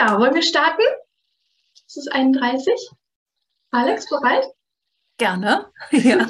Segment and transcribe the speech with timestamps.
[0.00, 0.80] Ja, wollen wir starten?
[1.86, 2.72] Es ist 31.
[3.70, 4.46] Alex, bereit?
[5.20, 5.66] Gerne.
[5.92, 6.26] Ja.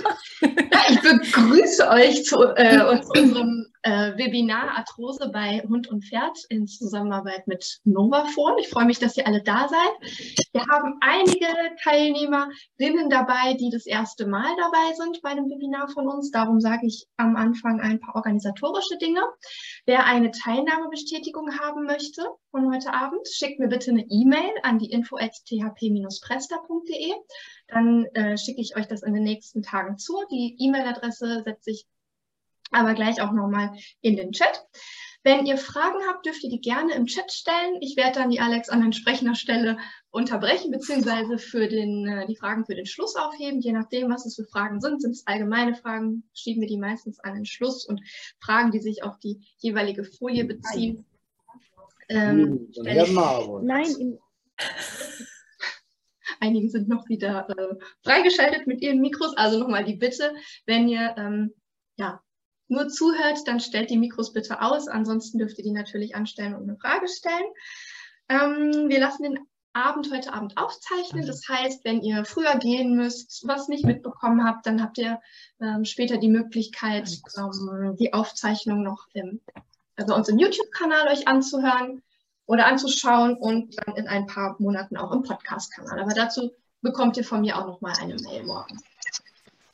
[0.89, 6.67] ich begrüße euch zu, äh, zu unserem äh, Webinar Arthrose bei Hund und Pferd in
[6.67, 8.59] Zusammenarbeit mit Novafon.
[8.59, 9.93] Ich freue mich, dass ihr alle da seid.
[10.53, 11.47] Wir haben einige
[11.83, 16.31] Teilnehmerinnen dabei, die das erste Mal dabei sind bei dem Webinar von uns.
[16.31, 19.23] Darum sage ich am Anfang ein paar organisatorische Dinge.
[19.87, 24.91] Wer eine Teilnahmebestätigung haben möchte von heute Abend, schickt mir bitte eine E-Mail an die
[24.91, 27.15] info@thp-presta.de.
[27.73, 30.19] Dann äh, schicke ich euch das in den nächsten Tagen zu.
[30.31, 31.87] Die E-Mail-Adresse setze ich
[32.71, 34.65] aber gleich auch nochmal in den Chat.
[35.23, 37.77] Wenn ihr Fragen habt, dürft ihr die gerne im Chat stellen.
[37.81, 39.77] Ich werde dann die Alex an entsprechender Stelle
[40.11, 43.61] unterbrechen, beziehungsweise für den, äh, die Fragen für den Schluss aufheben.
[43.61, 45.03] Je nachdem, was es für Fragen sind.
[45.03, 48.01] Sind es allgemeine Fragen, schieben wir die meistens an den Schluss und
[48.41, 51.05] Fragen, die sich auf die jeweilige Folie beziehen.
[52.09, 52.69] Ähm,
[53.63, 54.19] Nein,
[56.41, 59.37] Einige sind noch wieder äh, freigeschaltet mit ihren Mikros.
[59.37, 60.35] Also nochmal die Bitte,
[60.67, 61.53] wenn ihr ähm,
[61.97, 62.23] ja,
[62.69, 64.89] nur zuhört, dann stellt die Mikros bitte aus.
[64.89, 67.53] Ansonsten dürft ihr die natürlich anstellen und eine Frage stellen.
[68.29, 69.39] Ähm, wir lassen den
[69.73, 71.27] Abend heute Abend aufzeichnen.
[71.27, 75.21] Das heißt, wenn ihr früher gehen müsst, was nicht mitbekommen habt, dann habt ihr
[75.61, 79.41] ähm, später die Möglichkeit, ähm, die Aufzeichnung noch im,
[79.97, 82.03] also uns im YouTube-Kanal euch anzuhören
[82.51, 86.01] oder anzuschauen und dann in ein paar Monaten auch im Podcast-Kanal.
[86.01, 86.51] Aber dazu
[86.83, 88.77] bekommt ihr von mir auch noch mal eine Mail morgen.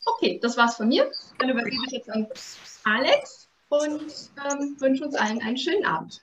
[0.05, 1.09] Okay, das war's von mir.
[1.39, 2.27] Dann übergebe ich jetzt an
[2.83, 4.03] Alex und
[4.47, 6.21] ähm, wünsche uns allen einen schönen Abend.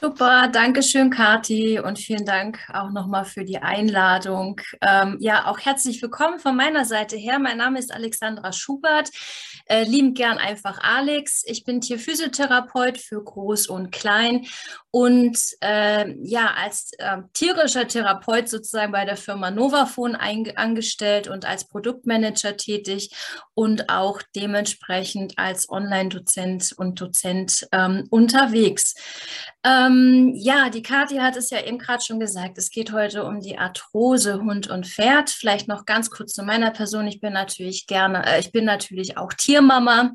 [0.00, 4.60] Super, danke schön, Kati, und vielen Dank auch nochmal für die Einladung.
[4.80, 7.40] Ähm, ja, auch herzlich willkommen von meiner Seite her.
[7.40, 9.10] Mein Name ist Alexandra Schubert,
[9.66, 11.42] äh, liebend gern einfach Alex.
[11.46, 14.46] Ich bin Tierphysiotherapeut für Groß und Klein
[14.90, 21.68] und äh, ja, als äh, tierischer Therapeut sozusagen bei der Firma Novafon angestellt und als
[21.68, 23.10] Produktmanager tätig
[23.54, 28.94] und auch dementsprechend als Online-Dozent und Dozent ähm, unterwegs.
[29.62, 32.56] Ähm, ja, die Kathi hat es ja eben gerade schon gesagt.
[32.56, 35.28] Es geht heute um die Arthrose Hund und Pferd.
[35.28, 37.06] Vielleicht noch ganz kurz zu meiner Person.
[37.06, 40.12] Ich bin natürlich gerne, äh, ich bin natürlich auch Tiermama.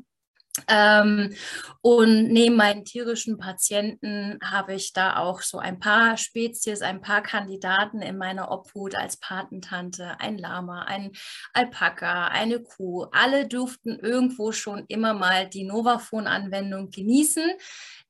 [0.68, 1.34] Ähm,
[1.80, 7.22] und neben meinen tierischen Patienten habe ich da auch so ein paar Spezies, ein paar
[7.22, 11.10] Kandidaten in meiner Obhut als Patentante, ein Lama, ein
[11.52, 13.06] Alpaka, eine Kuh.
[13.10, 17.50] Alle durften irgendwo schon immer mal die Novafon-Anwendung genießen.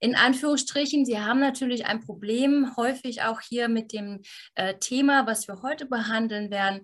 [0.01, 4.21] In Anführungsstrichen, sie haben natürlich ein Problem, häufig auch hier mit dem
[4.55, 6.83] äh, Thema, was wir heute behandeln werden.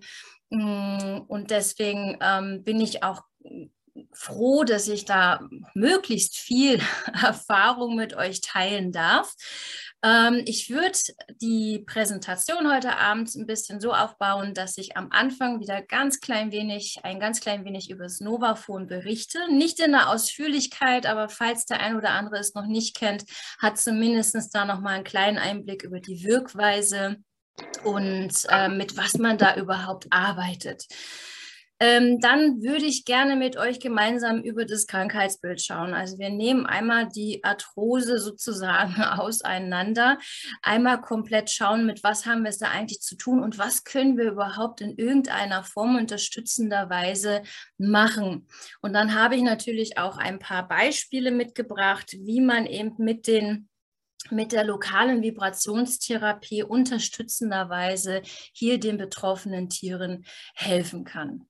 [0.49, 3.21] Mm, und deswegen ähm, bin ich auch
[4.13, 6.79] froh, dass ich da möglichst viel
[7.21, 9.33] Erfahrung mit euch teilen darf.
[10.03, 10.97] Ähm, ich würde
[11.41, 16.51] die Präsentation heute Abend ein bisschen so aufbauen, dass ich am Anfang wieder ganz klein
[16.51, 19.39] wenig, ein ganz klein wenig über das Novafon berichte.
[19.51, 23.25] Nicht in der Ausführlichkeit, aber falls der ein oder andere es noch nicht kennt,
[23.59, 27.17] hat zumindest da nochmal einen kleinen Einblick über die Wirkweise
[27.83, 30.85] und äh, mit was man da überhaupt arbeitet.
[31.81, 35.95] Ähm, dann würde ich gerne mit euch gemeinsam über das Krankheitsbild schauen.
[35.95, 40.19] Also wir nehmen einmal die Arthrose sozusagen auseinander,
[40.61, 44.15] einmal komplett schauen, mit was haben wir es da eigentlich zu tun und was können
[44.15, 47.41] wir überhaupt in irgendeiner Form unterstützender Weise
[47.79, 48.47] machen.
[48.81, 53.69] Und dann habe ich natürlich auch ein paar Beispiele mitgebracht, wie man eben mit den
[54.29, 58.21] mit der lokalen Vibrationstherapie unterstützenderweise
[58.53, 61.47] hier den betroffenen Tieren helfen kann.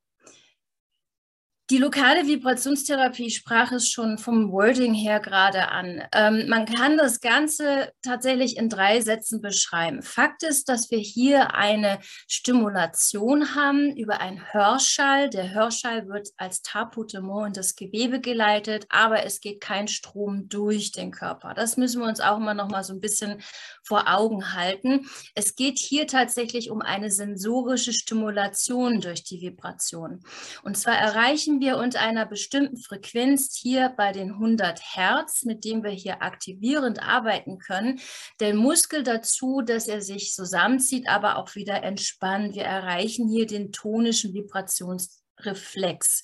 [1.71, 6.03] Die lokale Vibrationstherapie sprach es schon vom Wording her gerade an.
[6.13, 10.03] Ähm, man kann das Ganze tatsächlich in drei Sätzen beschreiben.
[10.03, 15.29] Fakt ist, dass wir hier eine Stimulation haben über einen Hörschall.
[15.29, 20.91] Der Hörschall wird als Tapotement in das Gewebe geleitet, aber es geht kein Strom durch
[20.91, 21.53] den Körper.
[21.53, 23.41] Das müssen wir uns auch immer noch mal so ein bisschen
[23.81, 25.07] vor Augen halten.
[25.35, 30.21] Es geht hier tatsächlich um eine sensorische Stimulation durch die Vibration.
[30.63, 35.83] Und zwar erreichen wir unter einer bestimmten Frequenz hier bei den 100 Hertz, mit dem
[35.83, 38.01] wir hier aktivierend arbeiten können,
[38.41, 42.55] den Muskel dazu, dass er sich zusammenzieht, aber auch wieder entspannt.
[42.55, 46.23] Wir erreichen hier den tonischen Vibrationsreflex.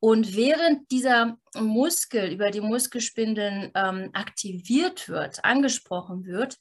[0.00, 6.56] Und während dieser Muskel über die Muskelspindeln ähm, aktiviert wird, angesprochen wird,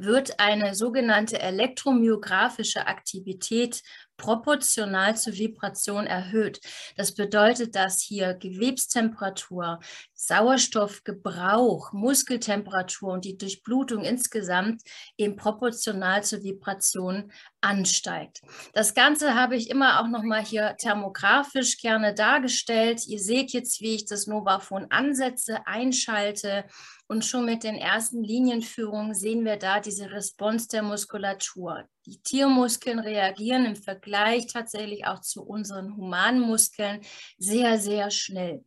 [0.00, 3.82] wird eine sogenannte elektromyographische Aktivität
[4.18, 6.60] proportional zur Vibration erhöht.
[6.96, 9.78] Das bedeutet, dass hier Gewebstemperatur,
[10.20, 14.82] Sauerstoffgebrauch, Muskeltemperatur und die Durchblutung insgesamt
[15.16, 17.30] eben proportional zur Vibration
[17.60, 18.40] ansteigt.
[18.72, 23.06] Das Ganze habe ich immer auch noch mal hier thermografisch gerne dargestellt.
[23.06, 26.64] Ihr seht jetzt, wie ich das Novafon ansetze, einschalte
[27.06, 31.84] und schon mit den ersten Linienführungen sehen wir da diese Response der Muskulatur.
[32.06, 37.00] Die Tiermuskeln reagieren im Vergleich tatsächlich auch zu unseren humanen Muskeln
[37.38, 38.64] sehr, sehr schnell.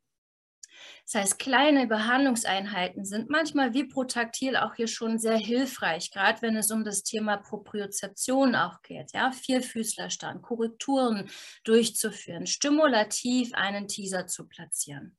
[1.06, 6.56] Das heißt, kleine Behandlungseinheiten sind manchmal wie protaktil auch hier schon sehr hilfreich, gerade wenn
[6.56, 11.30] es um das Thema Propriozeption auch geht, ja, Vierfüßlerstand, Korrekturen
[11.64, 15.18] durchzuführen, stimulativ einen Teaser zu platzieren.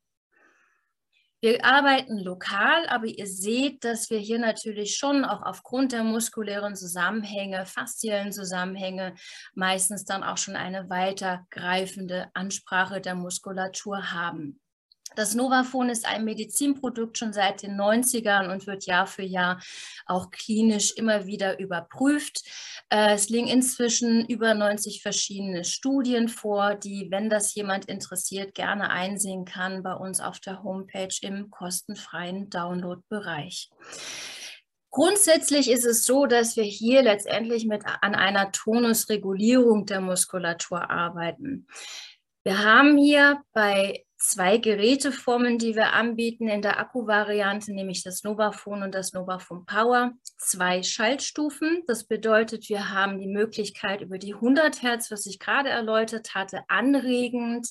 [1.44, 6.76] Wir arbeiten lokal, aber ihr seht, dass wir hier natürlich schon auch aufgrund der muskulären
[6.76, 9.16] Zusammenhänge, fasziellen Zusammenhänge,
[9.52, 14.61] meistens dann auch schon eine weitergreifende Ansprache der Muskulatur haben.
[15.16, 19.62] Das Novafon ist ein Medizinprodukt schon seit den 90ern und wird Jahr für Jahr
[20.06, 22.42] auch klinisch immer wieder überprüft.
[22.88, 28.90] Äh, es liegen inzwischen über 90 verschiedene Studien vor, die, wenn das jemand interessiert, gerne
[28.90, 33.70] einsehen kann bei uns auf der Homepage im kostenfreien Download-Bereich.
[34.90, 41.66] Grundsätzlich ist es so, dass wir hier letztendlich mit an einer Tonusregulierung der Muskulatur arbeiten.
[42.44, 48.82] Wir haben hier bei zwei Geräteformen, die wir anbieten in der Akku-Variante, nämlich das Novafon
[48.82, 50.12] und das Novafon Power.
[50.36, 51.82] Zwei Schaltstufen.
[51.86, 56.62] Das bedeutet, wir haben die Möglichkeit über die 100 Hertz, was ich gerade erläutert hatte,
[56.68, 57.68] anregend,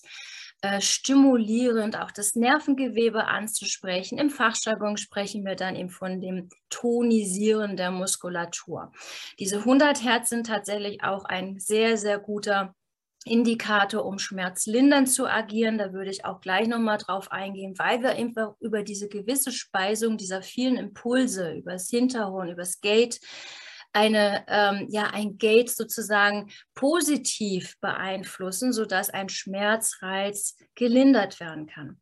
[0.61, 4.19] äh, stimulierend auch das Nervengewebe anzusprechen.
[4.19, 8.91] Im Fachjargon sprechen wir dann eben von dem Tonisieren der Muskulatur.
[9.39, 12.75] Diese 100 Hertz sind tatsächlich auch ein sehr, sehr guter
[13.25, 15.77] Indikator, um schmerzlindernd zu agieren.
[15.77, 20.17] Da würde ich auch gleich nochmal drauf eingehen, weil wir einfach über diese gewisse Speisung
[20.17, 23.19] dieser vielen Impulse, über das Hinterhorn, über das Gate,
[23.93, 31.99] eine, ähm, ja, ein Gate sozusagen positiv beeinflussen, sodass ein Schmerzreiz gelindert werden kann.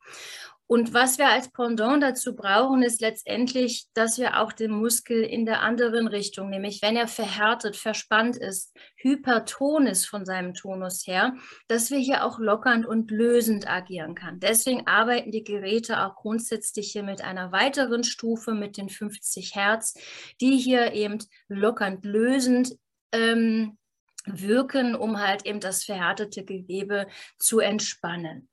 [0.72, 5.48] Und was wir als Pendant dazu brauchen, ist letztendlich, dass wir auch den Muskel in
[5.48, 11.34] der anderen Richtung, nämlich wenn er verhärtet, verspannt ist, hyperton ist von seinem Tonus her,
[11.68, 14.40] dass wir hier auch lockernd und lösend agieren kann.
[14.40, 19.96] Deswegen arbeiten die Geräte auch grundsätzlich hier mit einer weiteren Stufe mit den 50 Hertz,
[20.40, 21.18] die hier eben
[21.48, 22.76] lockernd lösend
[23.12, 23.80] ähm,
[24.28, 27.08] wirken, um halt eben das verhärtete Gewebe
[27.40, 28.50] zu entspannen.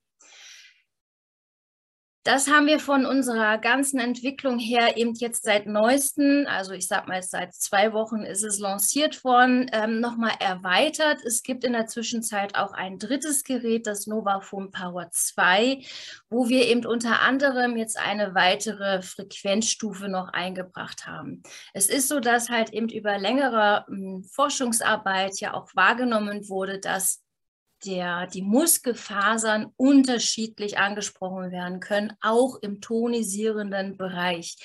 [2.27, 7.07] Das haben wir von unserer ganzen Entwicklung her eben jetzt seit neuesten, also ich sag
[7.07, 11.21] mal seit zwei Wochen ist es lanciert worden, ähm, nochmal erweitert.
[11.25, 15.85] Es gibt in der Zwischenzeit auch ein drittes Gerät, das Novafone Power 2,
[16.29, 21.45] wo wir eben unter anderem jetzt eine weitere Frequenzstufe noch eingebracht haben.
[21.75, 27.23] Es ist so, dass halt eben über längere hm, Forschungsarbeit ja auch wahrgenommen wurde, dass
[27.85, 34.57] der, die Muskelfasern unterschiedlich angesprochen werden können, auch im tonisierenden Bereich.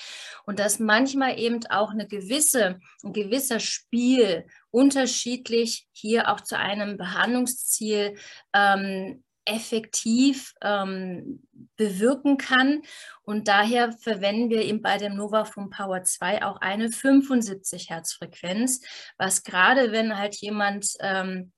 [0.46, 6.98] Und dass manchmal eben auch eine gewisse, ein gewisser Spiel unterschiedlich hier auch zu einem
[6.98, 8.16] Behandlungsziel
[8.54, 12.84] ähm, effektiv ähm, bewirken kann.
[13.24, 18.82] Und daher verwenden wir eben bei dem Novafone Power 2 auch eine 75 Hertz Frequenz,
[19.18, 21.52] was gerade wenn halt jemand ähm,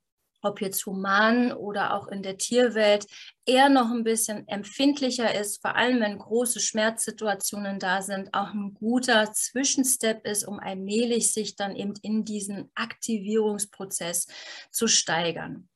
[0.44, 3.08] ob jetzt human oder auch in der Tierwelt,
[3.46, 8.74] eher noch ein bisschen empfindlicher ist, vor allem wenn große Schmerzsituationen da sind, auch ein
[8.74, 14.28] guter Zwischenstep ist, um allmählich sich dann eben in diesen Aktivierungsprozess
[14.72, 15.70] zu steigern.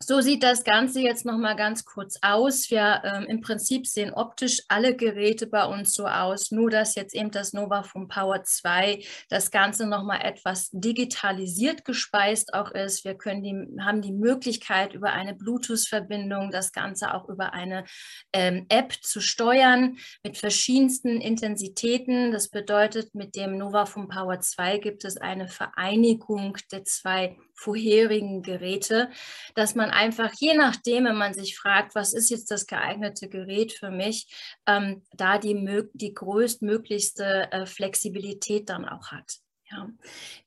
[0.00, 2.70] So sieht das Ganze jetzt noch mal ganz kurz aus.
[2.70, 7.16] Wir ähm, im Prinzip sehen optisch alle Geräte bei uns so aus, nur dass jetzt
[7.16, 13.04] eben das Nova vom Power 2 das Ganze noch mal etwas digitalisiert gespeist auch ist.
[13.04, 17.84] Wir können die, haben die Möglichkeit über eine Bluetooth-Verbindung das Ganze auch über eine
[18.32, 22.30] ähm, App zu steuern mit verschiedensten Intensitäten.
[22.30, 28.42] Das bedeutet, mit dem Nova vom Power 2 gibt es eine Vereinigung der zwei vorherigen
[28.42, 29.10] Geräte,
[29.54, 33.72] dass man einfach, je nachdem, wenn man sich fragt, was ist jetzt das geeignete Gerät
[33.72, 34.28] für mich,
[34.66, 39.38] ähm, da die, die größtmöglichste äh, Flexibilität dann auch hat.
[39.70, 39.88] Ja.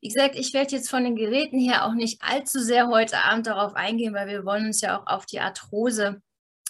[0.00, 3.46] Wie gesagt, ich werde jetzt von den Geräten her auch nicht allzu sehr heute Abend
[3.46, 6.22] darauf eingehen, weil wir wollen uns ja auch auf die Arthrose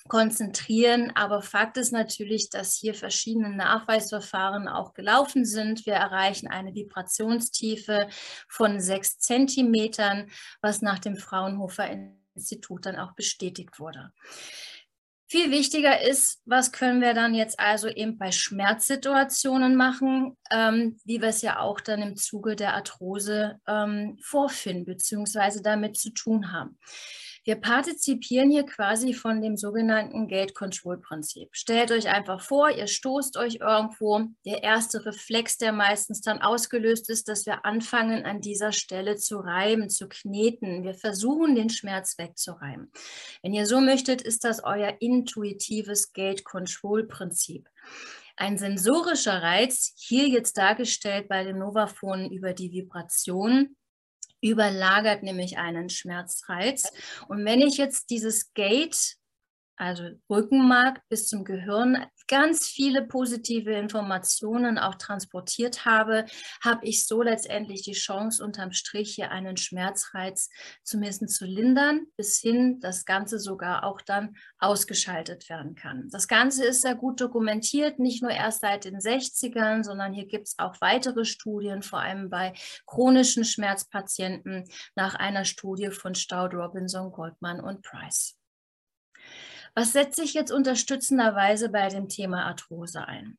[0.09, 1.13] konzentrieren.
[1.15, 5.87] Aber Fakt ist natürlich, dass hier verschiedene Nachweisverfahren auch gelaufen sind.
[5.87, 8.09] Wir erreichen eine Vibrationstiefe
[8.49, 10.31] von sechs Zentimetern,
[10.61, 11.89] was nach dem Fraunhofer
[12.35, 14.13] Institut dann auch bestätigt wurde.
[15.33, 21.23] Viel wichtiger ist, was können wir dann jetzt also eben bei Schmerzsituationen machen, ähm, wie
[21.23, 25.63] wir es ja auch dann im Zuge der Arthrose ähm, vorfinden bzw.
[25.63, 26.79] damit zu tun haben.
[27.45, 31.49] Wir partizipieren hier quasi von dem sogenannten Gate Control Prinzip.
[31.51, 34.21] Stellt euch einfach vor, ihr stoßt euch irgendwo.
[34.45, 39.39] Der erste Reflex, der meistens dann ausgelöst ist, dass wir anfangen, an dieser Stelle zu
[39.39, 40.85] reiben, zu kneten.
[40.85, 42.93] Wir versuchen, den Schmerz wegzureiben.
[43.43, 47.69] Wenn ihr so möchtet, ist das euer intuitives Gate Control Prinzip.
[48.37, 53.77] Ein sensorischer Reiz, hier jetzt dargestellt bei dem Novafon über die Vibration,
[54.51, 56.91] überlagert nämlich einen Schmerzreiz.
[57.29, 59.17] Und wenn ich jetzt dieses Gate
[59.77, 66.25] also Rückenmark bis zum Gehirn, ganz viele positive Informationen auch transportiert habe,
[66.65, 70.49] habe ich so letztendlich die Chance, unterm Strich hier einen Schmerzreiz
[70.83, 76.09] zumindest zu lindern, bis hin das Ganze sogar auch dann ausgeschaltet werden kann.
[76.11, 80.49] Das Ganze ist sehr gut dokumentiert, nicht nur erst seit den 60ern, sondern hier gibt
[80.49, 82.55] es auch weitere Studien, vor allem bei
[82.87, 88.39] chronischen Schmerzpatienten nach einer Studie von Staud, Robinson, Goldman und Price.
[89.75, 93.39] Was setze ich jetzt unterstützenderweise bei dem Thema Arthrose ein?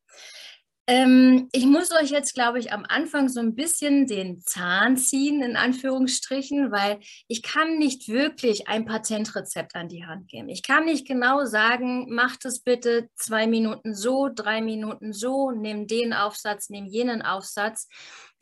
[0.86, 5.42] Ähm, ich muss euch jetzt, glaube ich, am Anfang so ein bisschen den Zahn ziehen,
[5.42, 7.00] in Anführungsstrichen, weil
[7.30, 10.50] ich kann nicht wirklich ein Patentrezept an die Hand geben.
[10.50, 15.88] Ich kann nicht genau sagen, macht es bitte zwei Minuten so, drei Minuten so, nimm
[15.88, 17.88] den Aufsatz, nimm jenen Aufsatz.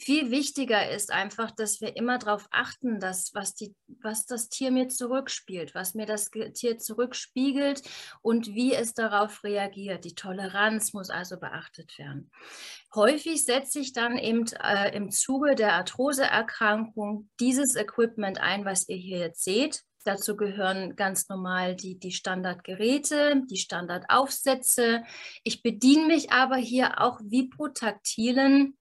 [0.04, 4.72] Viel wichtiger ist einfach, dass wir immer darauf achten, dass was, die, was das Tier
[4.72, 7.84] mir zurückspielt, was mir das Tier zurückspiegelt
[8.24, 10.04] und wie es darauf reagiert.
[10.04, 12.32] Die Toleranz muss also beachtet werden.
[12.96, 18.98] Häufig setze ich dann eben äh, im Zuge der Arthroseerkrankung dieses Equipment ein, was ihr
[18.98, 19.84] hier jetzt seht.
[20.04, 25.04] Dazu gehören ganz normal die, die Standardgeräte, die Standardaufsätze.
[25.44, 28.80] Ich bediene mich aber hier auch vibrotaktilen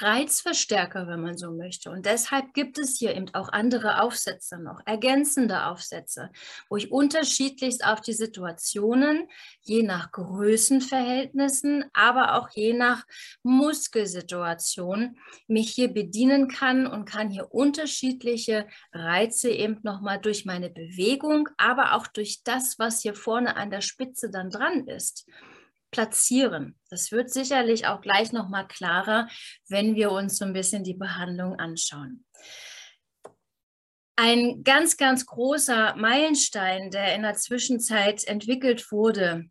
[0.00, 1.90] Reizverstärker, wenn man so möchte.
[1.90, 6.30] Und deshalb gibt es hier eben auch andere Aufsätze noch, ergänzende Aufsätze,
[6.68, 9.28] wo ich unterschiedlichst auf die Situationen,
[9.60, 13.04] je nach Größenverhältnissen, aber auch je nach
[13.42, 21.48] Muskelsituation, mich hier bedienen kann und kann hier unterschiedliche Reize eben nochmal durch meine Bewegung,
[21.56, 25.26] aber auch durch das, was hier vorne an der Spitze dann dran ist,
[25.92, 26.76] platzieren.
[26.90, 29.28] Das wird sicherlich auch gleich noch mal klarer,
[29.68, 32.24] wenn wir uns so ein bisschen die Behandlung anschauen.
[34.16, 39.46] Ein ganz, ganz großer Meilenstein, der in der Zwischenzeit entwickelt wurde,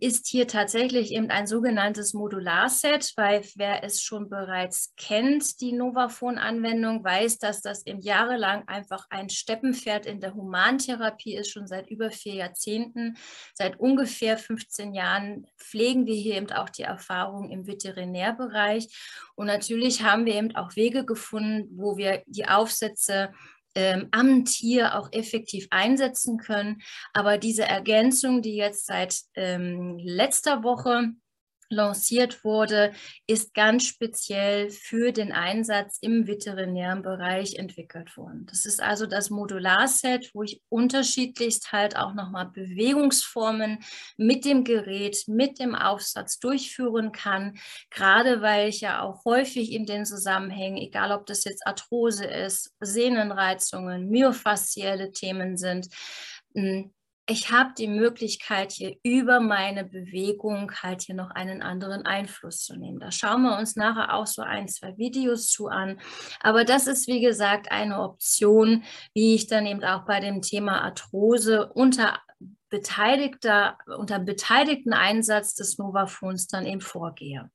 [0.00, 7.04] ist hier tatsächlich eben ein sogenanntes Modularset, weil wer es schon bereits kennt, die Novafon-Anwendung,
[7.04, 12.10] weiß, dass das eben jahrelang einfach ein Steppenpferd in der Humantherapie ist, schon seit über
[12.10, 13.16] vier Jahrzehnten.
[13.54, 18.88] Seit ungefähr 15 Jahren pflegen wir hier eben auch die Erfahrung im Veterinärbereich.
[19.36, 23.32] Und natürlich haben wir eben auch Wege gefunden, wo wir die Aufsätze
[23.74, 26.82] ähm, am Tier auch effektiv einsetzen können.
[27.12, 31.12] Aber diese Ergänzung, die jetzt seit ähm, letzter Woche
[31.70, 32.92] lanciert wurde,
[33.26, 38.46] ist ganz speziell für den Einsatz im veterinären Bereich entwickelt worden.
[38.46, 43.80] Das ist also das Modularset, wo ich unterschiedlichst halt auch nochmal Bewegungsformen
[44.16, 47.58] mit dem Gerät, mit dem Aufsatz durchführen kann,
[47.90, 52.74] gerade weil ich ja auch häufig in den Zusammenhängen, egal ob das jetzt Arthrose ist,
[52.80, 55.88] Sehnenreizungen, myofaszielle Themen sind,
[57.30, 62.74] ich habe die Möglichkeit, hier über meine Bewegung halt hier noch einen anderen Einfluss zu
[62.74, 63.00] nehmen.
[63.00, 66.00] Da schauen wir uns nachher auch so ein, zwei Videos zu an.
[66.40, 68.82] Aber das ist, wie gesagt, eine Option,
[69.12, 72.18] wie ich dann eben auch bei dem Thema Arthrose unter
[72.70, 77.50] beteiligter, unter beteiligten Einsatz des Novafons dann eben vorgehe.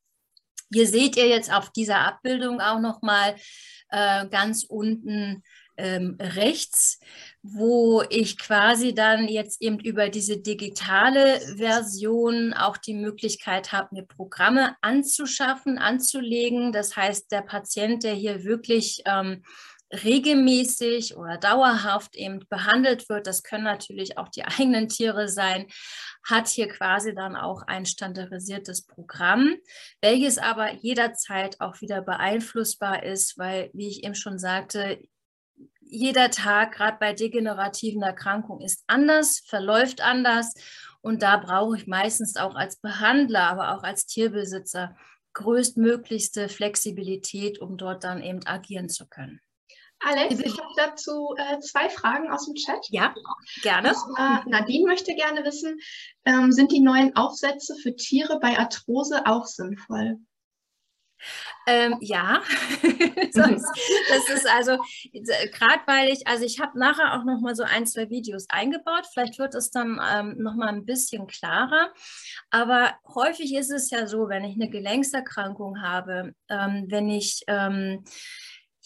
[0.72, 3.34] Hier seht ihr jetzt auf dieser Abbildung auch nochmal
[3.90, 5.42] äh, ganz unten
[5.76, 6.98] ähm, rechts,
[7.42, 14.06] wo ich quasi dann jetzt eben über diese digitale Version auch die Möglichkeit habe, mir
[14.06, 16.72] Programme anzuschaffen, anzulegen.
[16.72, 19.42] Das heißt, der Patient, der hier wirklich ähm,
[20.02, 25.66] regelmäßig oder dauerhaft eben behandelt wird, das können natürlich auch die eigenen Tiere sein,
[26.24, 29.54] hat hier quasi dann auch ein standardisiertes Programm,
[30.00, 34.98] welches aber jederzeit auch wieder beeinflussbar ist, weil, wie ich eben schon sagte,
[35.86, 40.54] jeder Tag, gerade bei degenerativen Erkrankungen, ist anders, verläuft anders.
[41.00, 44.96] Und da brauche ich meistens auch als Behandler, aber auch als Tierbesitzer
[45.34, 49.40] größtmöglichste Flexibilität, um dort dann eben agieren zu können.
[50.00, 52.86] Alex, ich habe dazu äh, zwei Fragen aus dem Chat.
[52.90, 53.14] Ja,
[53.62, 53.92] gerne.
[53.92, 55.78] Zwar, Nadine möchte gerne wissen,
[56.24, 60.18] ähm, sind die neuen Aufsätze für Tiere bei Arthrose auch sinnvoll?
[61.66, 62.42] Ähm, ja,
[63.32, 64.78] das ist also
[65.12, 69.06] gerade weil ich, also ich habe nachher auch noch mal so ein, zwei Videos eingebaut.
[69.12, 71.92] Vielleicht wird es dann ähm, noch mal ein bisschen klarer.
[72.50, 78.04] Aber häufig ist es ja so, wenn ich eine Gelenkserkrankung habe, ähm, wenn ich ähm,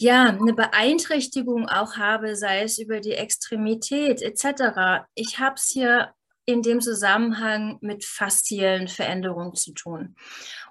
[0.00, 5.04] ja, eine Beeinträchtigung auch habe, sei es über die Extremität etc.
[5.14, 6.14] Ich habe es hier
[6.48, 10.16] in dem Zusammenhang mit fasziellen Veränderungen zu tun.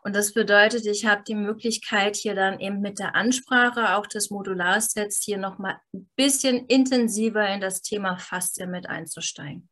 [0.03, 4.31] Und das bedeutet, ich habe die Möglichkeit, hier dann eben mit der Ansprache auch des
[4.31, 9.69] Modularsets hier nochmal ein bisschen intensiver in das Thema Faszien mit einzusteigen.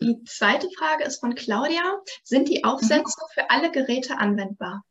[0.00, 2.00] Die zweite Frage ist von Claudia.
[2.24, 3.32] Sind die Aufsätze mhm.
[3.34, 4.82] für alle Geräte anwendbar?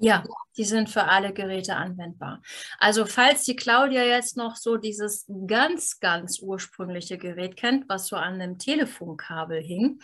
[0.00, 0.22] Ja,
[0.56, 2.40] die sind für alle Geräte anwendbar.
[2.78, 8.14] Also falls die Claudia jetzt noch so dieses ganz, ganz ursprüngliche Gerät kennt, was so
[8.14, 10.00] an einem Telefonkabel hing,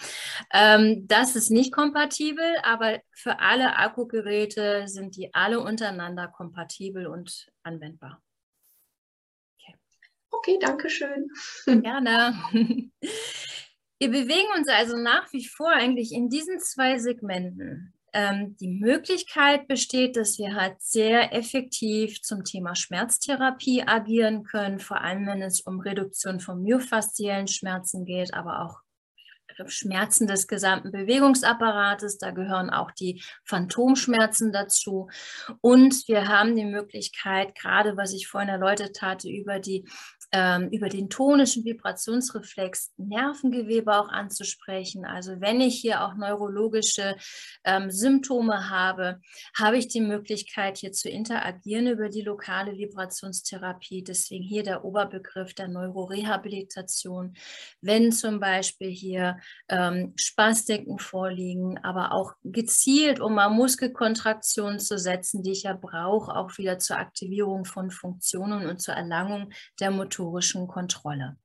[0.52, 7.46] ähm, das ist nicht kompatibel, aber für alle Akkugeräte sind die alle untereinander kompatibel und
[7.62, 8.20] anwendbar.
[9.60, 9.76] Okay,
[10.32, 11.28] okay danke schön.
[11.82, 12.34] Gerne.
[14.00, 19.68] Wir bewegen uns also nach wie vor eigentlich in diesen zwei Segmenten ähm, die Möglichkeit
[19.68, 25.61] besteht, dass wir halt sehr effektiv zum Thema Schmerztherapie agieren können, vor allem wenn es
[25.61, 28.85] um Reduktion von myofasziellen Schmerzen geht, aber auch
[29.66, 32.18] Schmerzen des gesamten Bewegungsapparates.
[32.18, 35.09] Da gehören auch die Phantomschmerzen dazu.
[35.61, 39.87] Und wir haben die Möglichkeit, gerade was ich vorhin erläutert hatte, über die
[40.34, 45.04] ähm, über den tonischen Vibrationsreflex Nervengewebe auch anzusprechen.
[45.04, 47.14] Also wenn ich hier auch neurologische
[47.62, 49.20] ähm, Symptome habe,
[49.56, 54.02] habe ich die Möglichkeit hier zu interagieren über die lokale Vibrationstherapie.
[54.02, 57.36] Deswegen hier der Oberbegriff der Neurorehabilitation.
[57.80, 59.36] Wenn zum Beispiel hier
[59.68, 66.34] ähm, Spastiken vorliegen, aber auch gezielt, um mal Muskelkontraktionen zu setzen, die ich ja brauche,
[66.34, 71.37] auch wieder zur Aktivierung von Funktionen und zur Erlangung der Motorik motorischen Kontrolle.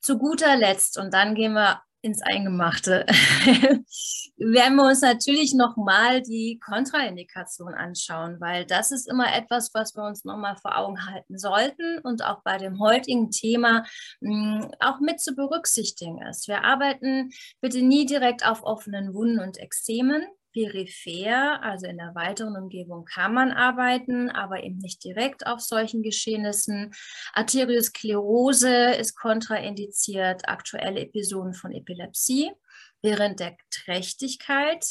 [0.00, 3.04] Zu guter Letzt, und dann gehen wir ins Eingemachte,
[4.38, 10.04] werden wir uns natürlich nochmal die Kontraindikation anschauen, weil das ist immer etwas, was wir
[10.04, 13.84] uns nochmal vor Augen halten sollten und auch bei dem heutigen Thema
[14.22, 16.48] hm, auch mit zu berücksichtigen ist.
[16.48, 17.30] Wir arbeiten
[17.60, 23.34] bitte nie direkt auf offenen Wunden und Ekzemen peripher, also in der weiteren Umgebung kann
[23.34, 26.92] man arbeiten, aber eben nicht direkt auf solchen Geschehnissen.
[27.32, 32.50] Arteriosklerose ist kontraindiziert, aktuelle Episoden von Epilepsie.
[33.02, 34.84] Während der Trächtigkeit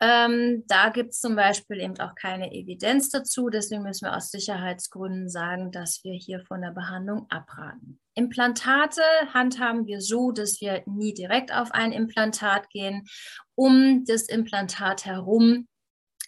[0.00, 3.50] ähm, da gibt es zum Beispiel eben auch keine Evidenz dazu.
[3.50, 8.00] Deswegen müssen wir aus Sicherheitsgründen sagen, dass wir hier von der Behandlung abraten.
[8.14, 9.02] Implantate
[9.34, 13.04] handhaben wir so, dass wir nie direkt auf ein Implantat gehen.
[13.54, 15.68] Um das Implantat herum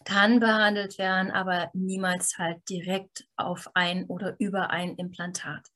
[0.04, 5.66] kann behandelt werden, aber niemals halt direkt auf ein oder über ein Implantat.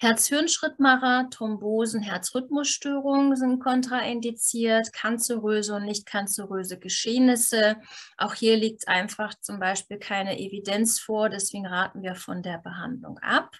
[0.00, 7.76] Herz-Hirn-Schrittmacher, Thrombosen, Herzrhythmusstörungen sind kontraindiziert, kanzeröse und nicht kanzeröse Geschehnisse.
[8.16, 13.18] Auch hier liegt einfach zum Beispiel keine Evidenz vor, deswegen raten wir von der Behandlung
[13.18, 13.56] ab.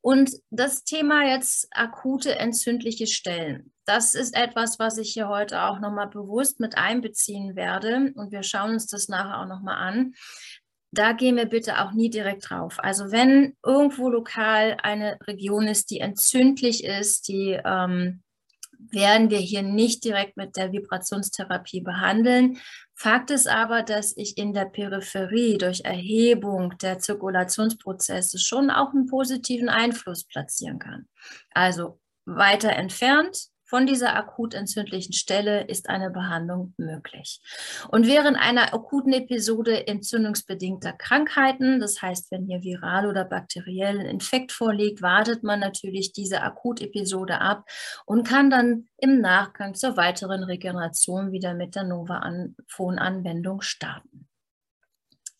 [0.00, 3.72] Und das Thema jetzt akute entzündliche Stellen.
[3.86, 8.12] Das ist etwas, was ich hier heute auch nochmal bewusst mit einbeziehen werde.
[8.16, 10.14] Und wir schauen uns das nachher auch nochmal an.
[10.90, 12.78] Da gehen wir bitte auch nie direkt drauf.
[12.78, 18.22] Also wenn irgendwo lokal eine Region ist, die entzündlich ist, die ähm,
[18.78, 22.58] werden wir hier nicht direkt mit der Vibrationstherapie behandeln.
[22.94, 29.06] Fakt ist aber, dass ich in der Peripherie durch Erhebung der Zirkulationsprozesse schon auch einen
[29.06, 31.08] positiven Einfluss platzieren kann.
[31.52, 37.40] Also weiter entfernt von dieser akut entzündlichen Stelle ist eine Behandlung möglich.
[37.88, 44.52] Und während einer akuten Episode entzündungsbedingter Krankheiten, das heißt, wenn hier viral oder bakteriellen Infekt
[44.52, 47.64] vorliegt, wartet man natürlich diese Akutepisode ab
[48.06, 54.28] und kann dann im Nachgang zur weiteren Regeneration wieder mit der Nova-Phone-Anwendung starten.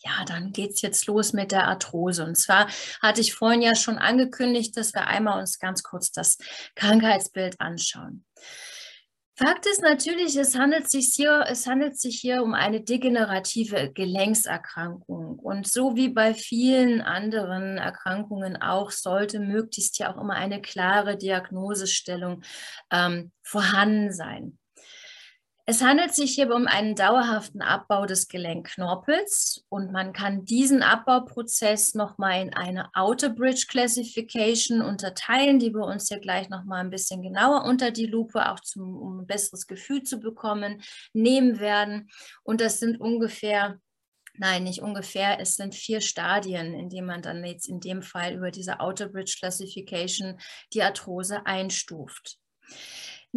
[0.06, 2.24] Ja, dann geht es jetzt los mit der Arthrose.
[2.24, 2.68] Und zwar
[3.02, 6.38] hatte ich vorhin ja schon angekündigt, dass wir einmal uns ganz kurz das
[6.76, 8.24] Krankheitsbild anschauen.
[9.38, 15.40] Fakt ist natürlich, es handelt, sich hier, es handelt sich hier um eine degenerative Gelenkserkrankung.
[15.40, 21.16] Und so wie bei vielen anderen Erkrankungen auch, sollte möglichst ja auch immer eine klare
[21.16, 22.42] Diagnosestellung
[22.92, 24.58] ähm, vorhanden sein.
[25.68, 31.94] Es handelt sich hierbei um einen dauerhaften Abbau des Gelenkknorpels und man kann diesen Abbauprozess
[31.94, 37.20] nochmal in eine Outer Bridge Classification unterteilen, die wir uns ja gleich nochmal ein bisschen
[37.20, 42.11] genauer unter die Lupe, auch zum, um ein besseres Gefühl zu bekommen, nehmen werden.
[42.44, 43.81] Und das sind ungefähr
[44.38, 45.40] Nein, nicht ungefähr.
[45.40, 49.09] Es sind vier Stadien, in denen man dann jetzt in dem Fall über diese Outer
[49.09, 50.38] Bridge Classification
[50.74, 52.38] die Arthrose einstuft.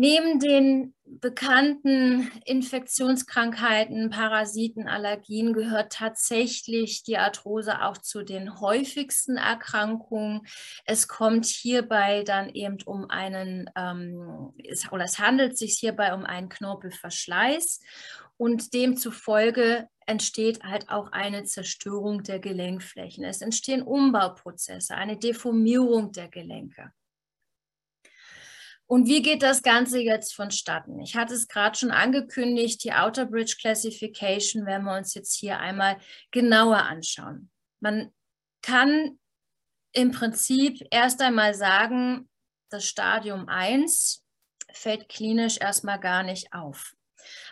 [0.01, 10.47] Neben den bekannten Infektionskrankheiten, Parasiten, Allergien gehört tatsächlich die Arthrose auch zu den häufigsten Erkrankungen.
[10.85, 16.23] Es kommt hierbei dann eben um einen, ähm, es, oder es handelt sich hierbei um
[16.23, 17.81] einen Knorpelverschleiß
[18.37, 23.25] und demzufolge entsteht halt auch eine Zerstörung der Gelenkflächen.
[23.25, 26.93] Es entstehen Umbauprozesse, eine Deformierung der Gelenke.
[28.89, 30.99] Und wie geht das Ganze jetzt vonstatten?
[30.99, 35.59] Ich hatte es gerade schon angekündigt, die Outer Bridge Classification werden wir uns jetzt hier
[35.59, 35.99] einmal
[36.31, 37.51] genauer anschauen.
[37.81, 38.11] Man
[38.63, 39.19] kann
[39.91, 42.27] im Prinzip erst einmal sagen,
[42.71, 44.25] das Stadium 1
[44.73, 46.95] fällt klinisch erstmal gar nicht auf.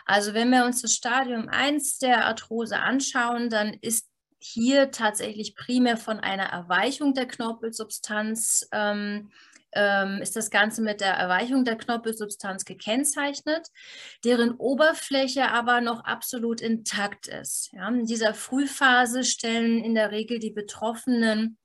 [0.06, 4.08] Also wenn wir uns das Stadium 1 der Arthrose anschauen, dann ist
[4.40, 9.30] hier tatsächlich primär von einer Erweichung der Knorpelsubstanz ähm,
[9.72, 13.68] ähm, ist das Ganze mit der Erweichung der Knorpelsubstanz gekennzeichnet,
[14.24, 17.70] deren Oberfläche aber noch absolut intakt ist.
[17.72, 21.58] Ja, in dieser Frühphase stellen in der Regel die Betroffenen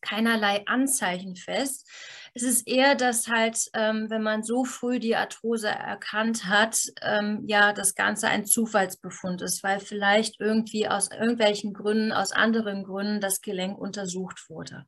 [0.00, 1.88] keinerlei Anzeichen fest.
[2.34, 7.44] Es ist eher, dass halt, ähm, wenn man so früh die Arthrose erkannt hat, ähm,
[7.46, 13.20] ja, das Ganze ein Zufallsbefund ist, weil vielleicht irgendwie aus irgendwelchen Gründen, aus anderen Gründen
[13.20, 14.84] das Gelenk untersucht wurde.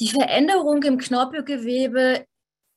[0.00, 2.26] Die Veränderung im Knorpelgewebe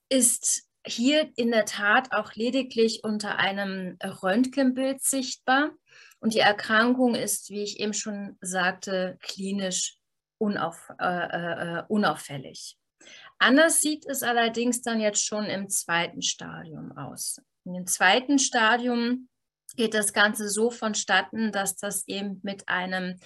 [0.10, 5.71] ist hier in der Tat auch lediglich unter einem Röntgenbild sichtbar.
[6.19, 9.97] Und die Erkrankung ist, wie ich eben schon sagte, klinisch
[10.39, 12.77] unauf, äh, äh, unauffällig.
[13.39, 17.41] Anders sieht es allerdings dann jetzt schon im zweiten Stadium aus.
[17.65, 19.30] Dem zweiten Stadium
[19.75, 23.19] geht das Ganze so vonstatten, dass das eben mit einem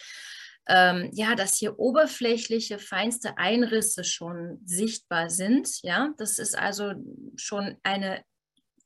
[0.68, 5.82] ähm, ja, dass hier oberflächliche, feinste Einrisse schon sichtbar sind.
[5.82, 6.94] Ja, das ist also
[7.36, 8.24] schon eine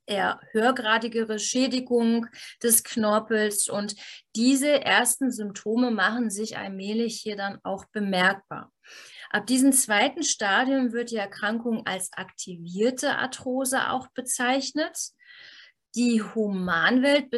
[0.08, 2.28] eher höhergradigere Schädigung
[2.62, 3.96] des Knorpels und
[4.36, 8.72] diese ersten Symptome machen sich allmählich hier dann auch bemerkbar.
[9.32, 14.98] Ab diesem zweiten Stadium wird die Erkrankung als aktivierte Arthrose auch bezeichnet.
[15.96, 17.30] Die Humanwelt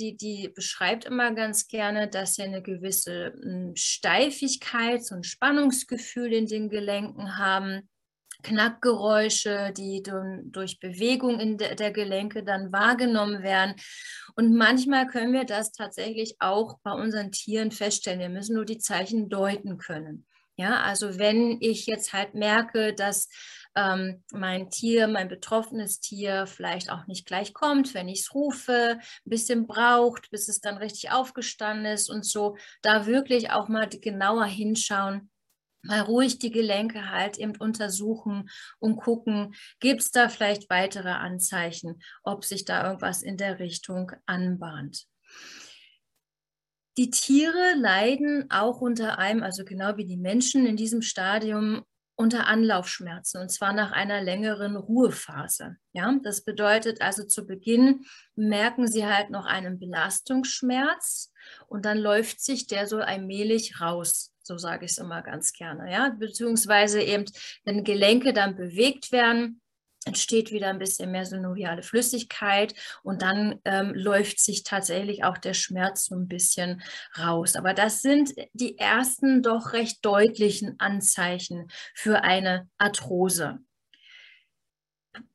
[0.00, 6.32] die, die beschreibt immer ganz gerne, dass sie eine gewisse hm, Steifigkeit, so ein Spannungsgefühl
[6.32, 7.88] in den Gelenken haben.
[8.42, 10.02] Knackgeräusche, die
[10.44, 13.74] durch Bewegung in der Gelenke dann wahrgenommen werden.
[14.34, 18.20] Und manchmal können wir das tatsächlich auch bei unseren Tieren feststellen.
[18.20, 20.26] Wir müssen nur die Zeichen deuten können.
[20.56, 23.28] Ja, also wenn ich jetzt halt merke, dass
[23.76, 28.98] ähm, mein Tier, mein betroffenes Tier vielleicht auch nicht gleich kommt, wenn ich es rufe,
[28.98, 33.88] ein bisschen braucht, bis es dann richtig aufgestanden ist und so, da wirklich auch mal
[33.88, 35.30] genauer hinschauen,
[35.82, 42.02] mal ruhig die Gelenke halt eben untersuchen und gucken, gibt es da vielleicht weitere Anzeichen,
[42.22, 45.06] ob sich da irgendwas in der Richtung anbahnt.
[46.98, 51.84] Die Tiere leiden auch unter einem, also genau wie die Menschen in diesem Stadium,
[52.20, 55.76] unter Anlaufschmerzen und zwar nach einer längeren Ruhephase.
[55.92, 58.04] Ja, das bedeutet also zu Beginn
[58.36, 61.32] merken sie halt noch einen Belastungsschmerz
[61.66, 64.34] und dann läuft sich der so allmählich raus.
[64.42, 65.90] So sage ich es immer ganz gerne.
[65.90, 67.24] Ja, beziehungsweise eben,
[67.64, 69.62] wenn Gelenke dann bewegt werden,
[70.04, 75.54] entsteht wieder ein bisschen mehr synoviale Flüssigkeit und dann ähm, läuft sich tatsächlich auch der
[75.54, 76.82] Schmerz so ein bisschen
[77.18, 77.56] raus.
[77.56, 83.58] Aber das sind die ersten doch recht deutlichen Anzeichen für eine Arthrose.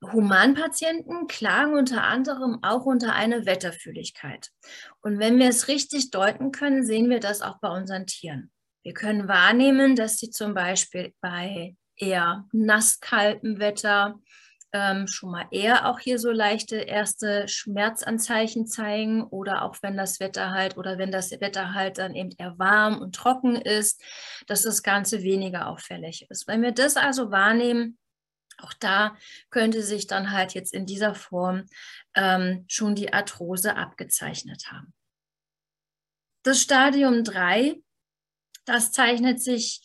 [0.02, 4.50] Humanpatienten klagen unter anderem auch unter einer Wetterfühligkeit.
[5.00, 8.50] Und wenn wir es richtig deuten können, sehen wir das auch bei unseren Tieren.
[8.82, 14.18] Wir können wahrnehmen, dass sie zum Beispiel bei eher nasskaltem Wetter,
[14.76, 20.20] ähm, schon mal eher auch hier so leichte erste Schmerzanzeichen zeigen oder auch wenn das
[20.20, 24.02] Wetter halt oder wenn das Wetter halt dann eben eher warm und trocken ist,
[24.46, 26.46] dass das Ganze weniger auffällig ist.
[26.46, 27.98] Wenn wir das also wahrnehmen,
[28.58, 29.16] auch da
[29.50, 31.64] könnte sich dann halt jetzt in dieser Form
[32.14, 34.92] ähm, schon die Arthrose abgezeichnet haben.
[36.42, 37.76] Das Stadium 3,
[38.66, 39.82] das zeichnet sich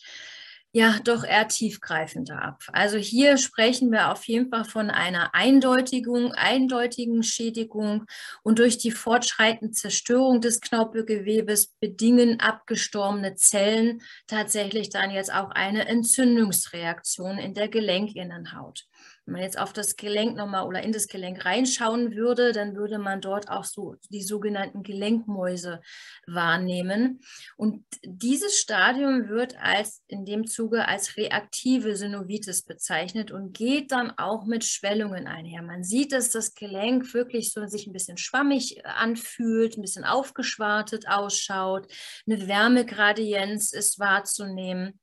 [0.72, 2.62] ja doch eher tiefgreifender ab.
[2.72, 8.06] Also hier sprechen wir auf jeden Fall von einer eindeutigen, eindeutigen Schädigung
[8.42, 15.86] und durch die fortschreitende Zerstörung des Knorpelgewebes bedingen abgestorbene Zellen tatsächlich dann jetzt auch eine
[15.86, 18.86] Entzündungsreaktion in der Gelenkinnenhaut.
[19.24, 22.98] Wenn man jetzt auf das Gelenk nochmal oder in das Gelenk reinschauen würde, dann würde
[22.98, 25.80] man dort auch so die sogenannten Gelenkmäuse
[26.26, 27.20] wahrnehmen.
[27.56, 34.10] Und dieses Stadium wird als in dem Zuge als reaktive Synovitis bezeichnet und geht dann
[34.18, 35.62] auch mit Schwellungen einher.
[35.62, 41.06] Man sieht, dass das Gelenk wirklich so sich ein bisschen schwammig anfühlt, ein bisschen aufgeschwartet
[41.08, 41.86] ausschaut.
[42.26, 44.98] Eine Wärmegradienz ist wahrzunehmen.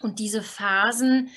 [0.00, 1.30] Und diese Phasen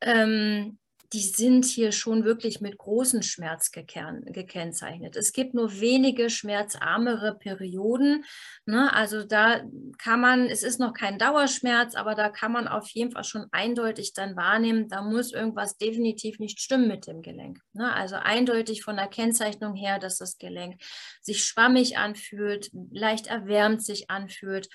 [0.00, 0.78] ähm,
[1.14, 5.16] die sind hier schon wirklich mit großem Schmerz gekennzeichnet.
[5.16, 8.24] Es gibt nur wenige schmerzarmere Perioden.
[8.66, 8.92] Ne?
[8.92, 9.62] Also da
[9.98, 13.46] kann man, es ist noch kein Dauerschmerz, aber da kann man auf jeden Fall schon
[13.52, 17.58] eindeutig dann wahrnehmen, da muss irgendwas definitiv nicht stimmen mit dem Gelenk.
[17.72, 17.90] Ne?
[17.92, 20.80] Also eindeutig von der Kennzeichnung her, dass das Gelenk
[21.22, 24.68] sich schwammig anfühlt, leicht erwärmt sich anfühlt.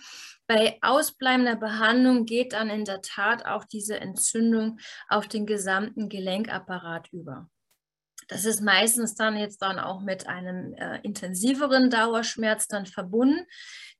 [0.48, 7.10] Bei ausbleibender Behandlung geht dann in der Tat auch diese Entzündung auf den gesamten Gelenkapparat
[7.12, 7.50] über.
[8.28, 13.46] Das ist meistens dann jetzt dann auch mit einem äh, intensiveren Dauerschmerz dann verbunden,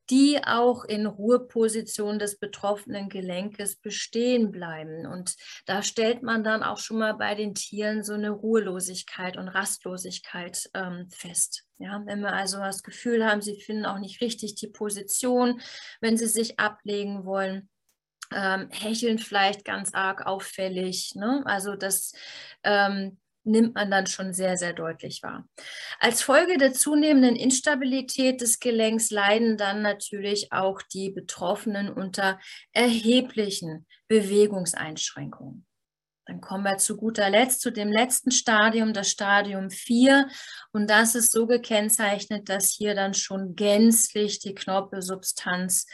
[0.10, 5.06] die auch in Ruheposition des betroffenen Gelenkes bestehen bleiben.
[5.06, 5.36] Und
[5.66, 10.70] da stellt man dann auch schon mal bei den Tieren so eine Ruhelosigkeit und Rastlosigkeit
[10.74, 11.66] ähm, fest.
[11.78, 15.62] Ja, wenn wir also das Gefühl haben, sie finden auch nicht richtig die Position,
[16.02, 17.70] wenn sie sich ablegen wollen.
[18.32, 21.14] Ähm, hecheln vielleicht ganz arg auffällig.
[21.16, 21.44] Ne?
[21.46, 22.14] Also das
[22.64, 25.48] ähm, nimmt man dann schon sehr, sehr deutlich wahr.
[26.00, 32.40] Als Folge der zunehmenden Instabilität des Gelenks leiden dann natürlich auch die Betroffenen unter
[32.72, 35.66] erheblichen Bewegungseinschränkungen.
[36.26, 40.30] Dann kommen wir zu guter Letzt zu dem letzten Stadium, das Stadium 4.
[40.72, 45.86] Und das ist so gekennzeichnet, dass hier dann schon gänzlich die Knorpelsubstanz,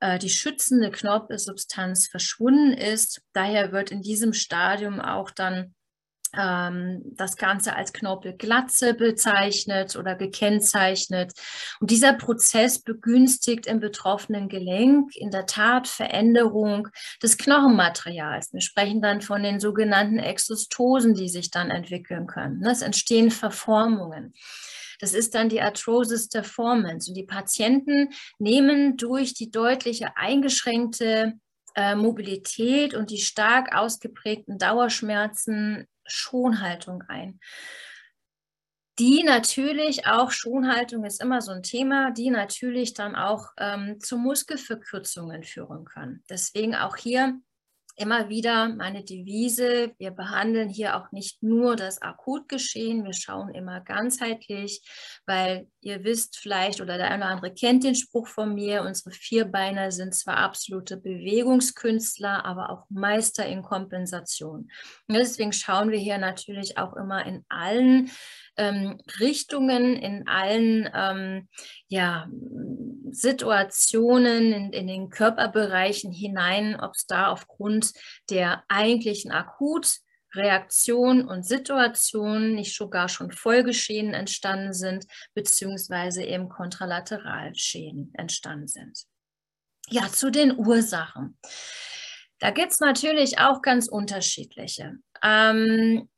[0.00, 3.22] äh, die schützende Knorpelsubstanz verschwunden ist.
[3.32, 5.74] Daher wird in diesem Stadium auch dann
[6.32, 11.32] das Ganze als Knorpelglatze bezeichnet oder gekennzeichnet.
[11.80, 16.88] Und dieser Prozess begünstigt im betroffenen Gelenk in der Tat Veränderung
[17.22, 18.52] des Knochenmaterials.
[18.52, 22.64] Wir sprechen dann von den sogenannten Exostosen, die sich dann entwickeln können.
[22.64, 24.34] Es entstehen Verformungen.
[25.00, 27.08] Das ist dann die Arthrosis deformans.
[27.08, 31.34] Und die Patienten nehmen durch die deutliche eingeschränkte
[31.74, 37.38] äh, Mobilität und die stark ausgeprägten Dauerschmerzen Schonhaltung ein.
[38.98, 44.18] Die natürlich auch, Schonhaltung ist immer so ein Thema, die natürlich dann auch ähm, zu
[44.18, 46.24] Muskelverkürzungen führen können.
[46.28, 47.40] Deswegen auch hier
[47.98, 53.80] immer wieder meine Devise, wir behandeln hier auch nicht nur das Akutgeschehen, wir schauen immer
[53.80, 54.82] ganzheitlich,
[55.26, 59.10] weil ihr wisst vielleicht oder der eine oder andere kennt den Spruch von mir, unsere
[59.10, 64.70] Vierbeiner sind zwar absolute Bewegungskünstler, aber auch Meister in Kompensation.
[65.08, 68.10] Und deswegen schauen wir hier natürlich auch immer in allen
[68.58, 71.48] ähm, Richtungen, in allen ähm,
[71.88, 72.28] ja,
[73.10, 77.92] Situationen, in, in, den Körperbereichen hinein, ob es da aufgrund
[78.30, 88.68] der eigentlichen Akutreaktion und Situation nicht sogar schon Folgeschäden entstanden sind, beziehungsweise eben Kontralateralschäden entstanden
[88.68, 89.04] sind.
[89.90, 91.38] Ja, zu den Ursachen.
[92.40, 94.98] Da gibt es natürlich auch ganz unterschiedliche.
[95.22, 96.08] Ähm,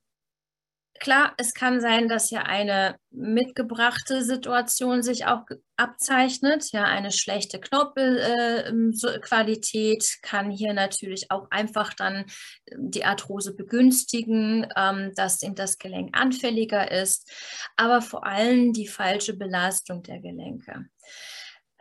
[1.00, 5.46] Klar, es kann sein, dass hier eine mitgebrachte Situation sich auch
[5.78, 6.72] abzeichnet.
[6.72, 12.26] Ja, eine schlechte Knorpelqualität äh, kann hier natürlich auch einfach dann
[12.70, 17.32] ähm, die Arthrose begünstigen, ähm, dass eben das Gelenk anfälliger ist,
[17.76, 20.84] aber vor allem die falsche Belastung der Gelenke.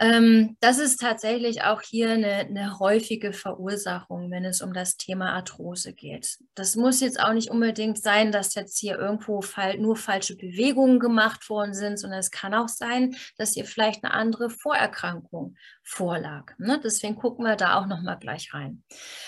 [0.02, 5.34] Ähm, das ist tatsächlich auch hier eine, eine, häufige Verursachung, wenn es um das Thema
[5.34, 6.38] Arthrose geht.
[6.56, 9.44] Das muss jetzt auch nicht unbedingt sein, dass jetzt hier irgendwo
[9.78, 14.14] nur falsche Bewegungen gemacht worden sind, sondern es kann auch sein, dass hier vielleicht eine
[14.14, 16.54] andere Vorerkrankung vorlag.
[16.58, 16.80] Ne?
[16.82, 18.84] Deswegen gucken wir da auch nochmal gleich rein.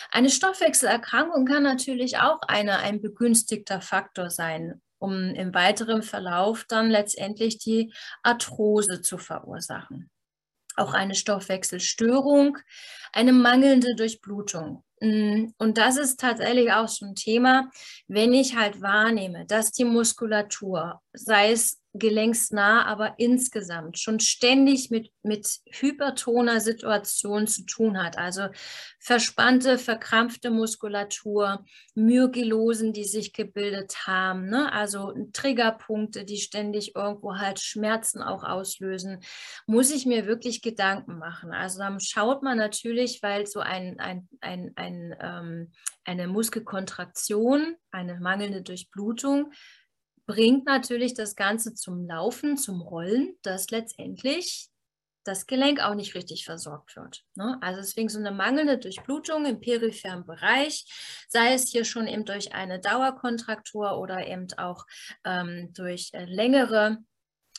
[0.10, 6.90] Eine Stoffwechselerkrankung kann natürlich auch eine, ein begünstigter Faktor sein, um im weiteren Verlauf dann
[6.90, 10.10] letztendlich die Arthrose zu verursachen
[10.82, 12.58] auch eine Stoffwechselstörung,
[13.14, 14.84] eine mangelnde Durchblutung.
[15.02, 17.70] Mm, und das ist tatsächlich auch so ein Thema,
[18.08, 25.12] wenn ich halt wahrnehme, dass die Muskulatur, sei es gelenksnah, aber insgesamt schon ständig mit,
[25.24, 28.18] mit hypertoner Situation zu tun hat.
[28.18, 28.48] Also
[29.00, 34.72] verspannte, verkrampfte Muskulatur, Myogelosen, die sich gebildet haben, ne?
[34.72, 39.20] also Triggerpunkte, die ständig irgendwo halt Schmerzen auch auslösen,
[39.66, 41.52] muss ich mir wirklich Gedanken machen.
[41.52, 45.72] Also dann schaut man natürlich, weil so ein, ein, ein, ein ähm,
[46.04, 49.54] eine Muskelkontraktion, eine mangelnde Durchblutung,
[50.26, 54.72] bringt natürlich das Ganze zum Laufen, zum Rollen, dass letztendlich
[55.24, 57.24] das Gelenk auch nicht richtig versorgt wird.
[57.36, 57.58] Ne?
[57.62, 60.86] Also deswegen so eine mangelnde Durchblutung im peripheren Bereich,
[61.28, 64.86] sei es hier schon eben durch eine Dauerkontraktur oder eben auch
[65.24, 66.98] ähm, durch äh, längere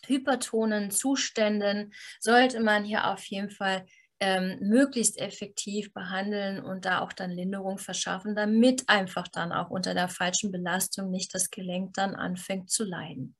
[0.07, 3.87] hypertonen Zuständen, sollte man hier auf jeden Fall
[4.23, 9.95] ähm, möglichst effektiv behandeln und da auch dann Linderung verschaffen, damit einfach dann auch unter
[9.95, 13.35] der falschen Belastung nicht das Gelenk dann anfängt zu leiden.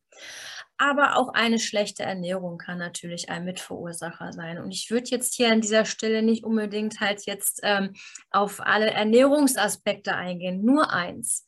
[0.79, 4.59] Aber auch eine schlechte Ernährung kann natürlich ein Mitverursacher sein.
[4.59, 7.95] Und ich würde jetzt hier an dieser Stelle nicht unbedingt halt jetzt ähm,
[8.33, 11.47] auf alle Ernährungsaspekte eingehen, nur eins.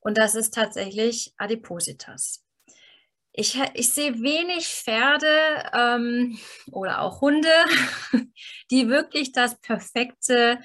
[0.00, 2.44] Und das ist tatsächlich Adipositas
[3.32, 6.36] ich, ich sehe wenig Pferde ähm,
[6.72, 7.48] oder auch Hunde,
[8.70, 10.58] die wirklich das perfekte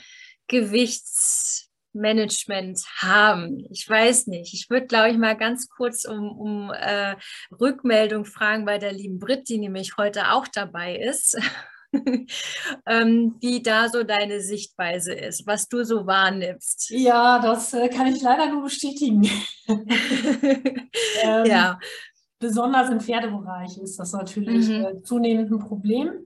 [0.48, 3.68] Gewichtsmanagement haben.
[3.72, 4.54] Ich weiß nicht.
[4.54, 7.16] Ich würde, glaube ich, mal ganz kurz um, um äh,
[7.60, 11.38] Rückmeldung fragen bei der lieben Brit, die nämlich heute auch dabei ist.
[12.88, 16.90] ähm, wie da so deine Sichtweise ist, was du so wahrnimmst.
[16.90, 19.30] Ja, das äh, kann ich leider nur bestätigen.
[19.68, 21.80] ähm, ja
[22.40, 24.86] besonders im Pferdebereich ist das natürlich mhm.
[24.86, 26.26] äh, zunehmend ein Problem.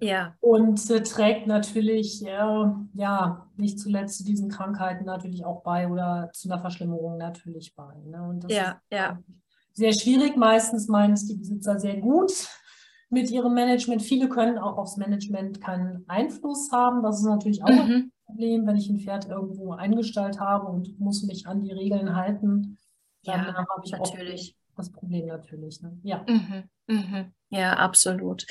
[0.00, 0.34] Ja.
[0.40, 6.30] Und äh, trägt natürlich, äh, ja, nicht zuletzt zu diesen Krankheiten natürlich auch bei oder
[6.32, 7.94] zu einer Verschlimmerung natürlich bei.
[8.04, 8.22] Ne?
[8.22, 9.18] Und das ja, ist ja.
[9.72, 10.36] sehr schwierig.
[10.36, 12.32] Meistens meinen es die Besitzer sehr gut
[13.08, 14.02] mit ihrem Management.
[14.02, 17.02] Viele können auch aufs Management keinen Einfluss haben.
[17.02, 17.90] Das ist natürlich auch mhm.
[17.90, 22.14] ein Problem, wenn ich ein Pferd irgendwo eingestellt habe und muss mich an die Regeln
[22.14, 22.78] halten.
[23.24, 24.56] Dann ja, habe ich natürlich.
[24.58, 25.80] auch das Problem natürlich.
[25.82, 25.98] Ne?
[26.02, 26.24] Ja.
[26.28, 27.30] Mhm, mh.
[27.50, 28.46] Ja, absolut.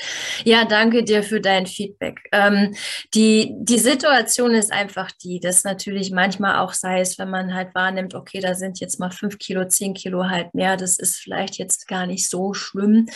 [0.46, 2.22] Ja, danke dir für dein Feedback.
[2.32, 2.74] Ähm,
[3.14, 7.76] die, die Situation ist einfach die, dass natürlich manchmal auch sei es, wenn man halt
[7.76, 11.58] wahrnimmt, okay, da sind jetzt mal fünf Kilo, zehn Kilo halt mehr, das ist vielleicht
[11.58, 13.08] jetzt gar nicht so schlimm.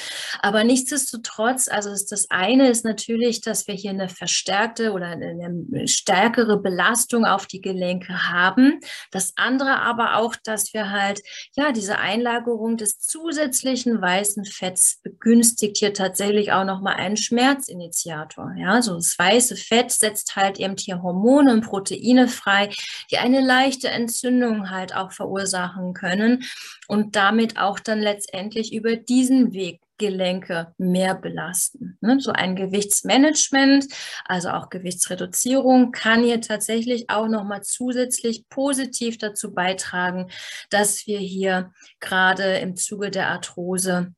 [0.41, 6.59] Aber nichtsdestotrotz, also das eine ist natürlich, dass wir hier eine verstärkte oder eine stärkere
[6.59, 8.81] Belastung auf die Gelenke haben.
[9.11, 11.21] Das andere aber auch, dass wir halt,
[11.55, 18.53] ja, diese Einlagerung des zusätzlichen weißen Fetts begünstigt hier tatsächlich auch nochmal einen Schmerzinitiator.
[18.57, 22.69] Ja, so das weiße Fett setzt halt eben hier Hormone und Proteine frei,
[23.11, 26.43] die eine leichte Entzündung halt auch verursachen können
[26.87, 31.97] und damit auch dann letztendlich über diesen Weg Gelenke mehr belasten.
[32.01, 32.19] Ne?
[32.19, 33.87] So ein Gewichtsmanagement,
[34.25, 40.29] also auch Gewichtsreduzierung, kann hier tatsächlich auch nochmal zusätzlich positiv dazu beitragen,
[40.69, 44.13] dass wir hier gerade im Zuge der Arthrose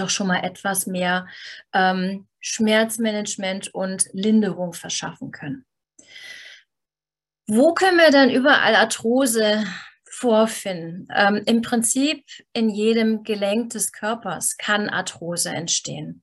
[0.00, 1.26] doch schon mal etwas mehr
[1.72, 5.64] ähm, Schmerzmanagement und Linderung verschaffen können.
[7.46, 9.64] Wo können wir dann überall Arthrose
[10.20, 11.08] vorfinden?
[11.16, 16.22] Ähm, Im Prinzip in jedem Gelenk des Körpers kann Arthrose entstehen.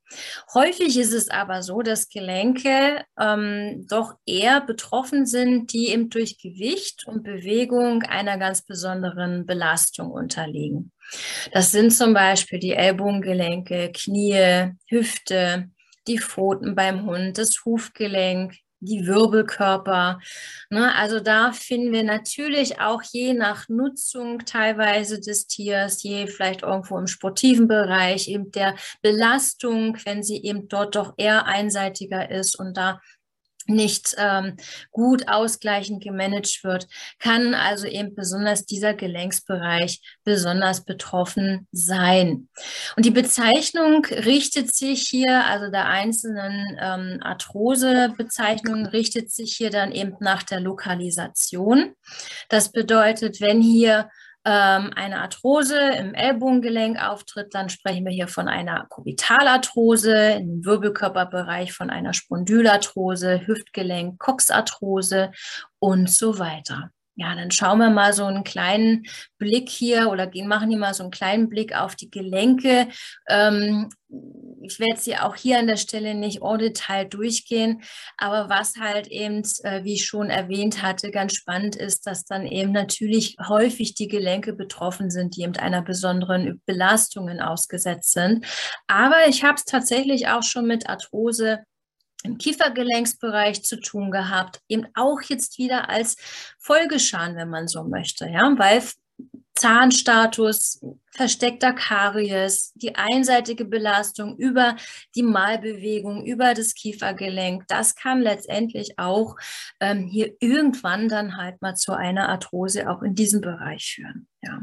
[0.54, 6.38] Häufig ist es aber so, dass Gelenke ähm, doch eher betroffen sind, die eben durch
[6.38, 10.92] Gewicht und Bewegung einer ganz besonderen Belastung unterliegen.
[11.52, 15.70] Das sind zum Beispiel die Ellbogengelenke, Knie, Hüfte,
[16.08, 20.20] die Pfoten beim Hund, das Hufgelenk, die Wirbelkörper.
[20.70, 20.94] Ne?
[20.96, 26.98] Also da finden wir natürlich auch je nach Nutzung teilweise des Tiers, je vielleicht irgendwo
[26.98, 32.78] im sportiven Bereich, eben der Belastung, wenn sie eben dort doch eher einseitiger ist und
[32.78, 33.02] da
[33.70, 34.58] nicht ähm,
[34.92, 36.88] gut ausgleichend gemanagt wird,
[37.20, 42.50] kann also eben besonders dieser Gelenksbereich besonders betroffen sein.
[42.96, 49.92] Und die Bezeichnung richtet sich hier, also der einzelnen ähm, Arthrose-Bezeichnung richtet sich hier dann
[49.92, 51.94] eben nach der Lokalisation.
[52.50, 54.10] Das bedeutet, wenn hier
[54.48, 61.74] ähm, eine Arthrose im Ellbogengelenk auftritt, dann sprechen wir hier von einer Kubitalarthrose, im Wirbelkörperbereich
[61.74, 65.32] von einer Spondylarthrose, Hüftgelenk, Coxarthrose
[65.80, 66.92] und so weiter.
[67.20, 69.08] Ja, dann schauen wir mal so einen kleinen
[69.40, 72.90] Blick hier oder gehen, machen hier mal so einen kleinen Blick auf die Gelenke.
[73.28, 73.90] Ähm,
[74.62, 77.82] ich werde sie auch hier an der Stelle nicht au Detail durchgehen,
[78.18, 82.46] aber was halt eben, äh, wie ich schon erwähnt hatte, ganz spannend ist, dass dann
[82.46, 88.46] eben natürlich häufig die Gelenke betroffen sind, die eben einer besonderen Belastung ausgesetzt sind.
[88.86, 91.64] Aber ich habe es tatsächlich auch schon mit Arthrose
[92.24, 96.16] im Kiefergelenksbereich zu tun gehabt, eben auch jetzt wieder als
[96.60, 98.82] Folgeschaden, wenn man so möchte, ja, weil
[99.58, 104.76] Zahnstatus, versteckter Karies, die einseitige Belastung über
[105.16, 109.36] die Malbewegung, über das Kiefergelenk, das kann letztendlich auch
[109.80, 114.28] ähm, hier irgendwann dann halt mal zu einer Arthrose auch in diesem Bereich führen.
[114.44, 114.62] Ja.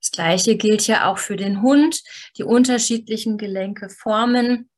[0.00, 2.02] Das Gleiche gilt ja auch für den Hund.
[2.38, 4.70] Die unterschiedlichen Gelenke formen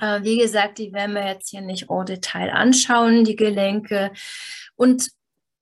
[0.00, 4.10] äh, wie gesagt, die werden wir jetzt hier nicht au Detail anschauen, die Gelenke.
[4.76, 5.08] Und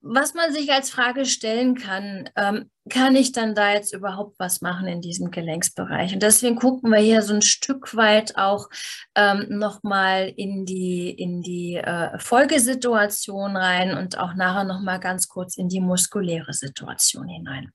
[0.01, 4.61] was man sich als Frage stellen kann, ähm, kann ich dann da jetzt überhaupt was
[4.61, 6.13] machen in diesem Gelenksbereich?
[6.13, 8.69] Und deswegen gucken wir hier so ein Stück weit auch
[9.15, 15.57] ähm, nochmal in die, in die äh, Folgesituation rein und auch nachher nochmal ganz kurz
[15.57, 17.71] in die muskuläre Situation hinein.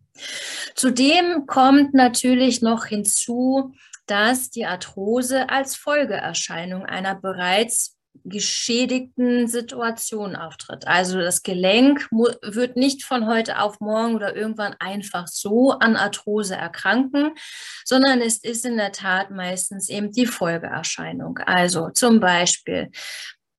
[0.74, 3.74] Zudem kommt natürlich noch hinzu,
[4.06, 10.86] dass die Arthrose als Folgeerscheinung einer bereits geschädigten Situation auftritt.
[10.86, 16.54] Also das Gelenk wird nicht von heute auf morgen oder irgendwann einfach so an Arthrose
[16.54, 17.32] erkranken,
[17.84, 21.38] sondern es ist in der Tat meistens eben die Folgeerscheinung.
[21.38, 22.90] Also zum Beispiel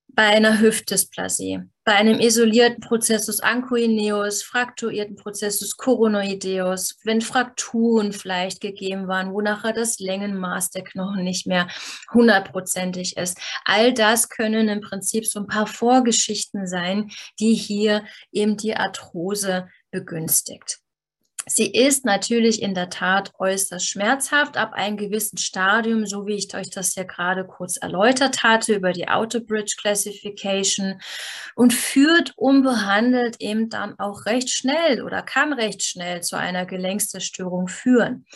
[0.08, 9.06] bei einer Hüftdysplasie, bei einem isolierten Prozessus ancoineus, frakturierten Prozessus coronoideus, wenn Frakturen vielleicht gegeben
[9.06, 11.68] waren, wo nachher das Längenmaß der Knochen nicht mehr
[12.12, 13.38] hundertprozentig ist.
[13.64, 19.68] All das können im Prinzip so ein paar Vorgeschichten sein, die hier eben die Arthrose
[19.92, 20.80] begünstigt.
[21.48, 26.52] Sie ist natürlich in der Tat äußerst schmerzhaft ab einem gewissen Stadium, so wie ich
[26.56, 31.00] euch das ja gerade kurz erläutert hatte über die Autobridge Classification
[31.54, 37.68] und führt unbehandelt eben dann auch recht schnell oder kann recht schnell zu einer Gelenkszerstörung
[37.68, 38.26] führen.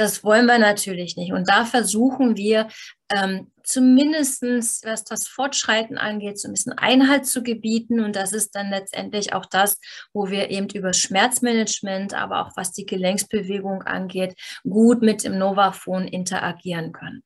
[0.00, 1.34] Das wollen wir natürlich nicht.
[1.34, 2.68] Und da versuchen wir
[3.14, 4.42] ähm, zumindest,
[4.82, 8.00] was das Fortschreiten angeht, so ein bisschen Einhalt zu gebieten.
[8.00, 9.78] Und das ist dann letztendlich auch das,
[10.14, 16.08] wo wir eben über Schmerzmanagement, aber auch was die Gelenksbewegung angeht, gut mit dem Novaphone
[16.08, 17.22] interagieren können.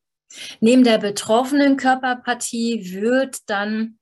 [0.58, 4.00] Neben der betroffenen Körperpartie wird dann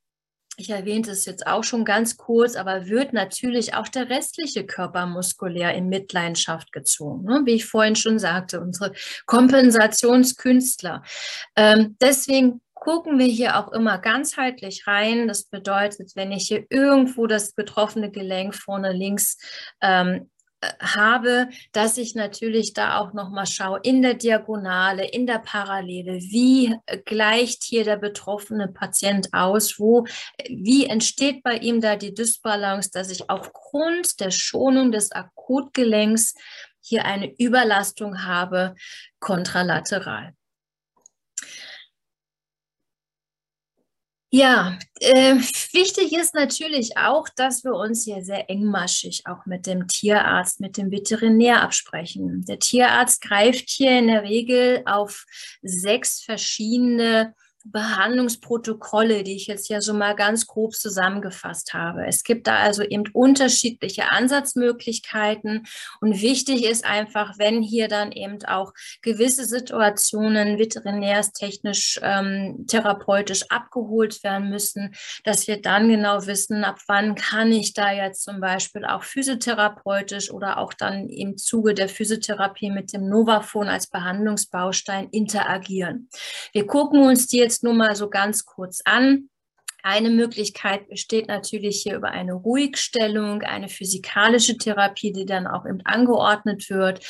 [0.57, 5.07] ich erwähnte es jetzt auch schon ganz kurz, aber wird natürlich auch der restliche Körper
[5.07, 7.25] muskulär in Mitleidenschaft gezogen.
[7.25, 7.43] Ne?
[7.45, 8.93] Wie ich vorhin schon sagte, unsere
[9.27, 11.03] Kompensationskünstler.
[11.57, 15.29] Ähm, deswegen gucken wir hier auch immer ganzheitlich rein.
[15.29, 19.39] Das bedeutet, wenn ich hier irgendwo das betroffene Gelenk vorne links
[19.81, 20.29] ähm,
[20.81, 26.15] habe, dass ich natürlich da auch noch mal schaue in der Diagonale, in der Parallele,
[26.15, 30.07] wie gleicht hier der betroffene Patient aus, wo
[30.49, 36.35] wie entsteht bei ihm da die Dysbalance, dass ich aufgrund der Schonung des Akutgelenks
[36.81, 38.75] hier eine Überlastung habe
[39.21, 40.35] kontralateral.
[44.35, 45.35] Ja, äh,
[45.73, 50.79] wichtig ist natürlich auch, dass wir uns hier sehr engmaschig auch mit dem Tierarzt, mit
[50.79, 52.43] dem Veterinär absprechen.
[52.47, 55.27] Der Tierarzt greift hier in der Regel auf
[55.61, 57.35] sechs verschiedene
[57.65, 62.07] Behandlungsprotokolle, die ich jetzt ja so mal ganz grob zusammengefasst habe.
[62.07, 65.67] Es gibt da also eben unterschiedliche Ansatzmöglichkeiten
[66.01, 74.23] und wichtig ist einfach, wenn hier dann eben auch gewisse Situationen veterinärstechnisch, ähm, therapeutisch abgeholt
[74.25, 74.95] werden müssen,
[75.25, 80.31] dass wir dann genau wissen, ab wann kann ich da jetzt zum Beispiel auch physiotherapeutisch
[80.31, 86.09] oder auch dann im Zuge der Physiotherapie mit dem Novaphone als Behandlungsbaustein interagieren.
[86.53, 89.29] Wir gucken uns die jetzt jetzt nur mal so ganz kurz an.
[89.85, 95.81] Eine Möglichkeit besteht natürlich hier über eine Ruhigstellung, eine physikalische Therapie, die dann auch eben
[95.85, 97.05] angeordnet wird.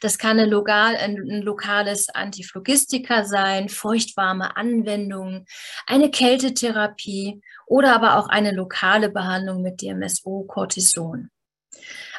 [0.00, 5.46] Das kann eine lokal, ein lokales Antiphlogistika sein, feuchtwarme Anwendungen,
[5.86, 11.30] eine Kältetherapie oder aber auch eine lokale Behandlung mit DMSO-Cortison.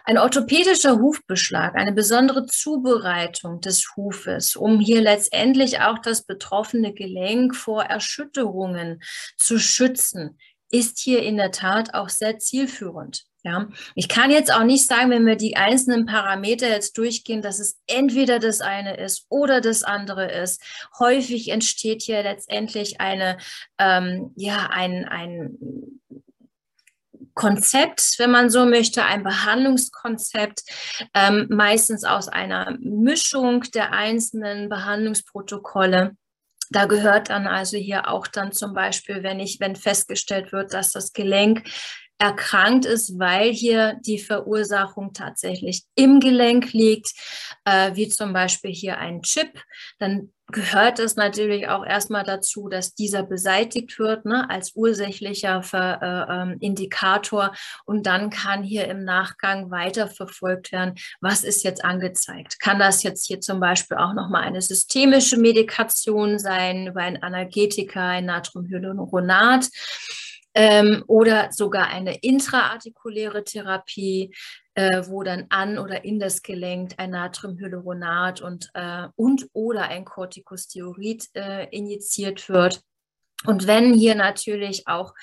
[0.06, 7.56] Ein orthopädischer Hufbeschlag, eine besondere Zubereitung des Hufes, um hier letztendlich auch das betroffene Gelenk
[7.56, 9.02] vor Erschütterungen
[9.36, 10.40] zu schützen,
[10.72, 13.26] ist hier in der Tat auch sehr zielführend.
[13.44, 17.60] Ja, ich kann jetzt auch nicht sagen, wenn wir die einzelnen Parameter jetzt durchgehen, dass
[17.60, 20.62] es entweder das eine ist oder das andere ist.
[21.00, 23.38] Häufig entsteht hier letztendlich eine,
[23.78, 25.58] ähm, ja, ein, ein
[27.38, 30.64] Konzept, wenn man so möchte, ein Behandlungskonzept,
[31.14, 36.18] ähm, meistens aus einer Mischung der einzelnen Behandlungsprotokolle.
[36.70, 40.92] Da gehört dann also hier auch dann zum Beispiel, wenn ich, wenn festgestellt wird, dass
[40.92, 41.64] das Gelenk
[42.18, 47.12] erkrankt ist, weil hier die Verursachung tatsächlich im Gelenk liegt,
[47.66, 49.62] äh, wie zum Beispiel hier ein Chip,
[50.00, 56.00] dann gehört es natürlich auch erstmal dazu, dass dieser beseitigt wird ne, als ursächlicher Ver,
[56.02, 57.54] äh, ähm, Indikator
[57.86, 62.60] und dann kann hier im Nachgang weiter verfolgt werden, was ist jetzt angezeigt.
[62.60, 68.12] Kann das jetzt hier zum Beispiel auch nochmal eine systemische Medikation sein über ein Analgetika,
[68.12, 69.68] ein Natriumhyaluronat?
[70.58, 74.34] Ähm, oder sogar eine intraartikuläre Therapie,
[74.74, 80.04] äh, wo dann an oder in das Gelenk ein Natriumhyaluronat und, äh, und oder ein
[80.04, 82.82] Corticosteroid äh, injiziert wird.
[83.46, 85.14] Und wenn hier natürlich auch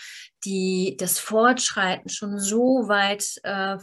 [0.45, 3.77] die, das Fortschreiten schon so weit äh,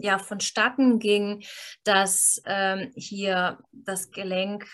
[0.00, 1.44] ja, vonstatten ging,
[1.84, 4.64] dass ähm, hier das Gelenk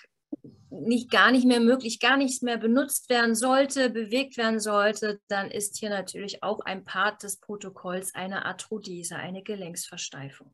[0.70, 5.50] nicht gar nicht mehr möglich, gar nichts mehr benutzt werden sollte, bewegt werden sollte, dann
[5.50, 10.52] ist hier natürlich auch ein Part des Protokolls eine Arthrodese, eine Gelenksversteifung.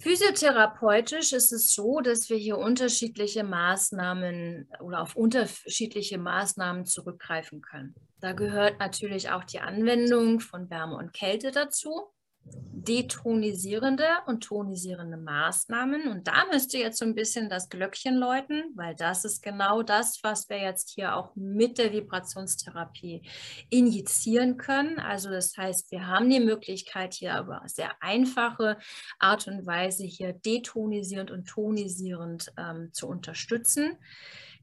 [0.00, 7.94] Physiotherapeutisch ist es so, dass wir hier unterschiedliche Maßnahmen oder auf unterschiedliche Maßnahmen zurückgreifen können.
[8.18, 12.12] Da gehört natürlich auch die Anwendung von Wärme und Kälte dazu
[12.44, 16.08] detonisierende und tonisierende Maßnahmen.
[16.08, 20.20] Und da müsste jetzt so ein bisschen das Glöckchen läuten, weil das ist genau das,
[20.22, 23.22] was wir jetzt hier auch mit der Vibrationstherapie
[23.68, 24.98] injizieren können.
[24.98, 28.78] Also das heißt, wir haben die Möglichkeit hier über sehr einfache
[29.18, 33.98] Art und Weise hier detonisierend und tonisierend ähm, zu unterstützen.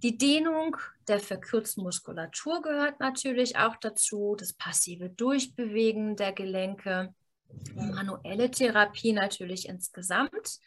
[0.04, 7.14] Die Dehnung der verkürzten Muskulatur gehört natürlich auch dazu, das passive Durchbewegen der Gelenke
[7.76, 10.60] Manuelle Therapie natürlich insgesamt.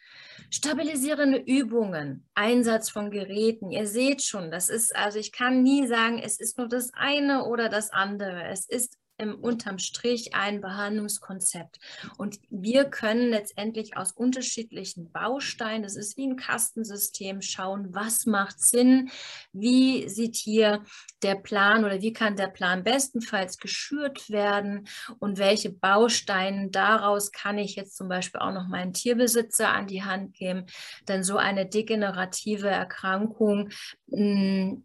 [0.49, 3.71] Stabilisierende Übungen, Einsatz von Geräten.
[3.71, 7.45] Ihr seht schon, das ist, also ich kann nie sagen, es ist nur das eine
[7.45, 8.45] oder das andere.
[8.45, 11.79] Es ist im, unterm Strich ein Behandlungskonzept.
[12.17, 18.59] Und wir können letztendlich aus unterschiedlichen Bausteinen, das ist wie ein Kastensystem, schauen, was macht
[18.59, 19.09] Sinn,
[19.53, 20.83] wie sieht hier
[21.21, 24.87] der Plan oder wie kann der Plan bestenfalls geschürt werden
[25.19, 30.03] und welche Bausteine daraus kann ich jetzt zum Beispiel auch noch meinen Tierbesitzer an die
[30.03, 30.65] Hand geben.
[31.07, 33.69] Denn so eine degenerative Erkrankung
[34.07, 34.83] mh, hm,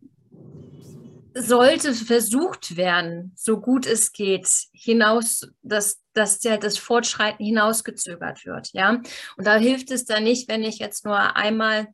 [1.39, 8.71] sollte versucht werden, so gut es geht, hinaus, dass, dass ja das Fortschreiten hinausgezögert wird.
[8.73, 9.03] Ja?
[9.37, 11.89] Und da hilft es dann nicht, wenn ich jetzt nur einmal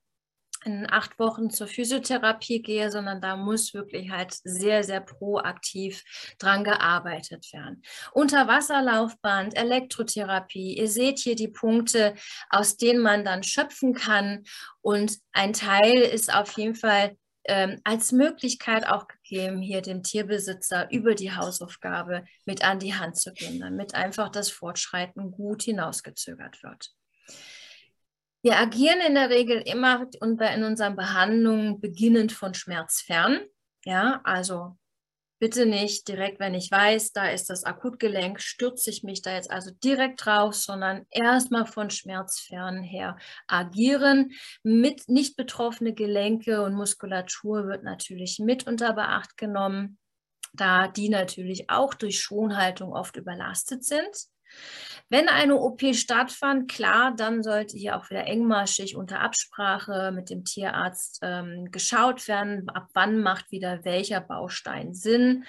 [0.65, 6.05] in acht Wochen zur Physiotherapie gehe, sondern da muss wirklich halt sehr, sehr proaktiv
[6.39, 7.83] dran gearbeitet werden.
[8.13, 12.15] Unterwasserlaufband, Elektrotherapie, ihr seht hier die Punkte,
[12.49, 14.45] aus denen man dann schöpfen kann.
[14.83, 20.91] Und ein Teil ist auf jeden Fall ähm, als Möglichkeit auch gegeben, hier dem Tierbesitzer
[20.91, 26.63] über die Hausaufgabe mit an die Hand zu gehen, damit einfach das Fortschreiten gut hinausgezögert
[26.63, 26.93] wird.
[28.43, 33.41] Wir agieren in der Regel immer in unseren Behandlungen beginnend von Schmerz fern.
[33.85, 34.77] Ja, also
[35.43, 39.51] bitte nicht direkt, wenn ich weiß, da ist das Akutgelenk, stürze ich mich da jetzt
[39.51, 43.17] also direkt drauf, sondern erstmal von Schmerzfern her
[43.49, 44.31] agieren.
[44.63, 49.99] Mit nicht betroffene Gelenke und Muskulatur wird natürlich mit unter Beacht genommen,
[50.53, 54.29] da die natürlich auch durch Schonhaltung oft überlastet sind.
[55.13, 60.43] Wenn eine OP stattfand, klar, dann sollte hier auch wieder engmaschig unter Absprache mit dem
[60.43, 65.45] Tierarzt ähm, geschaut werden, ab wann macht wieder welcher Baustein Sinn.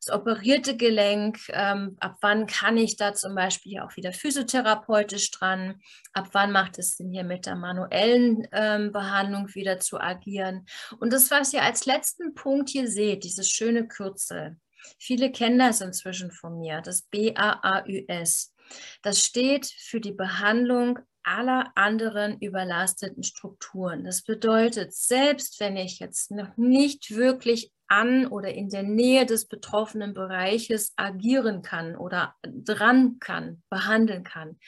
[0.00, 5.80] Das operierte Gelenk, ähm, ab wann kann ich da zum Beispiel auch wieder physiotherapeutisch dran,
[6.12, 10.66] ab wann macht es Sinn, hier mit der manuellen ähm, Behandlung wieder zu agieren.
[11.00, 14.56] Und das, was ihr als letzten Punkt hier seht, dieses schöne Kürzel,
[14.98, 18.54] Viele kennen das inzwischen von mir, das BAAÜS.
[19.02, 24.04] Das steht für die Behandlung aller anderen überlasteten Strukturen.
[24.04, 29.46] Das bedeutet, selbst wenn ich jetzt noch nicht wirklich an oder in der Nähe des
[29.46, 34.58] betroffenen Bereiches agieren kann oder dran kann, behandeln kann,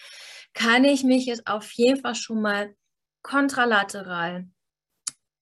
[0.55, 2.75] kann ich mich jetzt auf jeden Fall schon mal
[3.23, 4.49] kontralateral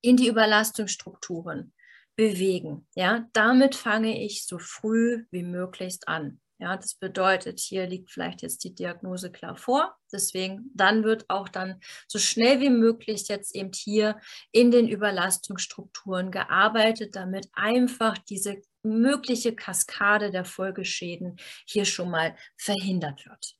[0.03, 1.73] in die Überlastungsstrukturen
[2.21, 2.87] bewegen.
[2.95, 6.39] Ja, damit fange ich so früh wie möglichst an.
[6.59, 9.97] Ja, das bedeutet, hier liegt vielleicht jetzt die Diagnose klar vor.
[10.13, 14.21] Deswegen, dann wird auch dann so schnell wie möglich jetzt eben hier
[14.53, 23.25] in den Überlastungsstrukturen gearbeitet, damit einfach diese mögliche Kaskade der Folgeschäden hier schon mal verhindert
[23.25, 23.57] wird.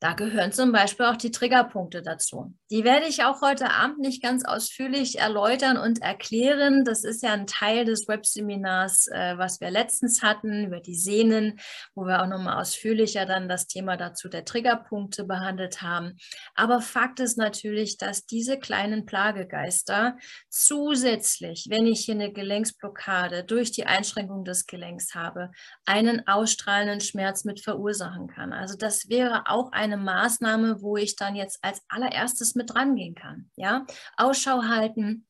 [0.00, 2.54] Da gehören zum Beispiel auch die Triggerpunkte dazu.
[2.70, 6.84] Die werde ich auch heute Abend nicht ganz ausführlich erläutern und erklären.
[6.84, 11.58] Das ist ja ein Teil des Webseminars, äh, was wir letztens hatten über die Sehnen,
[11.96, 16.16] wo wir auch nochmal ausführlicher dann das Thema dazu der Triggerpunkte behandelt haben.
[16.54, 20.16] Aber Fakt ist natürlich, dass diese kleinen Plagegeister
[20.48, 25.50] zusätzlich, wenn ich hier eine Gelenksblockade durch die Einschränkung des Gelenks habe,
[25.86, 28.52] einen ausstrahlenden Schmerz mit verursachen kann.
[28.52, 33.14] Also das wäre auch ein eine Maßnahme, wo ich dann jetzt als allererstes mit rangehen
[33.14, 33.50] kann.
[33.56, 33.86] Ja,
[34.16, 35.26] Ausschau halten,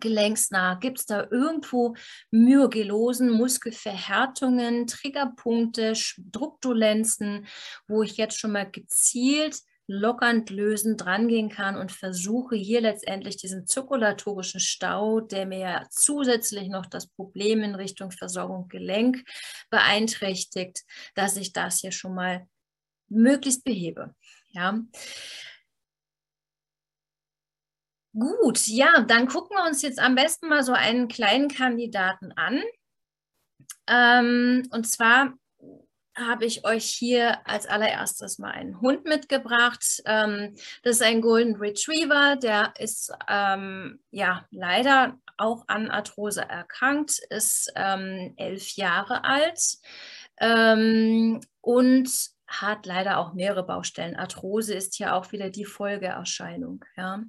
[0.00, 0.74] gelenksnah?
[0.74, 1.94] Gibt es da irgendwo
[2.30, 7.46] Myogelosen, Muskelverhärtungen, Triggerpunkte, Struktulenzen,
[7.88, 9.56] wo ich jetzt schon mal gezielt
[9.88, 16.68] lockernd lösend drangehen kann und versuche hier letztendlich diesen zirkulatorischen Stau, der mir ja zusätzlich
[16.68, 19.24] noch das Problem in Richtung Versorgung Gelenk
[19.70, 20.82] beeinträchtigt,
[21.14, 22.46] dass ich das hier schon mal
[23.12, 24.14] möglichst behebe.
[24.50, 24.80] Ja.
[28.14, 32.62] Gut, ja, dann gucken wir uns jetzt am besten mal so einen kleinen Kandidaten an.
[33.86, 35.32] Ähm, und zwar
[36.14, 40.02] habe ich euch hier als allererstes mal einen Hund mitgebracht.
[40.04, 47.18] Ähm, das ist ein Golden Retriever, der ist ähm, ja leider auch an Arthrose erkrankt,
[47.30, 49.78] ist ähm, elf Jahre alt
[50.38, 52.10] ähm, und
[52.60, 54.16] hat leider auch mehrere Baustellen.
[54.16, 56.84] Arthrose ist ja auch wieder die Folgeerscheinung.
[56.96, 57.22] Ja.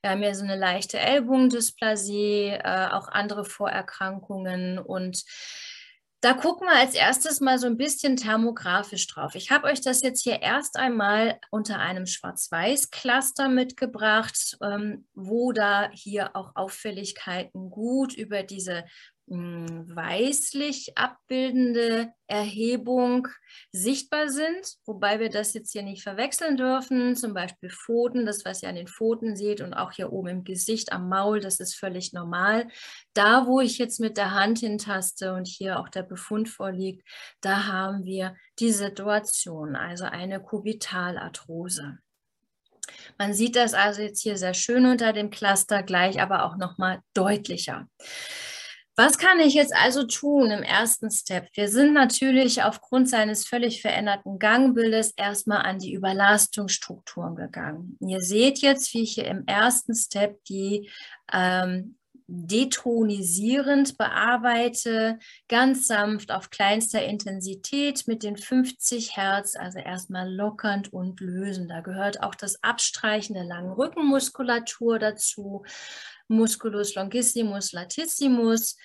[0.00, 5.24] Wir haben ja so eine leichte Ellbogendysplasie, äh, auch andere Vorerkrankungen und
[6.22, 9.34] da gucken wir als erstes mal so ein bisschen thermografisch drauf.
[9.34, 15.88] Ich habe euch das jetzt hier erst einmal unter einem Schwarz-Weiß-Cluster mitgebracht, ähm, wo da
[15.92, 18.84] hier auch Auffälligkeiten gut über diese
[19.30, 23.28] weißlich abbildende Erhebung
[23.70, 27.14] sichtbar sind, wobei wir das jetzt hier nicht verwechseln dürfen.
[27.14, 30.44] Zum Beispiel Pfoten, das, was ihr an den Pfoten seht und auch hier oben im
[30.44, 32.66] Gesicht, am Maul, das ist völlig normal.
[33.14, 37.06] Da, wo ich jetzt mit der Hand hintaste und hier auch der Befund vorliegt,
[37.40, 41.98] da haben wir die Situation, also eine Kubitalarthrose.
[43.16, 47.00] Man sieht das also jetzt hier sehr schön unter dem Cluster, gleich aber auch nochmal
[47.14, 47.86] deutlicher.
[49.02, 51.48] Was kann ich jetzt also tun im ersten Step?
[51.54, 57.96] Wir sind natürlich aufgrund seines völlig veränderten Gangbildes erstmal an die Überlastungsstrukturen gegangen.
[58.00, 60.90] Ihr seht jetzt, wie ich hier im ersten Step die
[61.32, 61.96] ähm,
[62.26, 71.20] detonisierend bearbeite, ganz sanft auf kleinster Intensität mit den 50 Hertz, also erstmal lockernd und
[71.20, 71.70] lösend.
[71.70, 75.64] Da gehört auch das Abstreichen der langen Rückenmuskulatur dazu.
[76.30, 78.76] Musculus longissimus latissimus,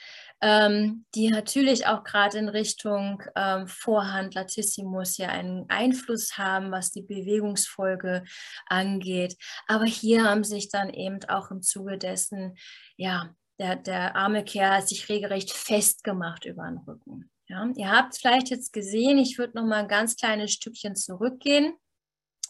[0.42, 6.92] ähm, die natürlich auch gerade in Richtung ähm, Vorhand latissimus ja einen Einfluss haben, was
[6.92, 8.24] die Bewegungsfolge
[8.66, 9.38] angeht.
[9.68, 12.58] Aber hier haben sich dann eben auch im Zuge dessen,
[12.98, 17.32] ja, der, der arme Kerl hat sich regelrecht festgemacht über den Rücken.
[17.48, 21.74] Ja, ihr habt vielleicht jetzt gesehen, ich würde noch mal ein ganz kleines Stückchen zurückgehen,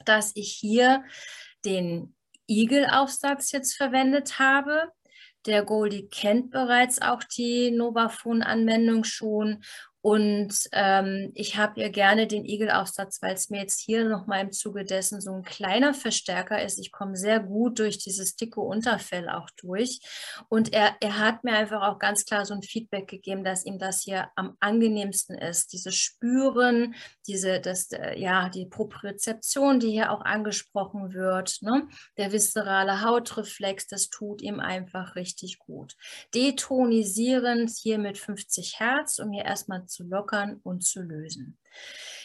[0.06, 1.04] dass ich hier
[1.66, 2.16] den
[2.48, 4.92] Igel-Aufsatz jetzt verwendet habe.
[5.46, 9.64] Der Goldie kennt bereits auch die Novafone-Anwendung schon
[10.06, 14.52] und ähm, ich habe ihr gerne den Igelaufsatz, weil es mir jetzt hier nochmal im
[14.52, 16.78] Zuge dessen so ein kleiner Verstärker ist.
[16.78, 20.00] Ich komme sehr gut durch dieses dicke Unterfell auch durch.
[20.48, 23.80] Und er, er hat mir einfach auch ganz klar so ein Feedback gegeben, dass ihm
[23.80, 25.74] das hier am angenehmsten ist.
[25.74, 26.94] Dieses Spüren,
[27.26, 31.88] diese, das, äh, ja, die Propriozeption, die hier auch angesprochen wird, ne?
[32.18, 35.96] der viszerale Hautreflex, das tut ihm einfach richtig gut.
[36.36, 41.58] Detonisierend hier mit 50 Hertz, um hier erstmal zu lockern und zu lösen.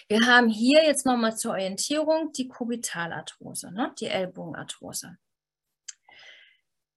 [0.09, 3.95] Wir haben hier jetzt nochmal zur Orientierung die Kubitalarthrose, ne?
[4.01, 5.17] die Ellbogenarthrose.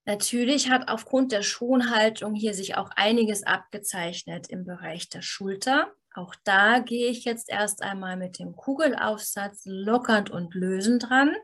[0.06, 5.94] Natürlich hat aufgrund der Schonhaltung hier sich auch einiges abgezeichnet im Bereich der Schulter.
[6.14, 11.36] Auch da gehe ich jetzt erst einmal mit dem Kugelaufsatz lockernd und lösend dran.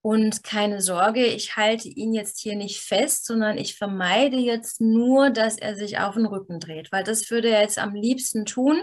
[0.00, 5.30] Und keine Sorge, ich halte ihn jetzt hier nicht fest, sondern ich vermeide jetzt nur,
[5.30, 8.80] dass er sich auf den Rücken dreht, weil das würde er jetzt am liebsten tun.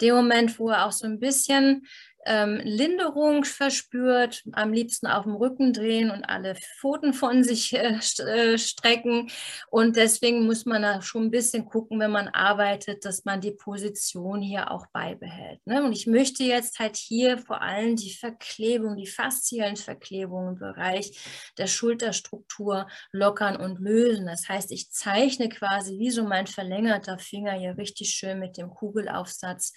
[0.00, 1.86] Dem Moment, wo er auch so ein bisschen
[2.26, 7.98] ähm, Linderung verspürt, am liebsten auf dem Rücken drehen und alle Pfoten von sich äh,
[8.18, 9.30] äh, strecken.
[9.70, 13.52] Und deswegen muss man da schon ein bisschen gucken, wenn man arbeitet, dass man die
[13.52, 15.66] Position hier auch beibehält.
[15.66, 15.82] Ne?
[15.82, 21.18] Und ich möchte jetzt halt hier vor allem die Verklebung, die fasziellen Verklebungen im Bereich
[21.58, 24.26] der Schulterstruktur lockern und lösen.
[24.26, 28.70] Das heißt, ich zeichne quasi wie so mein verlängerter Finger hier richtig schön mit dem
[28.70, 29.72] Kugelaufsatz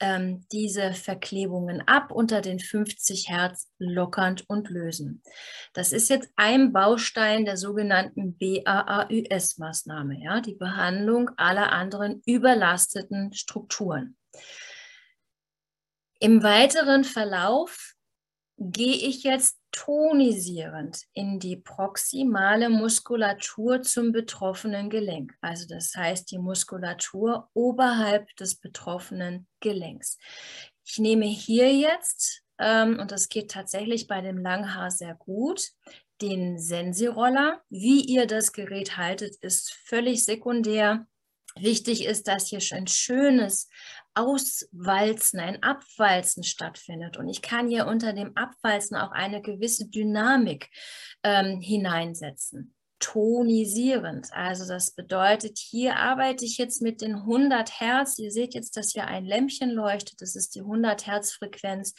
[0.00, 5.22] ähm, diese Verklebungen ab unter den 50 Hertz lockernd und lösen.
[5.72, 14.16] Das ist jetzt ein Baustein der sogenannten BAAÜS-Maßnahme, ja, die Behandlung aller anderen überlasteten Strukturen.
[16.20, 17.94] Im weiteren Verlauf
[18.58, 25.34] gehe ich jetzt tonisierend in die proximale Muskulatur zum betroffenen Gelenk.
[25.40, 30.18] Also das heißt die Muskulatur oberhalb des betroffenen Gelenks.
[30.84, 35.70] Ich nehme hier jetzt, ähm, und das geht tatsächlich bei dem Langhaar sehr gut,
[36.22, 37.62] den Sensiroller.
[37.68, 41.06] Wie ihr das Gerät haltet, ist völlig sekundär.
[41.56, 43.68] Wichtig ist, dass hier ein schönes
[44.14, 47.16] Auswalzen, ein Abwalzen stattfindet.
[47.16, 50.68] Und ich kann hier unter dem Abwalzen auch eine gewisse Dynamik
[51.22, 52.74] ähm, hineinsetzen.
[52.98, 54.32] Tonisierend.
[54.32, 58.18] Also das bedeutet, hier arbeite ich jetzt mit den 100 Hertz.
[58.18, 60.22] Ihr seht jetzt, dass hier ein Lämpchen leuchtet.
[60.22, 61.94] Das ist die 100 Hertz Frequenz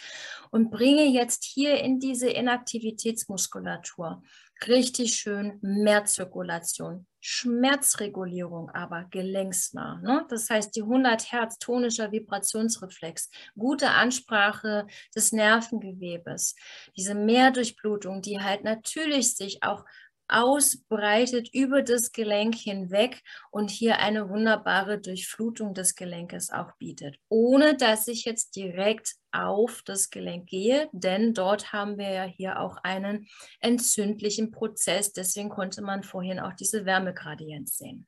[0.52, 4.22] und bringe jetzt hier in diese Inaktivitätsmuskulatur
[4.68, 10.00] richtig schön mehr Zirkulation, Schmerzregulierung aber gelenksnah.
[10.02, 10.26] Ne?
[10.30, 16.56] Das heißt, die 100 Hertz tonischer Vibrationsreflex, gute Ansprache des Nervengewebes,
[16.96, 19.86] diese Mehrdurchblutung, die halt natürlich sich auch
[20.28, 23.22] ausbreitet über das Gelenk hinweg
[23.52, 29.82] und hier eine wunderbare Durchflutung des Gelenkes auch bietet, ohne dass ich jetzt direkt auf
[29.86, 33.28] das Gelenk gehe, denn dort haben wir ja hier auch einen
[33.60, 35.14] entzündlichen Prozess.
[35.14, 38.08] Deswegen konnte man vorhin auch diese Wärmegradienz sehen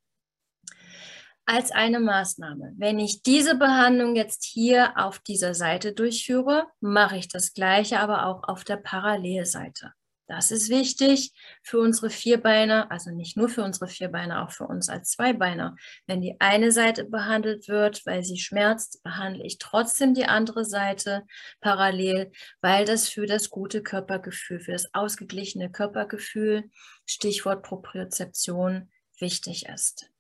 [1.47, 2.73] als eine Maßnahme.
[2.77, 8.25] Wenn ich diese Behandlung jetzt hier auf dieser Seite durchführe, mache ich das gleiche aber
[8.25, 9.93] auch auf der Parallelseite.
[10.27, 11.31] Das ist wichtig
[11.63, 15.77] für unsere Vierbeiner, also nicht nur für unsere Vierbeiner, auch für uns als Zweibeiner.
[16.05, 21.23] Wenn die eine Seite behandelt wird, weil sie schmerzt, behandle ich trotzdem die andere Seite
[21.61, 26.69] parallel, weil das für das gute Körpergefühl, für das ausgeglichene Körpergefühl,
[27.05, 30.11] Stichwort Propriozeption, wichtig ist.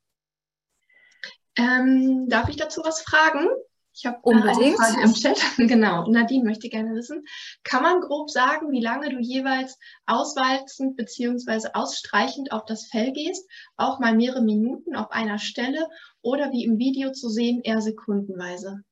[1.57, 3.49] Ähm, darf ich dazu was fragen?
[3.97, 5.41] Ich habe äh, eine Frage im Chat.
[5.57, 6.07] genau.
[6.07, 7.25] Nadine möchte gerne wissen,
[7.63, 11.69] kann man grob sagen, wie lange du jeweils auswalzend bzw.
[11.73, 13.49] ausstreichend auf das Fell gehst?
[13.75, 15.87] Auch mal mehrere Minuten auf einer Stelle
[16.21, 18.83] oder wie im Video zu sehen, eher sekundenweise?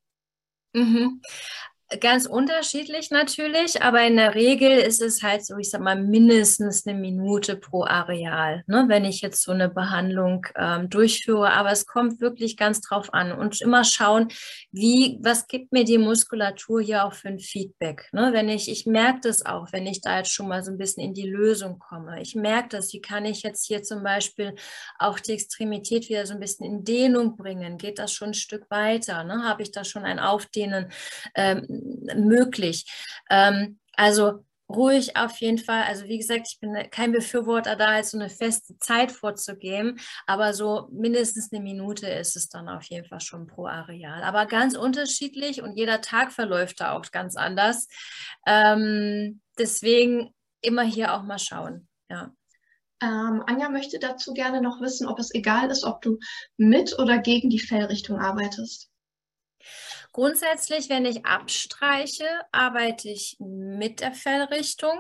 [0.74, 1.22] Mhm.
[2.00, 6.88] Ganz unterschiedlich natürlich, aber in der Regel ist es halt so, ich sag mal, mindestens
[6.88, 11.54] eine Minute pro Areal, ne, wenn ich jetzt so eine Behandlung ähm, durchführe.
[11.54, 14.30] Aber es kommt wirklich ganz drauf an und immer schauen,
[14.72, 18.10] wie, was gibt mir die Muskulatur hier auch für ein Feedback.
[18.14, 18.32] Ne?
[18.34, 21.04] Wenn ich, ich merke das auch, wenn ich da jetzt schon mal so ein bisschen
[21.04, 22.20] in die Lösung komme.
[22.20, 24.56] Ich merke das, wie kann ich jetzt hier zum Beispiel
[24.98, 27.78] auch die Extremität wieder so ein bisschen in Dehnung bringen?
[27.78, 29.24] Geht das schon ein Stück weiter?
[29.24, 29.44] Ne?
[29.44, 30.92] Habe ich da schon ein Aufdehnen?
[31.36, 31.75] Ähm,
[32.16, 32.86] möglich.
[33.30, 35.84] Ähm, also ruhig auf jeden Fall.
[35.84, 40.54] Also wie gesagt, ich bin kein Befürworter da, jetzt so eine feste Zeit vorzugeben, aber
[40.54, 44.24] so mindestens eine Minute ist es dann auf jeden Fall schon pro Areal.
[44.24, 47.88] Aber ganz unterschiedlich und jeder Tag verläuft da auch ganz anders.
[48.48, 51.88] Ähm, deswegen immer hier auch mal schauen.
[52.10, 52.34] Ja.
[53.02, 56.18] Ähm, Anja möchte dazu gerne noch wissen, ob es egal ist, ob du
[56.58, 58.90] mit oder gegen die Fellrichtung arbeitest.
[60.16, 64.98] Grundsätzlich, wenn ich abstreiche, arbeite ich mit der Fellrichtung.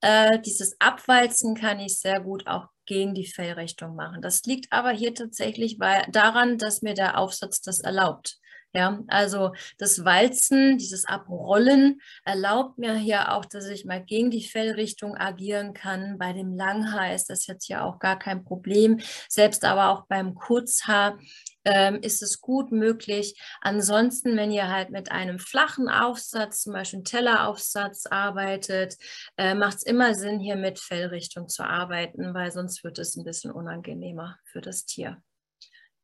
[0.00, 4.22] Äh, dieses Abwalzen kann ich sehr gut auch gegen die Fellrichtung machen.
[4.22, 8.40] Das liegt aber hier tatsächlich bei, daran, dass mir der Aufsatz das erlaubt.
[8.72, 14.44] Ja, also das Walzen, dieses Abrollen erlaubt mir hier auch, dass ich mal gegen die
[14.44, 16.18] Fellrichtung agieren kann.
[16.18, 18.98] Bei dem Langhaar ist das jetzt ja auch gar kein Problem.
[19.28, 21.18] Selbst aber auch beim Kurzhaar
[21.66, 23.38] ähm, ist es gut möglich.
[23.60, 28.96] Ansonsten, wenn ihr halt mit einem flachen Aufsatz, zum Beispiel Telleraufsatz arbeitet,
[29.36, 33.24] äh, macht es immer Sinn, hier mit Fellrichtung zu arbeiten, weil sonst wird es ein
[33.24, 35.20] bisschen unangenehmer für das Tier.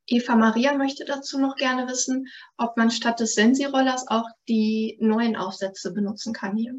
[0.08, 5.36] Eva Maria möchte dazu noch gerne wissen, ob man statt des Sensi-Rollers auch die neuen
[5.36, 6.74] Aufsätze benutzen kann hier.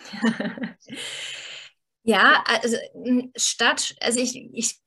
[2.02, 2.76] ja, also
[3.36, 4.80] statt, also ich, ich,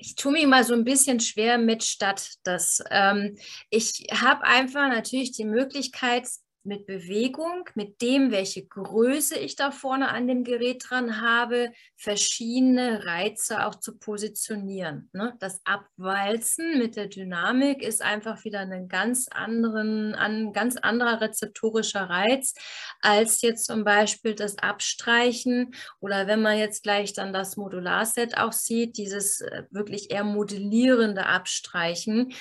[0.00, 2.82] ich tue mich mal so ein bisschen schwer mit statt das.
[2.90, 3.36] Ähm,
[3.68, 6.28] ich habe einfach natürlich die Möglichkeit,
[6.62, 13.06] mit Bewegung, mit dem, welche Größe ich da vorne an dem Gerät dran habe, verschiedene
[13.06, 15.08] Reize auch zu positionieren.
[15.12, 15.34] Ne?
[15.40, 22.10] Das Abwalzen mit der Dynamik ist einfach wieder ein ganz, anderen, ein ganz anderer rezeptorischer
[22.10, 22.54] Reiz
[23.00, 28.52] als jetzt zum Beispiel das Abstreichen oder wenn man jetzt gleich dann das Modularset auch
[28.52, 32.32] sieht, dieses äh, wirklich eher modellierende Abstreichen,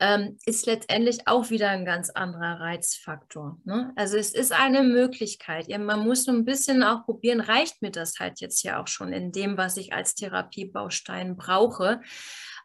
[0.00, 3.58] ähm, ist letztendlich auch wieder ein ganz anderer Reizfaktor.
[3.68, 3.92] Ne?
[3.96, 5.68] Also es ist eine Möglichkeit.
[5.68, 8.86] Ja, man muss so ein bisschen auch probieren, reicht mir das halt jetzt ja auch
[8.86, 12.00] schon in dem, was ich als Therapiebaustein brauche.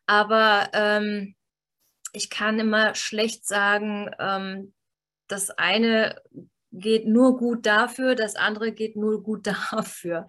[0.05, 1.35] Aber ähm,
[2.13, 4.73] ich kann immer schlecht sagen, ähm,
[5.27, 6.21] das eine
[6.73, 10.27] geht nur gut dafür, das andere geht nur gut dafür.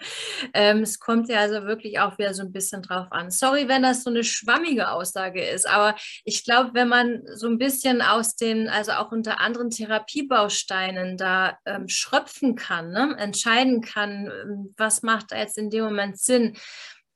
[0.53, 3.31] Ähm, es kommt ja also wirklich auch wieder so ein bisschen drauf an.
[3.31, 7.59] Sorry, wenn das so eine schwammige Aussage ist, aber ich glaube, wenn man so ein
[7.59, 13.17] bisschen aus den, also auch unter anderen Therapiebausteinen da ähm, schröpfen kann, ne?
[13.19, 16.57] entscheiden kann, ähm, was macht jetzt in dem Moment Sinn,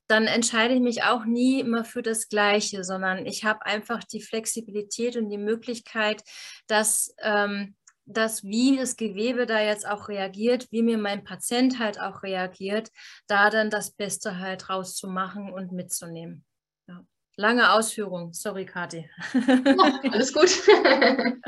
[0.09, 4.23] dann entscheide ich mich auch nie immer für das Gleiche, sondern ich habe einfach die
[4.23, 6.23] Flexibilität und die Möglichkeit,
[6.67, 7.77] dass ähm,
[8.09, 12.91] dass wie das Gewebe da jetzt auch reagiert, wie mir mein Patient halt auch reagiert,
[13.27, 16.45] da dann das Beste halt rauszumachen und mitzunehmen.
[16.87, 17.05] Ja.
[17.37, 19.09] Lange Ausführung, sorry Kathi.
[19.35, 19.39] Oh,
[20.11, 20.51] alles gut.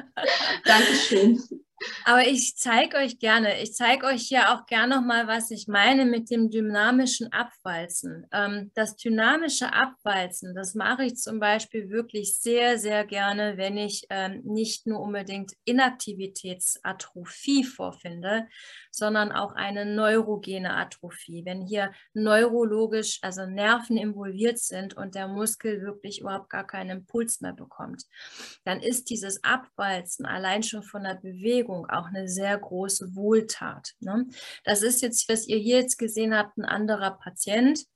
[0.65, 1.41] Dankeschön.
[2.05, 6.05] Aber ich zeige euch gerne, ich zeige euch hier auch gerne nochmal, was ich meine
[6.05, 8.27] mit dem dynamischen Abwalzen.
[8.33, 14.07] Ähm, das dynamische Abwalzen, das mache ich zum Beispiel wirklich sehr, sehr gerne, wenn ich
[14.11, 18.47] ähm, nicht nur unbedingt Inaktivitätsatrophie vorfinde,
[19.01, 21.43] sondern auch eine neurogene Atrophie.
[21.47, 27.41] Wenn hier neurologisch, also Nerven involviert sind und der Muskel wirklich überhaupt gar keinen Impuls
[27.41, 28.05] mehr bekommt,
[28.65, 33.95] dann ist dieses Abwalzen allein schon von der Bewegung auch eine sehr große Wohltat.
[34.01, 34.27] Ne?
[34.65, 37.87] Das ist jetzt, was ihr hier jetzt gesehen habt, ein anderer Patient.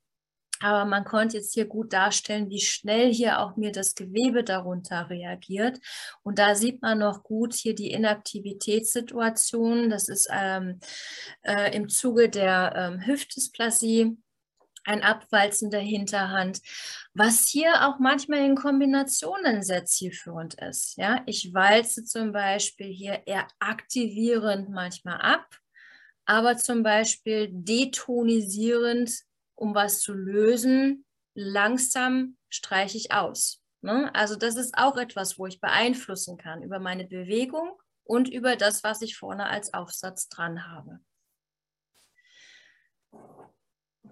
[0.60, 5.10] Aber man konnte jetzt hier gut darstellen, wie schnell hier auch mir das Gewebe darunter
[5.10, 5.80] reagiert.
[6.22, 9.90] Und da sieht man noch gut hier die Inaktivitätssituation.
[9.90, 10.78] Das ist ähm,
[11.42, 14.16] äh, im Zuge der ähm, Hüftdysplasie
[14.84, 16.60] ein Abwalzen der Hinterhand,
[17.14, 20.96] was hier auch manchmal in Kombinationen sehr zielführend ist.
[20.96, 25.46] Ja, ich walze zum Beispiel hier eher aktivierend manchmal ab,
[26.26, 29.24] aber zum Beispiel detonisierend
[29.54, 33.62] um was zu lösen, langsam streiche ich aus.
[33.80, 34.14] Ne?
[34.14, 38.84] Also das ist auch etwas, wo ich beeinflussen kann über meine Bewegung und über das,
[38.84, 41.00] was ich vorne als Aufsatz dran habe.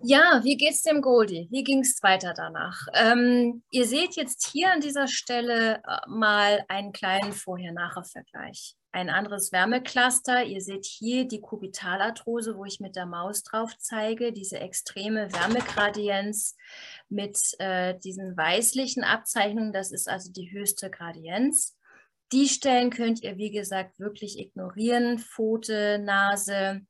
[0.05, 1.47] Ja, wie geht's dem Goldie?
[1.51, 2.87] Wie ging es weiter danach?
[2.93, 9.53] Ähm, ihr seht jetzt hier an dieser Stelle äh, mal einen kleinen Vorher-Nachher-Vergleich ein anderes
[9.53, 10.45] Wärmecluster.
[10.45, 16.57] Ihr seht hier die Kubitalarthrose, wo ich mit der Maus drauf zeige, diese extreme Wärmegradienz
[17.09, 19.73] mit äh, diesen weißlichen Abzeichnungen.
[19.73, 21.77] Das ist also die höchste Gradienz.
[22.33, 25.19] Die Stellen könnt ihr, wie gesagt, wirklich ignorieren.
[25.19, 26.83] Pfote, Nase,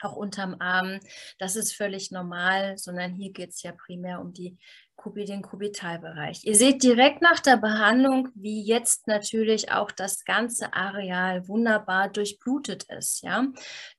[0.00, 1.00] auch unterm Arm.
[1.38, 4.58] Das ist völlig normal, sondern hier geht es ja primär um die
[5.04, 6.40] den Kubitalbereich.
[6.44, 12.84] Ihr seht direkt nach der Behandlung, wie jetzt natürlich auch das ganze Areal wunderbar durchblutet
[12.84, 13.22] ist.
[13.22, 13.46] Ja?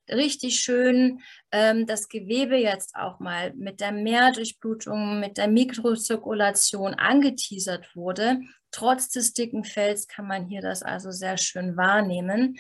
[0.09, 1.21] Richtig schön
[1.51, 8.39] ähm, das Gewebe jetzt auch mal mit der Mehrdurchblutung, mit der Mikrozirkulation angeteasert wurde.
[8.71, 12.57] Trotz des dicken Fells kann man hier das also sehr schön wahrnehmen.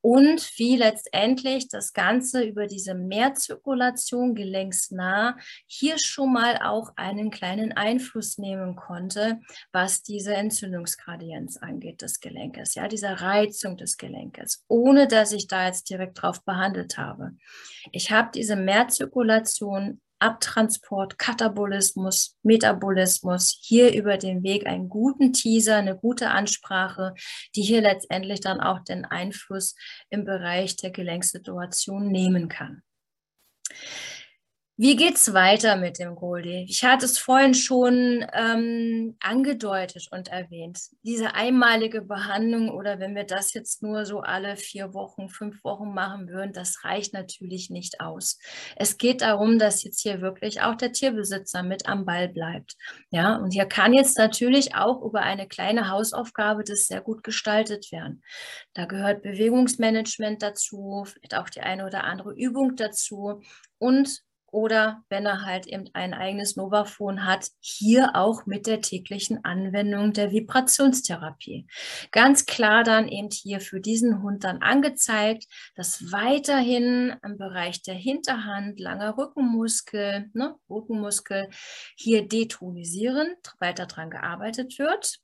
[0.00, 5.36] Und wie letztendlich das Ganze über diese Mehrzirkulation gelenksnah
[5.66, 9.40] hier schon mal auch einen kleinen Einfluss nehmen konnte,
[9.72, 15.66] was diese Entzündungsgradienz angeht des Gelenkes, ja, dieser Reizung des Gelenkes, ohne dass ich da
[15.66, 17.32] jetzt direkt drauf behandelt habe.
[17.92, 25.96] Ich habe diese Mehrzirkulation Abtransport, Katabolismus, Metabolismus, hier über den Weg einen guten Teaser, eine
[25.96, 27.14] gute Ansprache,
[27.54, 29.74] die hier letztendlich dann auch den Einfluss
[30.10, 32.82] im Bereich der Gelenksituation nehmen kann.
[34.80, 36.64] Wie geht's weiter mit dem Goldie?
[36.68, 40.78] Ich hatte es vorhin schon ähm, angedeutet und erwähnt.
[41.02, 45.92] Diese einmalige Behandlung oder wenn wir das jetzt nur so alle vier Wochen, fünf Wochen
[45.94, 48.38] machen würden, das reicht natürlich nicht aus.
[48.76, 52.76] Es geht darum, dass jetzt hier wirklich auch der Tierbesitzer mit am Ball bleibt.
[53.10, 57.90] Ja, und hier kann jetzt natürlich auch über eine kleine Hausaufgabe das sehr gut gestaltet
[57.90, 58.22] werden.
[58.74, 63.42] Da gehört Bewegungsmanagement dazu, vielleicht auch die eine oder andere Übung dazu
[63.78, 69.44] und oder wenn er halt eben ein eigenes Novafon hat, hier auch mit der täglichen
[69.44, 71.66] Anwendung der Vibrationstherapie.
[72.12, 77.94] Ganz klar dann eben hier für diesen Hund dann angezeigt, dass weiterhin im Bereich der
[77.94, 81.48] Hinterhand, langer Rückenmuskel, ne, Rückenmuskel
[81.96, 85.18] hier detonisierend weiter dran gearbeitet wird.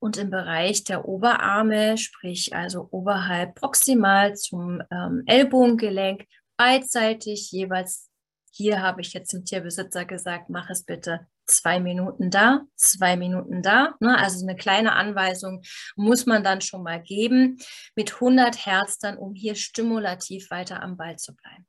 [0.00, 6.26] Und im Bereich der Oberarme, sprich also oberhalb proximal zum ähm, Ellbogengelenk,
[6.58, 8.10] beidseitig jeweils
[8.56, 13.62] hier habe ich jetzt dem Tierbesitzer gesagt, mach es bitte zwei Minuten da, zwei Minuten
[13.62, 13.94] da.
[13.98, 14.16] Ne?
[14.16, 15.62] Also eine kleine Anweisung
[15.96, 17.58] muss man dann schon mal geben,
[17.96, 21.66] mit 100 Hertz dann, um hier stimulativ weiter am Ball zu bleiben.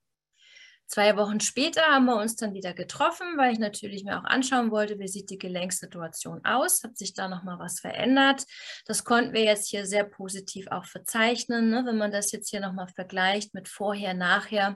[0.85, 4.69] Zwei Wochen später haben wir uns dann wieder getroffen, weil ich natürlich mir auch anschauen
[4.69, 8.45] wollte, wie sieht die Gelenksituation aus, hat sich da nochmal was verändert.
[8.85, 11.83] Das konnten wir jetzt hier sehr positiv auch verzeichnen, ne?
[11.87, 14.75] wenn man das jetzt hier nochmal vergleicht mit vorher, nachher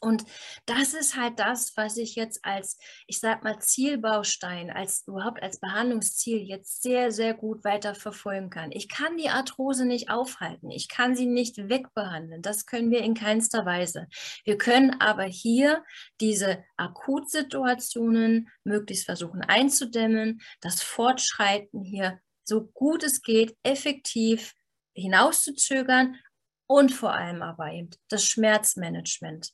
[0.00, 0.24] und
[0.66, 5.60] das ist halt das, was ich jetzt als, ich sag mal, Zielbaustein, als überhaupt als
[5.60, 8.72] Behandlungsziel jetzt sehr, sehr gut weiter verfolgen kann.
[8.72, 10.70] Ich kann die Arthrose nicht aufhalten.
[10.70, 12.42] Ich kann sie nicht wegbehandeln.
[12.42, 14.06] Das können wir in keinster Weise.
[14.44, 15.84] Wir können aber hier
[16.20, 24.54] diese Akutsituationen möglichst versuchen einzudämmen, das Fortschreiten hier so gut es geht, effektiv
[24.94, 26.16] hinauszuzögern
[26.66, 29.52] und vor allem aber eben das Schmerzmanagement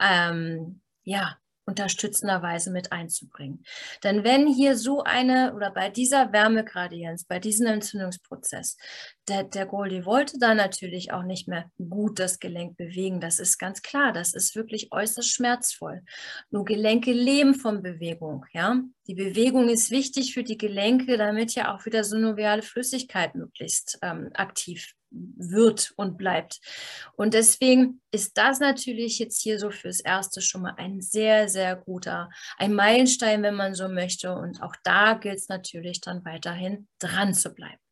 [0.00, 1.36] ähm, ja,
[1.66, 3.64] unterstützenderweise mit einzubringen.
[4.04, 8.76] Denn wenn hier so eine oder bei dieser Wärmegradienz, bei diesem Entzündungsprozess,
[9.28, 13.20] der, der Goldie wollte da natürlich auch nicht mehr gut das Gelenk bewegen.
[13.20, 14.12] Das ist ganz klar.
[14.12, 16.02] Das ist wirklich äußerst schmerzvoll.
[16.50, 18.46] Nur Gelenke leben von Bewegung.
[18.52, 23.98] Ja, die Bewegung ist wichtig für die Gelenke, damit ja auch wieder synoviale Flüssigkeit möglichst
[24.02, 24.94] ähm, aktiv
[25.36, 26.60] wird und bleibt.
[27.16, 31.76] Und deswegen ist das natürlich jetzt hier so fürs Erste schon mal ein sehr, sehr
[31.76, 34.34] guter, ein Meilenstein, wenn man so möchte.
[34.34, 37.85] Und auch da gilt es natürlich dann weiterhin dran zu bleiben.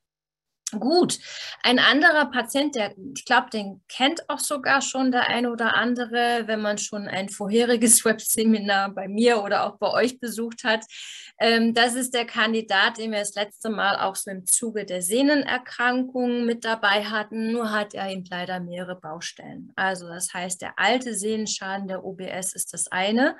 [0.78, 1.18] Gut,
[1.62, 6.44] ein anderer Patient, der, ich glaube, den kennt auch sogar schon der eine oder andere,
[6.46, 10.84] wenn man schon ein vorheriges Webseminar bei mir oder auch bei euch besucht hat.
[11.38, 15.02] Ähm, das ist der Kandidat, den wir das letzte Mal auch so im Zuge der
[15.02, 17.52] Sehnenerkrankungen mit dabei hatten.
[17.52, 19.72] Nur hat er eben leider mehrere Baustellen.
[19.76, 23.36] Also das heißt, der alte Sehnenschaden der OBS ist das eine.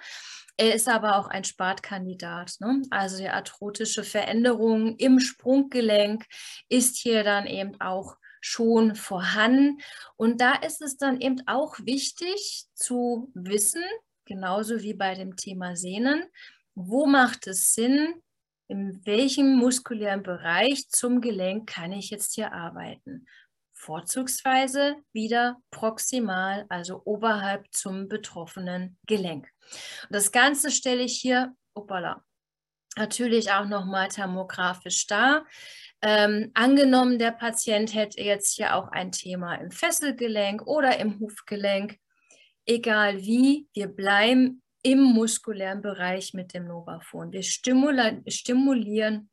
[0.56, 2.54] Er ist aber auch ein Spartkandidat.
[2.60, 2.82] Ne?
[2.90, 6.26] Also die arthrotische Veränderung im Sprunggelenk
[6.68, 9.78] ist hier dann eben auch schon vorhanden.
[10.16, 13.82] Und da ist es dann eben auch wichtig zu wissen,
[14.26, 16.24] genauso wie bei dem Thema Sehnen,
[16.74, 18.22] wo macht es Sinn,
[18.68, 23.26] in welchem muskulären Bereich zum Gelenk kann ich jetzt hier arbeiten
[23.84, 29.53] vorzugsweise wieder proximal, also oberhalb zum betroffenen Gelenk.
[30.02, 32.24] Und das Ganze stelle ich hier, opala,
[32.96, 35.46] natürlich auch nochmal thermografisch dar.
[36.02, 41.98] Ähm, angenommen, der Patient hätte jetzt hier auch ein Thema im Fesselgelenk oder im Hufgelenk.
[42.66, 47.32] Egal wie, wir bleiben im muskulären Bereich mit dem Novafon.
[47.32, 49.30] Wir stimulieren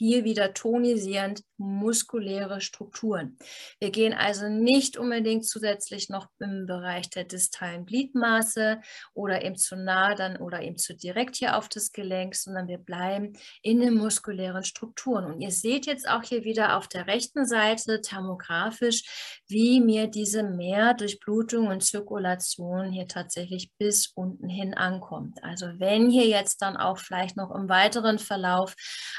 [0.00, 3.36] hier wieder tonisierend muskuläre Strukturen.
[3.80, 8.80] Wir gehen also nicht unbedingt zusätzlich noch im Bereich der distalen Gliedmaße
[9.12, 12.78] oder eben zu nah dann oder eben zu direkt hier auf das Gelenk, sondern wir
[12.78, 15.26] bleiben in den muskulären Strukturen.
[15.26, 20.42] Und ihr seht jetzt auch hier wieder auf der rechten Seite thermografisch, wie mir diese
[20.42, 25.44] Mehrdurchblutung und Zirkulation hier tatsächlich bis unten hin ankommt.
[25.44, 28.74] Also wenn hier jetzt dann auch vielleicht noch im weiteren Verlauf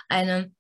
[0.10, 0.52] eine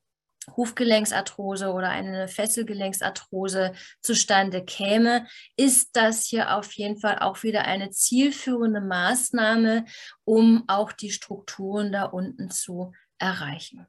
[0.56, 7.92] Hufgelenksarthrose oder eine Fesselgelenksarthrose zustande käme, ist das hier auf jeden Fall auch wieder eine
[7.92, 9.86] zielführende Maßnahme,
[10.24, 13.88] um auch die Strukturen da unten zu erreichen.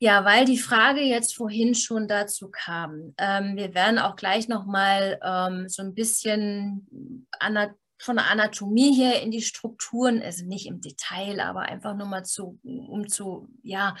[0.00, 3.14] Ja, weil die Frage jetzt vorhin schon dazu kam.
[3.18, 7.26] Ähm, wir werden auch gleich nochmal ähm, so ein bisschen
[8.00, 12.24] von der Anatomie her in die Strukturen, also nicht im Detail, aber einfach nur mal
[12.24, 13.96] zu, um zu, ja,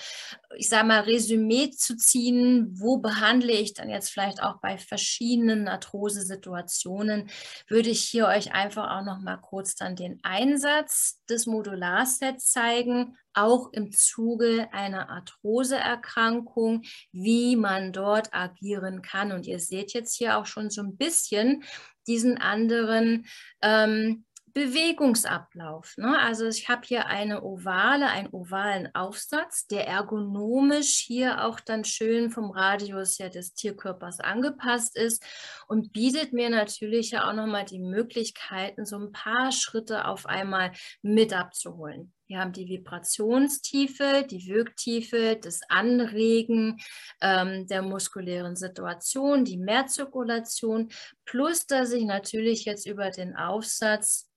[0.56, 5.68] ich sage mal, Resümee zu ziehen, wo behandle ich dann jetzt vielleicht auch bei verschiedenen
[5.68, 7.28] Arthrose-Situationen,
[7.66, 13.16] würde ich hier euch einfach auch noch mal kurz dann den Einsatz des Modularsets zeigen,
[13.34, 19.32] auch im Zuge einer Arthroseerkrankung, wie man dort agieren kann.
[19.32, 21.62] Und ihr seht jetzt hier auch schon so ein bisschen,
[22.06, 23.26] diesen anderen
[23.62, 25.96] ähm, Bewegungsablauf.
[25.96, 26.18] Ne?
[26.18, 32.30] Also ich habe hier eine ovale, einen ovalen Aufsatz, der ergonomisch hier auch dann schön
[32.30, 35.24] vom Radius her des Tierkörpers angepasst ist
[35.66, 40.72] und bietet mir natürlich ja auch nochmal die Möglichkeiten, so ein paar Schritte auf einmal
[41.02, 42.12] mit abzuholen.
[42.28, 46.76] Wir haben die Vibrationstiefe, die Wirktiefe, das Anregen
[47.22, 50.90] ähm, der muskulären Situation, die Mehrzirkulation,
[51.24, 54.27] plus dass ich natürlich jetzt über den Aufsatz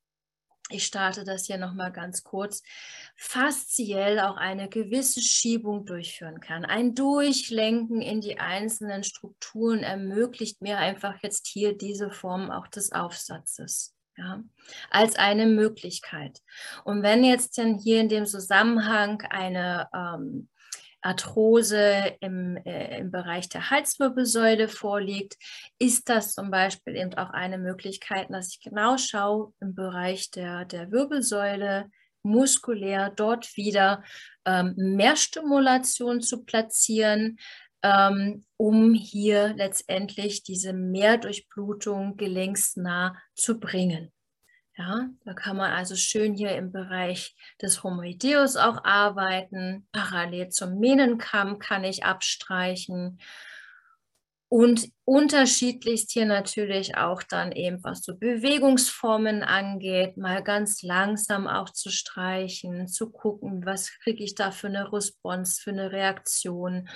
[0.71, 2.63] ich starte das hier nochmal ganz kurz,
[3.15, 6.65] fasziell auch eine gewisse Schiebung durchführen kann.
[6.65, 12.91] Ein Durchlenken in die einzelnen Strukturen ermöglicht mir einfach jetzt hier diese Form auch des
[12.91, 13.95] Aufsatzes.
[14.17, 14.43] Ja,
[14.89, 16.41] als eine Möglichkeit.
[16.83, 20.49] Und wenn jetzt denn hier in dem Zusammenhang eine ähm,
[21.01, 25.37] Arthrose im, äh, im Bereich der Halswirbelsäule vorliegt,
[25.79, 30.65] ist das zum Beispiel eben auch eine Möglichkeit, dass ich genau schaue im Bereich der,
[30.65, 31.89] der Wirbelsäule,
[32.23, 34.03] muskulär dort wieder
[34.45, 37.37] ähm, mehr Stimulation zu platzieren,
[37.83, 44.11] ähm, um hier letztendlich diese Mehrdurchblutung gelenksnah zu bringen.
[44.77, 49.87] Ja, da kann man also schön hier im Bereich des Homoideus auch arbeiten.
[49.91, 53.19] Parallel zum Mähnenkamm kann ich abstreichen.
[54.47, 61.69] Und unterschiedlichst hier natürlich auch dann eben, was so Bewegungsformen angeht, mal ganz langsam auch
[61.69, 66.89] zu streichen, zu gucken, was kriege ich da für eine Response, für eine Reaktion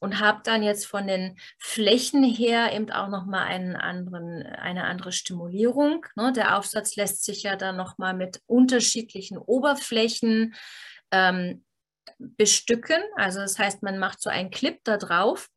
[0.00, 6.04] und habe dann jetzt von den Flächen her eben auch nochmal eine andere Stimulierung.
[6.16, 6.32] Ne?
[6.32, 10.54] Der Aufsatz lässt sich ja dann nochmal mit unterschiedlichen Oberflächen
[11.12, 11.64] ähm,
[12.18, 13.00] bestücken.
[13.16, 15.50] Also das heißt, man macht so einen Clip da drauf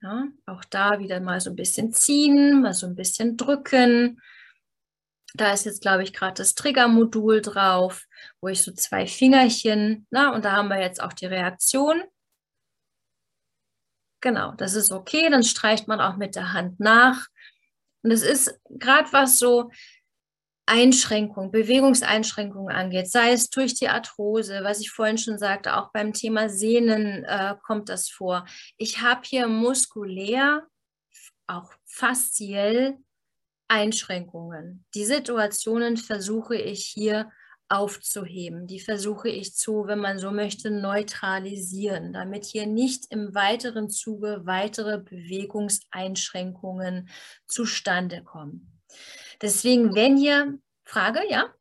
[0.00, 4.20] Ja, auch da wieder mal so ein bisschen ziehen, mal so ein bisschen drücken.
[5.34, 8.06] Da ist jetzt, glaube ich, gerade das Triggermodul drauf,
[8.40, 12.02] wo ich so zwei Fingerchen, na, und da haben wir jetzt auch die Reaktion.
[14.20, 17.28] Genau, das ist okay, dann streicht man auch mit der Hand nach.
[18.02, 19.70] Und es ist gerade was so,
[20.66, 26.12] Einschränkungen, Bewegungseinschränkungen angeht, sei es durch die Arthrose, was ich vorhin schon sagte, auch beim
[26.12, 28.46] Thema Sehnen äh, kommt das vor.
[28.76, 30.66] Ich habe hier muskulär,
[31.46, 32.98] auch fasziell
[33.68, 34.84] Einschränkungen.
[34.94, 37.30] Die Situationen versuche ich hier
[37.68, 38.66] aufzuheben.
[38.66, 44.42] Die versuche ich zu, wenn man so möchte, neutralisieren, damit hier nicht im weiteren Zuge
[44.44, 47.08] weitere Bewegungseinschränkungen
[47.48, 48.78] zustande kommen.
[49.42, 51.52] Deswegen, wenn ihr, Frage, ja?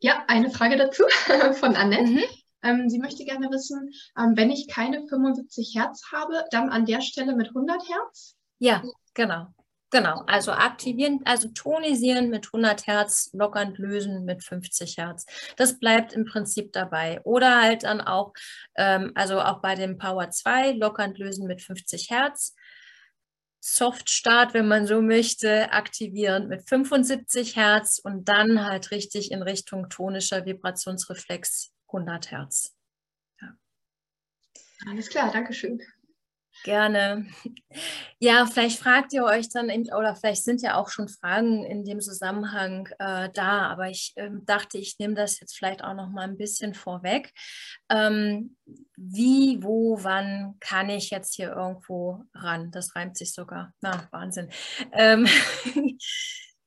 [0.00, 1.04] Ja, eine Frage dazu
[1.54, 2.10] von Annette.
[2.10, 2.24] Mhm.
[2.62, 7.00] Ähm, sie möchte gerne wissen, ähm, wenn ich keine 75 Hertz habe, dann an der
[7.00, 8.36] Stelle mit 100 Hertz?
[8.58, 8.82] Ja,
[9.14, 9.48] genau.
[9.92, 15.26] Genau, also aktivieren, also tonisieren mit 100 Hertz, lockernd lösen mit 50 Hertz.
[15.56, 17.20] Das bleibt im Prinzip dabei.
[17.24, 18.32] Oder halt dann auch,
[18.76, 22.54] ähm, also auch bei dem Power 2, lockernd lösen mit 50 Hertz.
[23.60, 29.88] Soft-Start, wenn man so möchte, aktivieren mit 75 Hertz und dann halt richtig in Richtung
[29.90, 32.74] tonischer Vibrationsreflex 100 Hertz.
[33.40, 33.54] Ja.
[34.88, 35.80] Alles klar, danke schön.
[36.64, 37.26] Gerne.
[38.18, 42.00] Ja, vielleicht fragt ihr euch dann, oder vielleicht sind ja auch schon Fragen in dem
[42.00, 46.24] Zusammenhang äh, da, aber ich äh, dachte, ich nehme das jetzt vielleicht auch noch mal
[46.24, 47.32] ein bisschen vorweg.
[47.88, 48.56] Ähm,
[48.96, 52.70] wie, wo, wann kann ich jetzt hier irgendwo ran?
[52.70, 53.72] Das reimt sich sogar.
[53.80, 54.50] Na, Wahnsinn.
[54.92, 55.26] Ähm,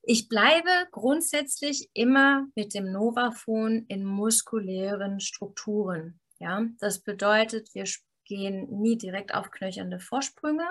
[0.02, 6.18] ich bleibe grundsätzlich immer mit dem Novaphon in muskulären Strukturen.
[6.40, 7.86] Ja, das bedeutet, wir
[8.24, 10.64] gehen nie direkt auf knöchernde Vorsprünge.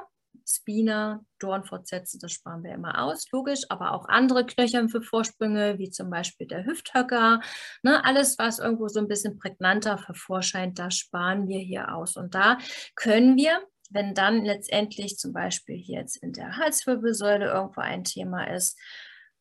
[0.46, 5.90] Spina, Dornfortsätze, das sparen wir immer aus, logisch, aber auch andere Knöchern für Vorsprünge, wie
[5.90, 7.40] zum Beispiel der Hüfthöcker.
[7.84, 12.18] Ne, alles, was irgendwo so ein bisschen prägnanter hervorscheint, das sparen wir hier aus.
[12.18, 12.58] Und da
[12.96, 18.46] können wir, wenn dann letztendlich zum Beispiel hier jetzt in der Halswirbelsäule irgendwo ein Thema
[18.46, 18.78] ist,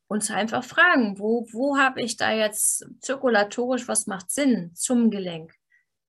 [0.09, 5.55] uns einfach fragen, wo, wo habe ich da jetzt zirkulatorisch, was macht Sinn zum Gelenk?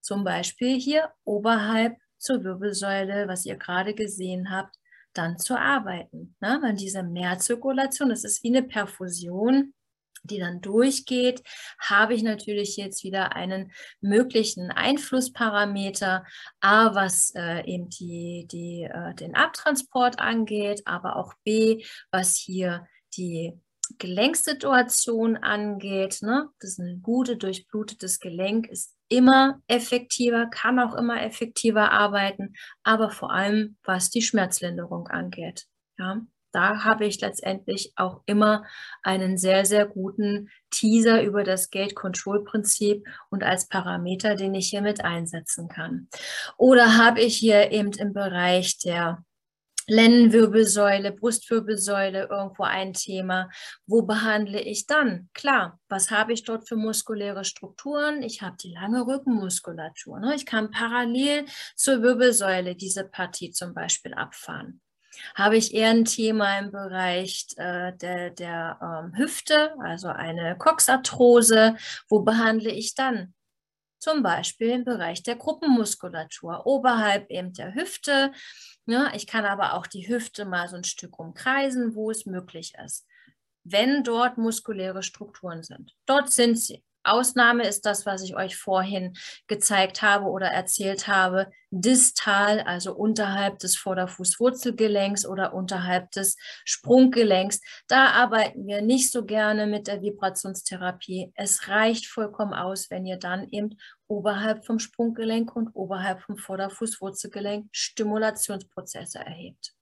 [0.03, 4.75] Zum Beispiel hier oberhalb zur Wirbelsäule, was ihr gerade gesehen habt,
[5.13, 6.35] dann zu arbeiten.
[6.41, 6.59] Ne?
[6.61, 9.73] Weil diese Mehrzirkulation, das ist wie eine Perfusion,
[10.23, 11.41] die dann durchgeht,
[11.79, 13.71] habe ich natürlich jetzt wieder einen
[14.01, 16.25] möglichen Einflussparameter,
[16.59, 22.87] A, was äh, eben die, die, äh, den Abtransport angeht, aber auch B, was hier
[23.15, 23.53] die
[23.97, 26.19] Gelenksituation angeht.
[26.21, 26.49] Ne?
[26.59, 32.53] Das ist ein gutes, durchblutetes Gelenk, ist immer effektiver, kann auch immer effektiver arbeiten,
[32.83, 35.65] aber vor allem was die Schmerzlinderung angeht.
[35.97, 36.21] Ja,
[36.53, 38.63] da habe ich letztendlich auch immer
[39.01, 45.03] einen sehr, sehr guten Teaser über das Gate-Control-Prinzip und als Parameter, den ich hier mit
[45.03, 46.07] einsetzen kann.
[46.57, 49.23] Oder habe ich hier eben im Bereich der
[49.87, 53.49] Lendenwirbelsäule, Brustwirbelsäule irgendwo ein Thema.
[53.85, 55.29] Wo behandle ich dann?
[55.33, 58.23] Klar, was habe ich dort für muskuläre Strukturen?
[58.23, 60.19] Ich habe die lange Rückenmuskulatur.
[60.19, 60.35] Ne?
[60.35, 61.45] Ich kann parallel
[61.75, 64.81] zur Wirbelsäule diese Partie zum Beispiel abfahren.
[65.35, 71.75] Habe ich eher ein Thema im Bereich äh, der, der ähm, Hüfte, also eine Coxarthrose,
[72.09, 73.33] wo behandle ich dann?
[73.99, 78.33] Zum Beispiel im Bereich der Gruppenmuskulatur, oberhalb eben der Hüfte,
[78.85, 79.11] ne?
[79.15, 83.05] ich kann aber auch die Hüfte mal so ein Stück umkreisen, wo es möglich ist.
[83.63, 85.95] Wenn dort muskuläre Strukturen sind.
[86.05, 86.83] Dort sind sie.
[87.03, 89.13] Ausnahme ist das, was ich euch vorhin
[89.47, 97.61] gezeigt habe oder erzählt habe, distal, also unterhalb des Vorderfußwurzelgelenks oder unterhalb des Sprunggelenks.
[97.87, 101.31] Da arbeiten wir nicht so gerne mit der Vibrationstherapie.
[101.35, 103.77] Es reicht vollkommen aus, wenn ihr dann eben
[104.07, 109.73] oberhalb vom Sprunggelenk und oberhalb vom Vorderfußwurzelgelenk Stimulationsprozesse erhebt.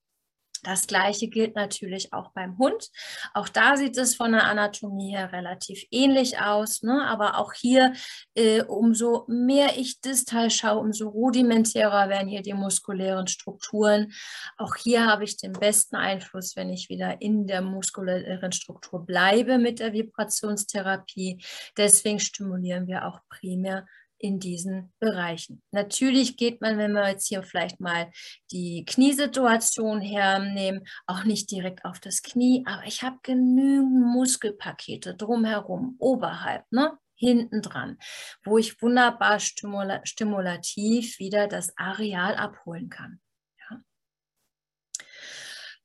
[0.63, 2.89] Das gleiche gilt natürlich auch beim Hund.
[3.33, 6.83] Auch da sieht es von der Anatomie her relativ ähnlich aus.
[6.83, 7.03] Ne?
[7.07, 7.93] Aber auch hier,
[8.35, 14.11] äh, umso mehr ich distal schaue, umso rudimentärer werden hier die muskulären Strukturen.
[14.57, 19.57] Auch hier habe ich den besten Einfluss, wenn ich wieder in der muskulären Struktur bleibe
[19.57, 21.43] mit der Vibrationstherapie.
[21.75, 23.87] Deswegen stimulieren wir auch primär
[24.21, 25.61] in diesen Bereichen.
[25.71, 28.11] Natürlich geht man, wenn wir jetzt hier vielleicht mal
[28.51, 35.95] die Kniesituation hernehmen, auch nicht direkt auf das Knie, aber ich habe genügend Muskelpakete drumherum,
[35.99, 36.97] oberhalb, ne?
[37.15, 37.97] hinten dran,
[38.43, 43.21] wo ich wunderbar stimula stimulativ wieder das Areal abholen kann.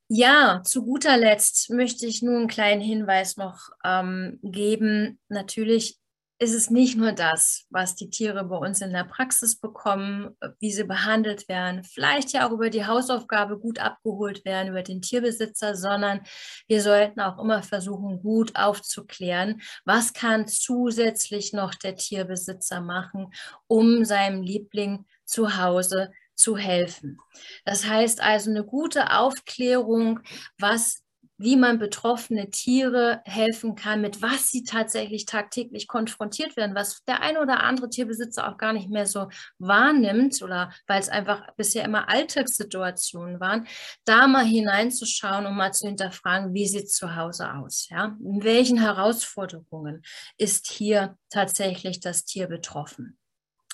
[0.08, 0.62] Ja.
[0.62, 5.18] Zu guter Letzt möchte ich nur einen kleinen Hinweis noch ähm, geben.
[5.28, 5.98] Natürlich
[6.38, 10.70] ist es nicht nur das, was die Tiere bei uns in der Praxis bekommen, wie
[10.70, 15.74] sie behandelt werden, vielleicht ja auch über die Hausaufgabe gut abgeholt werden, über den Tierbesitzer,
[15.74, 16.20] sondern
[16.68, 23.32] wir sollten auch immer versuchen, gut aufzuklären, was kann zusätzlich noch der Tierbesitzer machen,
[23.66, 27.18] um seinem Liebling zu Hause zu helfen.
[27.64, 30.20] Das heißt also eine gute Aufklärung,
[30.58, 31.02] was
[31.38, 37.22] wie man betroffene Tiere helfen kann, mit was sie tatsächlich tagtäglich konfrontiert werden, was der
[37.22, 41.84] eine oder andere Tierbesitzer auch gar nicht mehr so wahrnimmt oder weil es einfach bisher
[41.84, 43.66] immer Alltagssituationen waren,
[44.04, 47.88] da mal hineinzuschauen und mal zu hinterfragen, wie sieht es zu Hause aus?
[47.90, 48.16] Ja?
[48.20, 50.02] In welchen Herausforderungen
[50.38, 53.18] ist hier tatsächlich das Tier betroffen?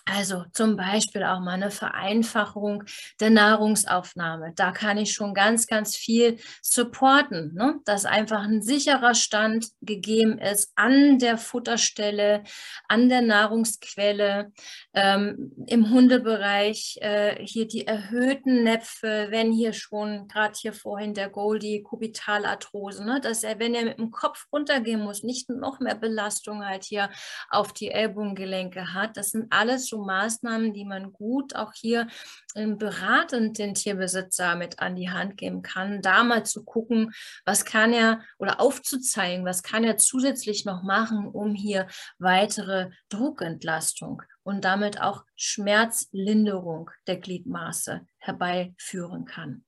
[0.05, 2.83] Also zum Beispiel auch mal eine Vereinfachung
[3.21, 4.53] der Nahrungsaufnahme.
[4.57, 7.79] Da kann ich schon ganz, ganz viel supporten, ne?
[7.85, 12.43] dass einfach ein sicherer Stand gegeben ist an der Futterstelle,
[12.89, 14.51] an der Nahrungsquelle,
[14.93, 21.31] ähm, im Hundebereich äh, hier die erhöhten Näpfe, wenn hier schon, gerade hier vorhin der
[21.31, 23.21] Goldie, Kubitalarthrose, ne?
[23.21, 27.09] dass er, wenn er mit dem Kopf runtergehen muss, nicht noch mehr Belastung halt hier
[27.51, 29.17] auf die Ellbogengelenke hat.
[29.17, 32.09] Das sind alles so Maßnahmen, die man gut auch hier
[32.55, 37.13] beratend den Tierbesitzer mit an die Hand geben kann, da mal zu gucken,
[37.45, 41.87] was kann er oder aufzuzeigen, was kann er zusätzlich noch machen, um hier
[42.19, 49.65] weitere Druckentlastung und damit auch Schmerzlinderung der Gliedmaße herbeiführen kann.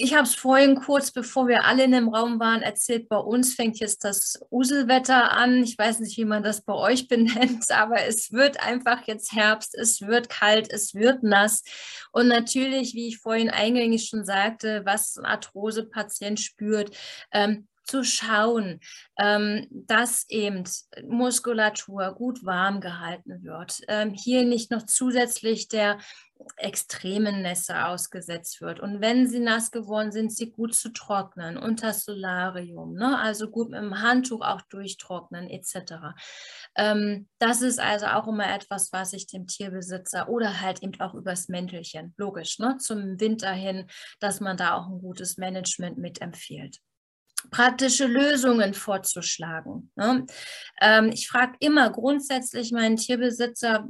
[0.00, 3.54] Ich habe es vorhin kurz, bevor wir alle in dem Raum waren, erzählt, bei uns
[3.54, 5.62] fängt jetzt das Uselwetter an.
[5.62, 9.74] Ich weiß nicht, wie man das bei euch benennt, aber es wird einfach jetzt Herbst,
[9.74, 11.62] es wird kalt, es wird nass.
[12.12, 16.96] Und natürlich, wie ich vorhin eingängig schon sagte, was ein Arthrose-Patient spürt,
[17.32, 18.80] ähm, zu schauen,
[19.18, 20.64] ähm, dass eben
[21.08, 23.80] Muskulatur gut warm gehalten wird.
[23.88, 25.98] Ähm, hier nicht noch zusätzlich der
[26.56, 28.80] extremen Nässe ausgesetzt wird.
[28.80, 33.18] Und wenn sie nass geworden sind, sie gut zu trocknen unter Solarium, ne?
[33.18, 36.14] also gut mit dem Handtuch auch durchtrocknen etc.
[36.76, 41.14] Ähm, das ist also auch immer etwas, was ich dem Tierbesitzer oder halt eben auch
[41.14, 42.76] übers Mäntelchen, logisch, ne?
[42.78, 43.86] zum Winter hin,
[44.20, 46.78] dass man da auch ein gutes Management mitempfiehlt
[47.50, 49.92] praktische Lösungen vorzuschlagen.
[49.94, 50.26] Ne?
[50.80, 53.88] Ähm, ich frage immer grundsätzlich meinen Tierbesitzer,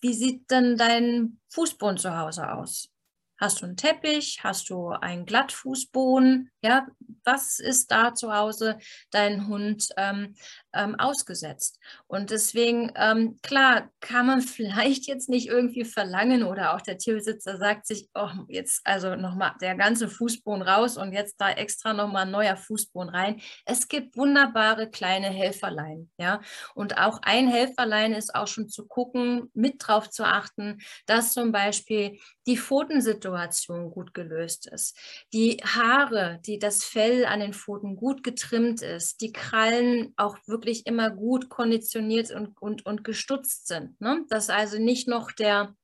[0.00, 2.90] wie sieht denn dein Fußboden zu Hause aus?
[3.38, 4.40] Hast du einen Teppich?
[4.42, 6.50] Hast du einen Glattfußboden?
[6.60, 6.88] Ja,
[7.24, 8.78] was ist da zu Hause
[9.12, 10.34] dein Hund ähm,
[10.74, 11.78] ähm, ausgesetzt?
[12.08, 17.58] Und deswegen, ähm, klar, kann man vielleicht jetzt nicht irgendwie verlangen oder auch der Tierbesitzer
[17.58, 22.24] sagt sich, oh, jetzt also nochmal der ganze Fußboden raus und jetzt da extra nochmal
[22.24, 23.40] ein neuer Fußboden rein.
[23.64, 26.40] Es gibt wunderbare kleine Helferlein, ja.
[26.74, 31.52] Und auch ein Helferlein ist auch schon zu gucken, mit drauf zu achten, dass zum
[31.52, 33.27] Beispiel die Pfotensituation
[33.90, 34.96] gut gelöst ist,
[35.32, 40.86] die Haare, die das Fell an den Pfoten gut getrimmt ist, die Krallen auch wirklich
[40.86, 44.00] immer gut konditioniert und, und, und gestutzt sind.
[44.00, 44.24] Ne?
[44.28, 45.74] Dass also nicht noch der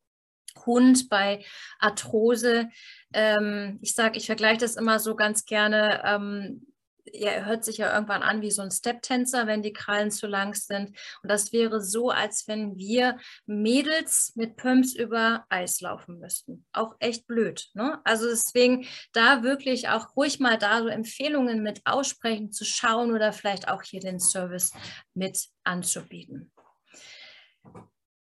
[0.66, 1.44] Hund bei
[1.78, 2.68] Arthrose,
[3.12, 6.66] ähm, ich sage, ich vergleiche das immer so ganz gerne, ähm,
[7.12, 10.54] er hört sich ja irgendwann an wie so ein Step-Tänzer, wenn die Krallen zu lang
[10.54, 10.90] sind.
[11.22, 16.66] Und das wäre so, als wenn wir Mädels mit Pumps über Eis laufen müssten.
[16.72, 17.68] Auch echt blöd.
[17.74, 18.00] Ne?
[18.04, 23.32] Also deswegen da wirklich auch ruhig mal da so Empfehlungen mit aussprechen, zu schauen oder
[23.32, 24.72] vielleicht auch hier den Service
[25.14, 26.50] mit anzubieten.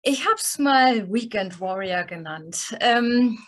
[0.03, 2.77] Ich habe es mal Weekend Warrior genannt.
[2.81, 3.39] Ähm,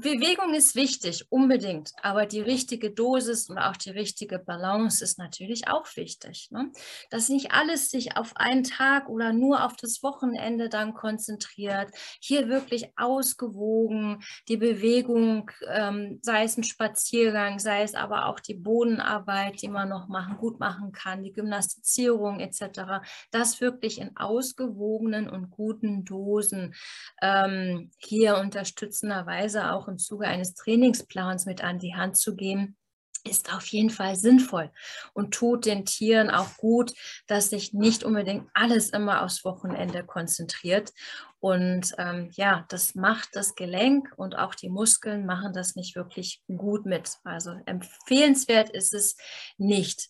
[0.00, 5.68] Bewegung ist wichtig, unbedingt, aber die richtige Dosis und auch die richtige Balance ist natürlich
[5.68, 6.48] auch wichtig.
[6.50, 6.70] Ne?
[7.10, 11.90] Dass nicht alles sich auf einen Tag oder nur auf das Wochenende dann konzentriert.
[12.20, 18.54] Hier wirklich ausgewogen die Bewegung, ähm, sei es ein Spaziergang, sei es aber auch die
[18.54, 23.04] Bodenarbeit, die man noch machen, gut machen kann, die Gymnastizierung etc.
[23.30, 26.74] Das wirklich in ausgewogenen und guten Dosen
[27.22, 32.76] ähm, hier unterstützenderweise auch im Zuge eines Trainingsplans mit an die Hand zu geben,
[33.24, 34.70] ist auf jeden Fall sinnvoll
[35.12, 36.92] und tut den Tieren auch gut,
[37.26, 40.92] dass sich nicht unbedingt alles immer aufs Wochenende konzentriert.
[41.40, 46.42] Und ähm, ja, das macht das Gelenk und auch die Muskeln machen das nicht wirklich
[46.48, 47.16] gut mit.
[47.24, 49.16] Also empfehlenswert ist es
[49.56, 50.08] nicht.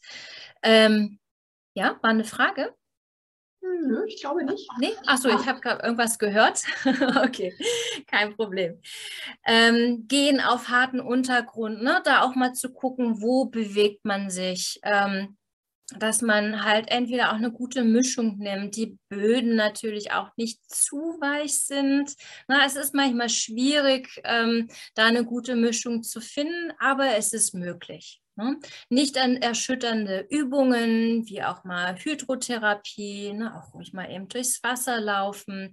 [0.62, 1.18] Ähm,
[1.74, 2.74] ja, war eine Frage?
[3.82, 4.68] Nö, ich glaube nicht.
[4.78, 4.92] Nee?
[5.06, 6.62] Achso, ich habe gerade irgendwas gehört.
[7.24, 7.54] okay,
[8.06, 8.80] kein Problem.
[9.46, 12.00] Ähm, gehen auf harten Untergrund, ne?
[12.04, 14.80] da auch mal zu gucken, wo bewegt man sich.
[14.82, 15.36] Ähm,
[15.96, 21.16] dass man halt entweder auch eine gute Mischung nimmt, die Böden natürlich auch nicht zu
[21.20, 22.14] weich sind.
[22.46, 27.54] Na, es ist manchmal schwierig, ähm, da eine gute Mischung zu finden, aber es ist
[27.54, 28.20] möglich.
[28.38, 28.60] Ne?
[28.88, 33.52] Nicht an erschütternde Übungen, wie auch mal Hydrotherapie, ne?
[33.52, 35.72] auch ruhig mal eben durchs Wasser laufen.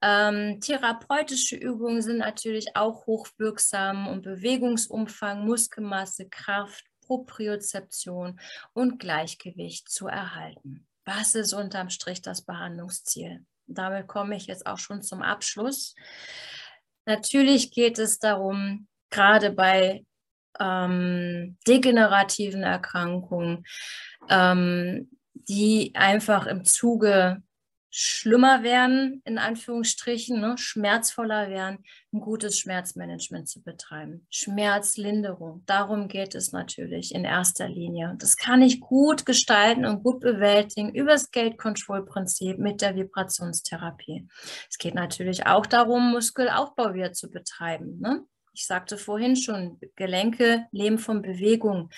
[0.00, 8.38] Ähm, therapeutische Übungen sind natürlich auch hochwirksam, um Bewegungsumfang, Muskelmasse, Kraft, Propriozeption
[8.74, 10.86] und Gleichgewicht zu erhalten.
[11.04, 13.44] Was ist unterm Strich das Behandlungsziel?
[13.66, 15.96] Damit komme ich jetzt auch schon zum Abschluss.
[17.06, 20.04] Natürlich geht es darum, gerade bei
[20.60, 23.64] ähm, degenerativen Erkrankungen,
[24.28, 27.42] ähm, die einfach im Zuge
[27.96, 34.26] schlimmer werden, in Anführungsstrichen, ne, schmerzvoller werden, ein gutes Schmerzmanagement zu betreiben.
[34.30, 38.16] Schmerzlinderung, darum geht es natürlich in erster Linie.
[38.18, 44.26] Das kann ich gut gestalten und gut bewältigen über das Gate-Control-Prinzip mit der Vibrationstherapie.
[44.68, 48.00] Es geht natürlich auch darum, Muskelaufbau wieder zu betreiben.
[48.00, 48.24] Ne?
[48.54, 51.90] Ich sagte vorhin schon, Gelenke leben von Bewegung.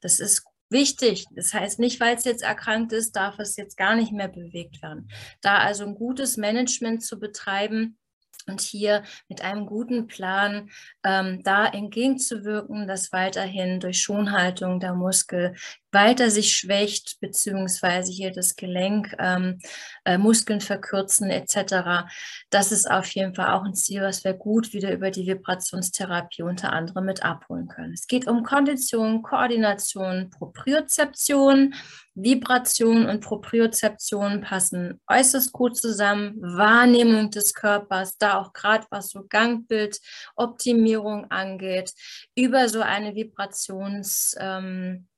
[0.00, 1.26] Das ist wichtig.
[1.32, 4.80] Das heißt nicht, weil es jetzt erkrankt ist, darf es jetzt gar nicht mehr bewegt
[4.82, 5.10] werden.
[5.40, 7.98] Da also ein gutes Management zu betreiben,
[8.46, 10.70] und hier mit einem guten Plan
[11.02, 15.54] ähm, da entgegenzuwirken, dass weiterhin durch Schonhaltung der Muskel
[15.94, 19.60] weiter sich schwächt, beziehungsweise hier das Gelenk, ähm,
[20.04, 22.06] äh, Muskeln verkürzen etc.
[22.50, 26.42] Das ist auf jeden Fall auch ein Ziel, was wir gut wieder über die Vibrationstherapie
[26.42, 27.94] unter anderem mit abholen können.
[27.94, 31.74] Es geht um Kondition, Koordination, Propriozeption,
[32.14, 36.40] Vibration und Propriozeption passen äußerst gut zusammen.
[36.40, 41.92] Wahrnehmung des Körpers, da auch gerade was so Gangbildoptimierung angeht,
[42.36, 45.08] über so eine Vibrations- ähm,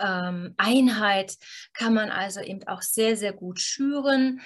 [0.00, 1.36] ähm, Einheit
[1.72, 4.40] kann man also eben auch sehr, sehr gut schüren.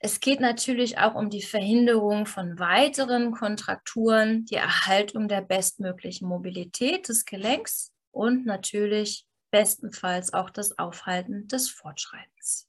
[0.00, 7.08] Es geht natürlich auch um die Verhinderung von weiteren Kontrakturen, die Erhaltung der bestmöglichen Mobilität
[7.08, 12.66] des Gelenks und natürlich bestenfalls auch das Aufhalten des Fortschreitens.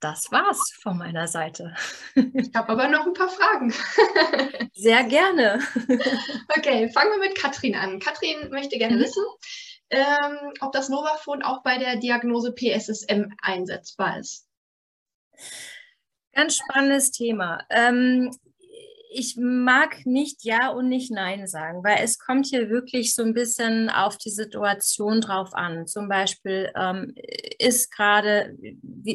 [0.00, 1.74] Das war's von meiner Seite.
[2.14, 3.72] Ich habe aber noch ein paar Fragen.
[4.74, 5.60] Sehr gerne.
[6.56, 7.98] Okay, fangen wir mit Katrin an.
[7.98, 9.00] Katrin möchte gerne mhm.
[9.00, 9.24] wissen,
[9.90, 14.46] ähm, ob das Novafon auch bei der Diagnose PSSM einsetzbar ist.
[16.32, 17.64] Ganz spannendes Thema.
[17.70, 18.30] Ähm,
[19.14, 23.32] ich mag nicht Ja und nicht Nein sagen, weil es kommt hier wirklich so ein
[23.32, 25.86] bisschen auf die Situation drauf an.
[25.86, 27.14] Zum Beispiel ähm,
[27.58, 28.56] ist gerade,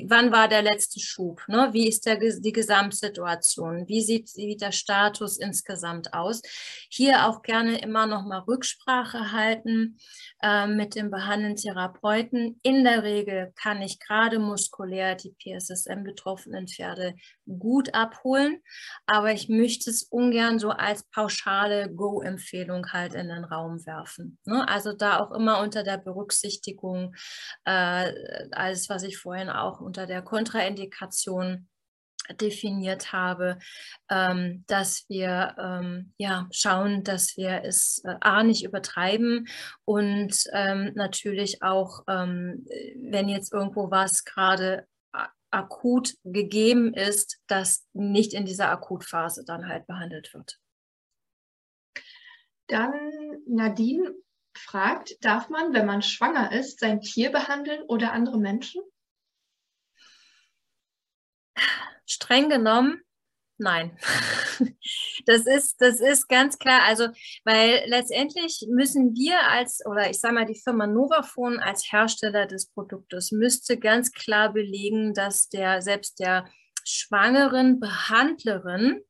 [0.06, 1.42] wann war der letzte Schub?
[1.48, 1.70] Ne?
[1.74, 3.88] Wie ist der, die Gesamtsituation?
[3.88, 6.42] Wie sieht, sieht der Status insgesamt aus?
[6.90, 9.98] Hier auch gerne immer noch mal Rücksprache halten
[10.42, 12.60] äh, mit dem behandelnden Therapeuten.
[12.64, 17.16] In der Regel kann ich gerade muskulär die PSSM-betroffenen Pferde
[17.46, 18.62] gut abholen,
[19.06, 24.38] aber ich möchte es ungern so als pauschale Go-Empfehlung halt in den Raum werfen.
[24.45, 24.68] Ne?
[24.68, 27.16] Also da auch immer unter der Berücksichtigung,
[27.66, 28.11] äh,
[28.52, 31.68] alles, was ich vorhin auch unter der Kontraindikation
[32.36, 33.57] definiert habe,
[34.10, 39.48] ähm, dass wir ähm, ja, schauen, dass wir es äh, A nicht übertreiben
[39.86, 42.66] und ähm, natürlich auch, ähm,
[43.02, 44.86] wenn jetzt irgendwo was gerade
[45.52, 50.60] akut gegeben ist, dass nicht in dieser Akutphase dann halt behandelt wird.
[52.68, 52.94] Dann
[53.48, 54.14] Nadine
[54.56, 58.82] fragt, darf man, wenn man schwanger ist, sein Tier behandeln oder andere Menschen?
[62.06, 63.02] Streng genommen
[63.61, 63.91] Nein,
[65.26, 66.80] das ist, das ist ganz klar.
[66.88, 67.10] Also,
[67.44, 72.68] weil letztendlich müssen wir als, oder ich sage mal, die Firma Novafone als Hersteller des
[72.68, 76.49] Produktes müsste ganz klar belegen, dass der selbst der
[76.86, 79.02] schwangeren Behandlerin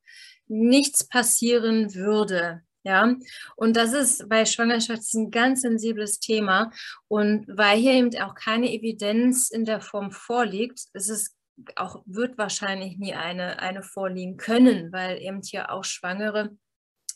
[0.47, 2.63] nichts passieren würde.
[2.83, 3.13] Ja,
[3.55, 6.71] und das ist bei Schwangerschaft ein ganz sensibles Thema.
[7.07, 11.35] Und weil hier eben auch keine Evidenz in der Form vorliegt, ist es
[11.75, 16.51] auch wird wahrscheinlich nie eine, eine vorliegen können, weil eben hier auch schwangere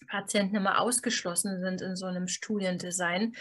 [0.07, 3.35] Patienten immer ausgeschlossen sind in so einem Studiendesign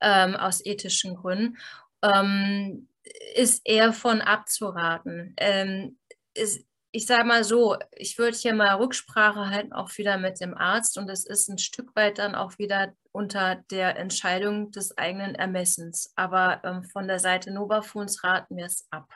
[0.00, 1.58] ähm, aus ethischen Gründen,
[2.02, 2.88] ähm,
[3.34, 5.34] ist eher von abzuraten.
[5.36, 5.98] Ähm,
[6.34, 10.56] ist, ich sage mal so, ich würde hier mal Rücksprache halten, auch wieder mit dem
[10.56, 15.34] Arzt und es ist ein Stück weit dann auch wieder unter der Entscheidung des eigenen
[15.34, 16.12] Ermessens.
[16.16, 19.08] Aber ähm, von der Seite Novafons raten wir es ab.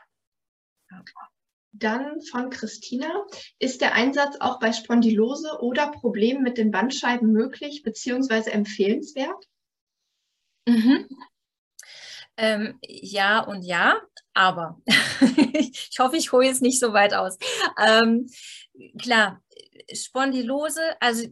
[1.73, 3.27] Dann von Christina.
[3.59, 8.51] Ist der Einsatz auch bei Spondylose oder Problemen mit den Bandscheiben möglich bzw.
[8.51, 9.47] empfehlenswert?
[10.67, 11.09] Mhm.
[12.37, 14.01] Ähm, ja und ja,
[14.35, 14.81] aber
[15.53, 17.37] ich hoffe, ich hole jetzt nicht so weit aus.
[17.79, 18.29] Ähm,
[19.01, 19.43] klar,
[19.93, 21.29] Spondylose, also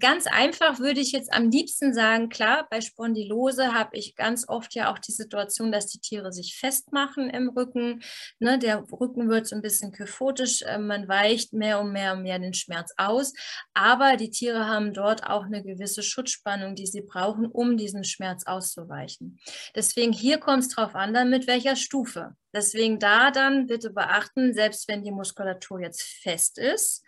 [0.00, 4.74] ganz einfach würde ich jetzt am liebsten sagen, klar, bei Spondylose habe ich ganz oft
[4.74, 8.02] ja auch die Situation, dass die Tiere sich festmachen im Rücken.
[8.38, 12.22] Ne, der Rücken wird so ein bisschen kyphotisch, äh, man weicht mehr und mehr und
[12.22, 13.34] mehr den Schmerz aus.
[13.74, 18.46] Aber die Tiere haben dort auch eine gewisse Schutzspannung, die sie brauchen, um diesen Schmerz
[18.46, 19.38] auszuweichen.
[19.74, 22.34] Deswegen hier kommt es darauf an, dann mit welcher Stufe.
[22.54, 27.04] Deswegen da dann bitte beachten, selbst wenn die Muskulatur jetzt fest ist,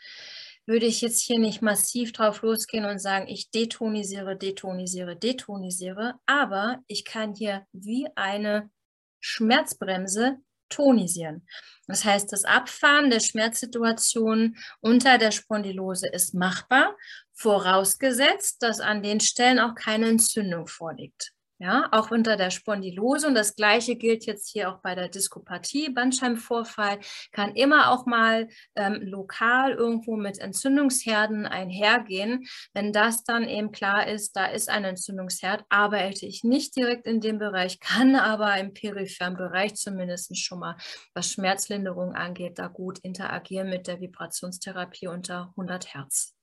[0.68, 6.80] würde ich jetzt hier nicht massiv drauf losgehen und sagen, ich detonisiere, detonisiere, detonisiere, aber
[6.86, 8.70] ich kann hier wie eine
[9.20, 10.36] Schmerzbremse
[10.68, 11.46] tonisieren.
[11.86, 16.94] Das heißt, das Abfahren der Schmerzsituation unter der Spondylose ist machbar,
[17.32, 21.32] vorausgesetzt, dass an den Stellen auch keine Entzündung vorliegt.
[21.60, 25.90] Ja, auch unter der Spondylose und das gleiche gilt jetzt hier auch bei der Diskopathie,
[25.90, 27.00] Bandscheibenvorfall,
[27.32, 32.46] kann immer auch mal ähm, lokal irgendwo mit Entzündungsherden einhergehen.
[32.74, 37.20] Wenn das dann eben klar ist, da ist ein Entzündungsherd, arbeite ich nicht direkt in
[37.20, 40.76] dem Bereich, kann aber im peripheren Bereich zumindest schon mal,
[41.12, 46.37] was Schmerzlinderung angeht, da gut interagieren mit der Vibrationstherapie unter 100 Hertz.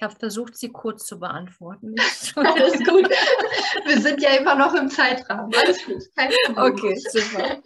[0.00, 1.94] Ich habe versucht, sie kurz zu beantworten.
[2.34, 3.06] Alles gut.
[3.84, 5.52] Wir sind ja immer noch im Zeitrahmen.
[5.54, 6.02] Alles gut.
[6.16, 7.60] Kein okay, super.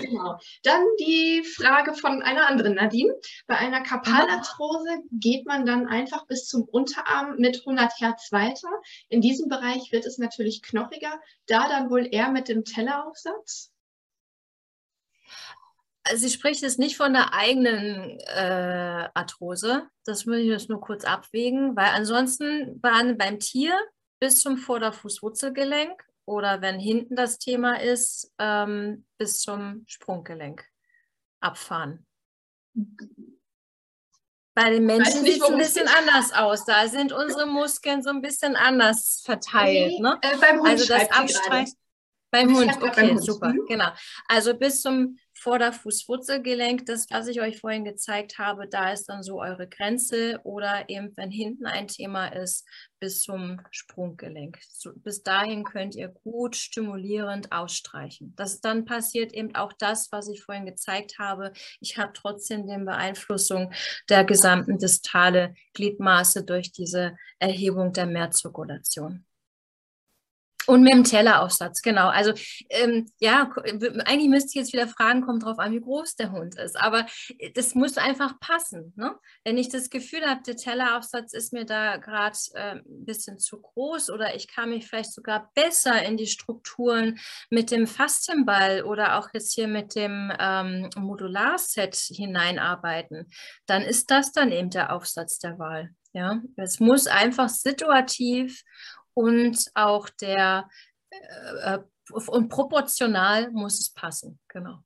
[0.00, 0.38] genau.
[0.62, 3.12] Dann die Frage von einer anderen Nadine.
[3.48, 8.68] Bei einer Kappalarthrose geht man dann einfach bis zum Unterarm mit 100 Hertz weiter.
[9.08, 13.72] In diesem Bereich wird es natürlich knochiger, da dann wohl eher mit dem Telleraufsatz.
[16.10, 19.88] Also sie spricht jetzt nicht von der eigenen äh, Arthrose.
[20.04, 23.78] Das muss ich jetzt nur kurz abwägen, weil ansonsten waren beim Tier
[24.18, 30.64] bis zum Vorderfußwurzelgelenk oder wenn hinten das Thema ist, ähm, bis zum Sprunggelenk
[31.40, 32.04] abfahren.
[34.54, 36.64] Bei den Menschen sieht es ein bisschen anders aus.
[36.64, 39.92] Da sind unsere Muskeln so ein bisschen anders verteilt.
[39.92, 40.18] Nee, ne?
[40.22, 41.76] äh, beim Hund also das Abstreichen.
[42.32, 43.24] Beim Hund, okay, beim Hund.
[43.24, 43.90] super, genau.
[44.28, 49.40] Also bis zum Vorderfußwurzelgelenk, das, was ich euch vorhin gezeigt habe, da ist dann so
[49.40, 52.66] eure Grenze oder eben, wenn hinten ein Thema ist,
[52.98, 54.58] bis zum Sprunggelenk.
[54.70, 58.34] So, bis dahin könnt ihr gut stimulierend ausstreichen.
[58.36, 61.52] Das dann passiert eben auch das, was ich vorhin gezeigt habe.
[61.80, 63.72] Ich habe trotzdem die Beeinflussung
[64.10, 69.24] der gesamten distale Gliedmaße durch diese Erhebung der Mehrzirkulation.
[70.70, 72.10] Und mit dem Telleraufsatz, genau.
[72.10, 72.32] Also
[72.68, 73.50] ähm, ja,
[74.04, 76.78] eigentlich müsste ich jetzt wieder fragen, kommt drauf an, wie groß der Hund ist.
[76.78, 77.06] Aber
[77.38, 78.92] äh, das muss einfach passen.
[78.94, 79.16] Ne?
[79.42, 83.60] Wenn ich das Gefühl habe, der Telleraufsatz ist mir da gerade äh, ein bisschen zu
[83.60, 87.18] groß oder ich kann mich vielleicht sogar besser in die Strukturen
[87.50, 93.28] mit dem Fastenball oder auch jetzt hier mit dem ähm, Modularset hineinarbeiten,
[93.66, 95.90] dann ist das dann eben der Aufsatz der Wahl.
[96.12, 98.64] Ja, es muss einfach situativ
[99.14, 100.68] und auch der
[101.10, 101.78] äh, äh,
[102.26, 104.82] und proportional muss es passen, genau.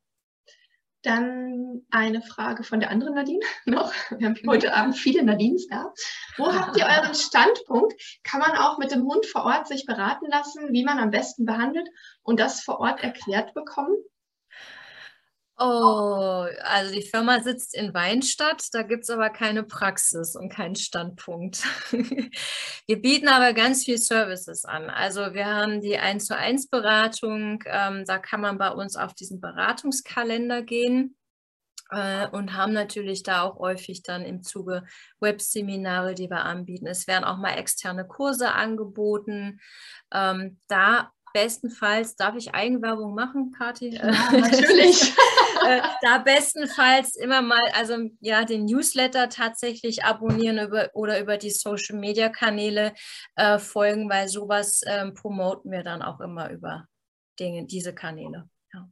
[1.03, 3.93] Dann eine Frage von der anderen Nadine noch.
[4.11, 5.93] Wir haben heute Abend viele Nadines da.
[6.39, 7.95] Wo habt ihr euren Standpunkt?
[8.23, 11.45] Kann man auch mit dem Hund vor Ort sich beraten lassen, wie man am besten
[11.45, 11.89] behandelt
[12.23, 13.97] und das vor Ort erklärt bekommen?
[15.57, 20.75] Oh, also die Firma sitzt in Weinstadt, da gibt es aber keine Praxis und keinen
[20.75, 21.63] Standpunkt.
[22.87, 24.91] wir bieten aber ganz viel Services an.
[24.91, 29.15] Also wir haben die 1 zu 1 Beratung, ähm, da kann man bei uns auf
[29.15, 31.17] diesen Beratungskalender gehen
[31.91, 34.83] äh, und haben natürlich da auch häufig dann im Zuge
[35.21, 36.89] Webseminare, die wir anbieten.
[36.89, 39.61] Es werden auch mal externe Kurse angeboten.
[40.13, 43.91] Ähm, da bestenfalls, darf ich Eigenwerbung machen, Kathi?
[43.91, 45.13] Ja, natürlich.
[45.67, 51.53] Äh, da bestenfalls immer mal, also ja, den Newsletter tatsächlich abonnieren über, oder über die
[51.53, 52.93] Social Media Kanäle
[53.37, 56.87] äh, folgen, weil sowas ähm, promoten wir dann auch immer über
[57.41, 58.51] Dinge, diese Kanäle.
[58.75, 58.91] Ja.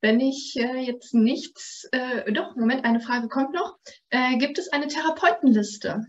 [0.00, 3.76] Wenn ich äh, jetzt nichts, äh, doch, Moment, eine Frage kommt noch.
[4.08, 6.06] Äh, gibt es eine Therapeutenliste?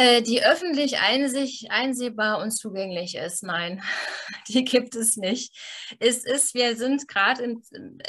[0.00, 3.42] Äh, die öffentlich einsich, einsehbar und zugänglich ist.
[3.42, 3.82] Nein,
[4.48, 5.52] die gibt es nicht.
[5.98, 7.56] Es ist, wir sind gerade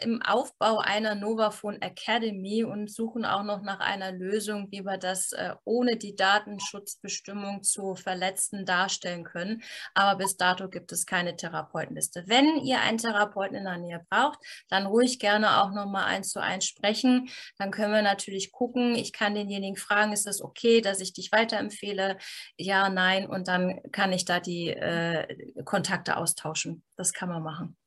[0.03, 5.31] im Aufbau einer Novaphone Academy und suchen auch noch nach einer Lösung, wie wir das
[5.31, 9.63] äh, ohne die Datenschutzbestimmung zu verletzen darstellen können.
[9.95, 12.25] Aber bis dato gibt es keine Therapeutenliste.
[12.27, 14.37] Wenn ihr einen Therapeuten in der Nähe braucht,
[14.69, 17.29] dann ruhig gerne auch nochmal eins zu eins sprechen.
[17.57, 18.93] Dann können wir natürlich gucken.
[18.93, 21.78] Ich kann denjenigen fragen, ist es okay, dass ich dich weiterempfehle?
[21.79, 22.17] Empfehle,
[22.57, 26.83] ja, nein, und dann kann ich da die äh, Kontakte austauschen.
[26.95, 27.77] Das kann man machen.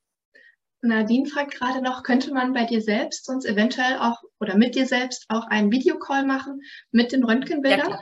[0.81, 4.87] Nadine fragt gerade noch, könnte man bei dir selbst sonst eventuell auch oder mit dir
[4.87, 6.61] selbst auch einen Videocall machen
[6.91, 7.91] mit den Röntgenbildern?
[7.91, 8.01] Ja,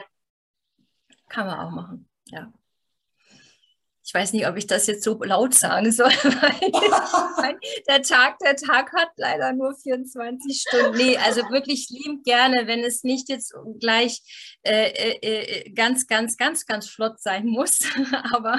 [1.29, 2.51] kann man auch machen, ja
[4.11, 8.57] ich weiß nicht, ob ich das jetzt so laut sagen soll, weil der Tag, der
[8.57, 10.97] Tag hat leider nur 24 Stunden.
[10.97, 14.21] Nee, also wirklich liebend gerne, wenn es nicht jetzt gleich
[14.63, 17.83] äh, äh, äh, ganz, ganz, ganz, ganz flott sein muss.
[18.33, 18.59] Aber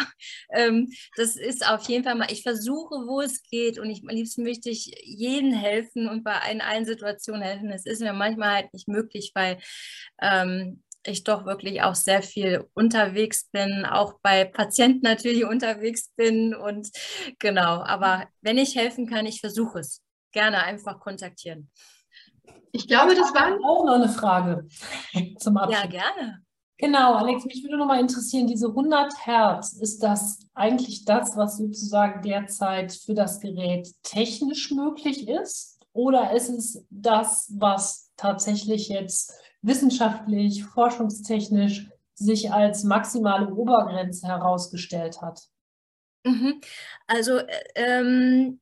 [0.54, 4.16] ähm, das ist auf jeden Fall mal, ich versuche, wo es geht und ich, am
[4.16, 7.72] liebsten möchte ich jedem helfen und bei in allen Situationen helfen.
[7.72, 9.58] Es ist mir manchmal halt nicht möglich, weil
[10.22, 16.56] ähm, ich doch wirklich auch sehr viel unterwegs bin, auch bei Patienten natürlich unterwegs bin
[16.56, 16.90] und
[17.40, 20.02] genau, aber wenn ich helfen kann, ich versuche es.
[20.34, 21.70] Gerne einfach kontaktieren.
[22.72, 24.68] Ich glaube, das war auch noch eine Frage
[25.40, 25.84] zum Abschluss.
[25.84, 26.42] Ja, gerne.
[26.78, 31.58] Genau, Alex, mich würde noch mal interessieren, diese 100 Hertz, ist das eigentlich das, was
[31.58, 35.80] sozusagen derzeit für das Gerät technisch möglich ist?
[35.94, 39.32] Oder ist es das, was tatsächlich jetzt
[39.62, 45.42] wissenschaftlich, forschungstechnisch sich als maximale Obergrenze herausgestellt hat?
[46.24, 46.62] Mhm.
[47.08, 48.60] Also äh, ähm,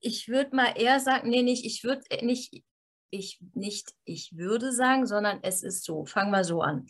[0.00, 2.62] ich würde mal eher sagen, nee, nicht, ich würde nicht
[3.10, 6.04] ich nicht, ich würde sagen, sondern es ist so.
[6.04, 6.86] Fangen wir so an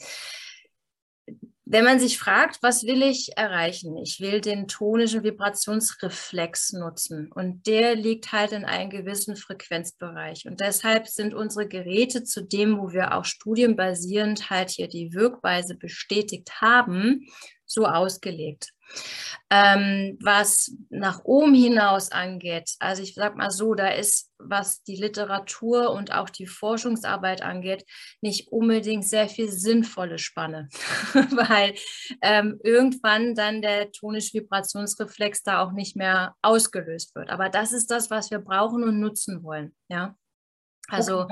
[1.68, 3.96] wenn man sich fragt, was will ich erreichen?
[3.96, 10.46] Ich will den tonischen Vibrationsreflex nutzen und der liegt halt in einem gewissen Frequenzbereich.
[10.46, 15.74] Und deshalb sind unsere Geräte zu dem, wo wir auch studienbasierend halt hier die Wirkweise
[15.74, 17.26] bestätigt haben,
[17.64, 18.70] so ausgelegt.
[19.48, 24.96] Ähm, was nach oben hinaus angeht, also ich sage mal so, da ist, was die
[24.96, 27.84] Literatur und auch die Forschungsarbeit angeht,
[28.20, 30.68] nicht unbedingt sehr viel sinnvolle Spanne,
[31.12, 31.74] weil
[32.22, 37.30] ähm, irgendwann dann der tonisch-Vibrationsreflex da auch nicht mehr ausgelöst wird.
[37.30, 39.74] Aber das ist das, was wir brauchen und nutzen wollen.
[39.88, 40.16] Ja.
[40.88, 41.26] Also.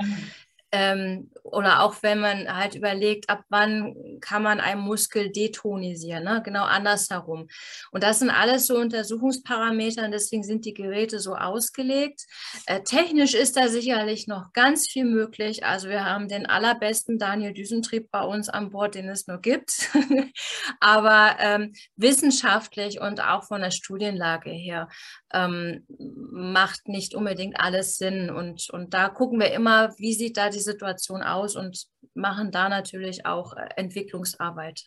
[0.71, 6.41] Ähm, oder auch wenn man halt überlegt, ab wann kann man einen Muskel detonisieren, ne?
[6.43, 7.47] genau andersherum.
[7.91, 12.25] Und das sind alles so Untersuchungsparameter und deswegen sind die Geräte so ausgelegt.
[12.65, 15.63] Äh, technisch ist da sicherlich noch ganz viel möglich.
[15.63, 19.89] Also wir haben den allerbesten Daniel Düsentrieb bei uns an Bord, den es nur gibt.
[20.79, 24.89] Aber ähm, wissenschaftlich und auch von der Studienlage her
[25.33, 25.85] ähm,
[26.31, 28.29] macht nicht unbedingt alles Sinn.
[28.29, 32.69] Und, und da gucken wir immer, wie sieht da die Situation aus und machen da
[32.69, 34.85] natürlich auch äh, Entwicklungsarbeit.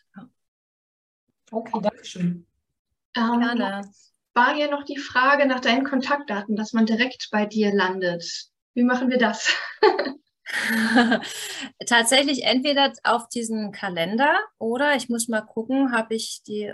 [1.51, 2.47] Okay, danke schön.
[3.17, 3.91] Ähm, Gerne.
[4.35, 8.51] War hier noch die Frage nach deinen Kontaktdaten, dass man direkt bei dir landet.
[8.75, 9.53] Wie machen wir das?
[11.87, 16.73] Tatsächlich entweder auf diesen Kalender oder ich muss mal gucken, habe ich die,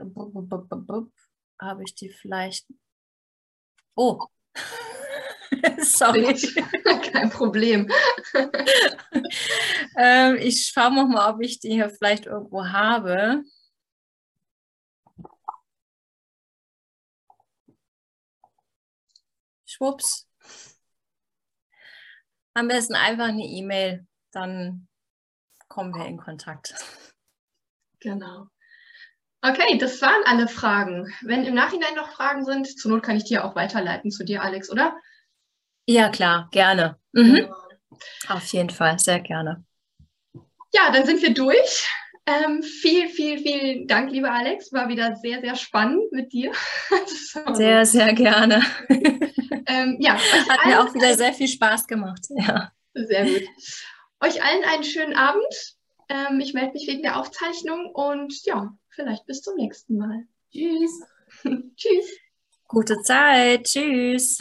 [1.58, 2.66] habe ich die vielleicht
[3.96, 4.26] Oh.
[5.78, 6.35] Sorry.
[7.12, 7.90] Kein Problem.
[9.98, 13.43] ähm, ich schaue noch mal, ob ich die hier vielleicht irgendwo habe.
[19.66, 20.28] Schwupps.
[22.55, 24.86] Am besten einfach eine E-Mail, dann
[25.68, 26.74] kommen wir in Kontakt.
[27.98, 28.47] Genau.
[29.43, 31.12] Okay, das waren alle Fragen.
[31.22, 34.43] Wenn im Nachhinein noch Fragen sind, zur Not kann ich dir auch weiterleiten zu dir,
[34.43, 34.97] Alex, oder?
[35.86, 36.98] Ja, klar, gerne.
[37.12, 37.35] Mhm.
[37.35, 37.56] Genau.
[38.28, 39.65] Auf jeden Fall, sehr gerne.
[40.73, 41.89] Ja, dann sind wir durch.
[42.27, 44.73] Ähm, viel, viel, vielen Dank, lieber Alex.
[44.73, 46.52] War wieder sehr, sehr spannend mit dir.
[47.52, 48.62] sehr, sehr gerne.
[49.66, 50.15] ähm, ja,
[50.48, 52.24] hat mir auch wieder sehr viel Spaß gemacht.
[52.31, 52.73] Ja.
[52.94, 53.43] Sehr gut.
[54.20, 55.77] Euch allen einen schönen Abend.
[56.09, 60.24] Ähm, ich melde mich wegen der Aufzeichnung und ja, vielleicht bis zum nächsten Mal.
[60.51, 61.02] Tschüss.
[61.77, 62.06] Tschüss.
[62.69, 63.65] Gute Zeit.
[63.65, 64.39] Tschüss.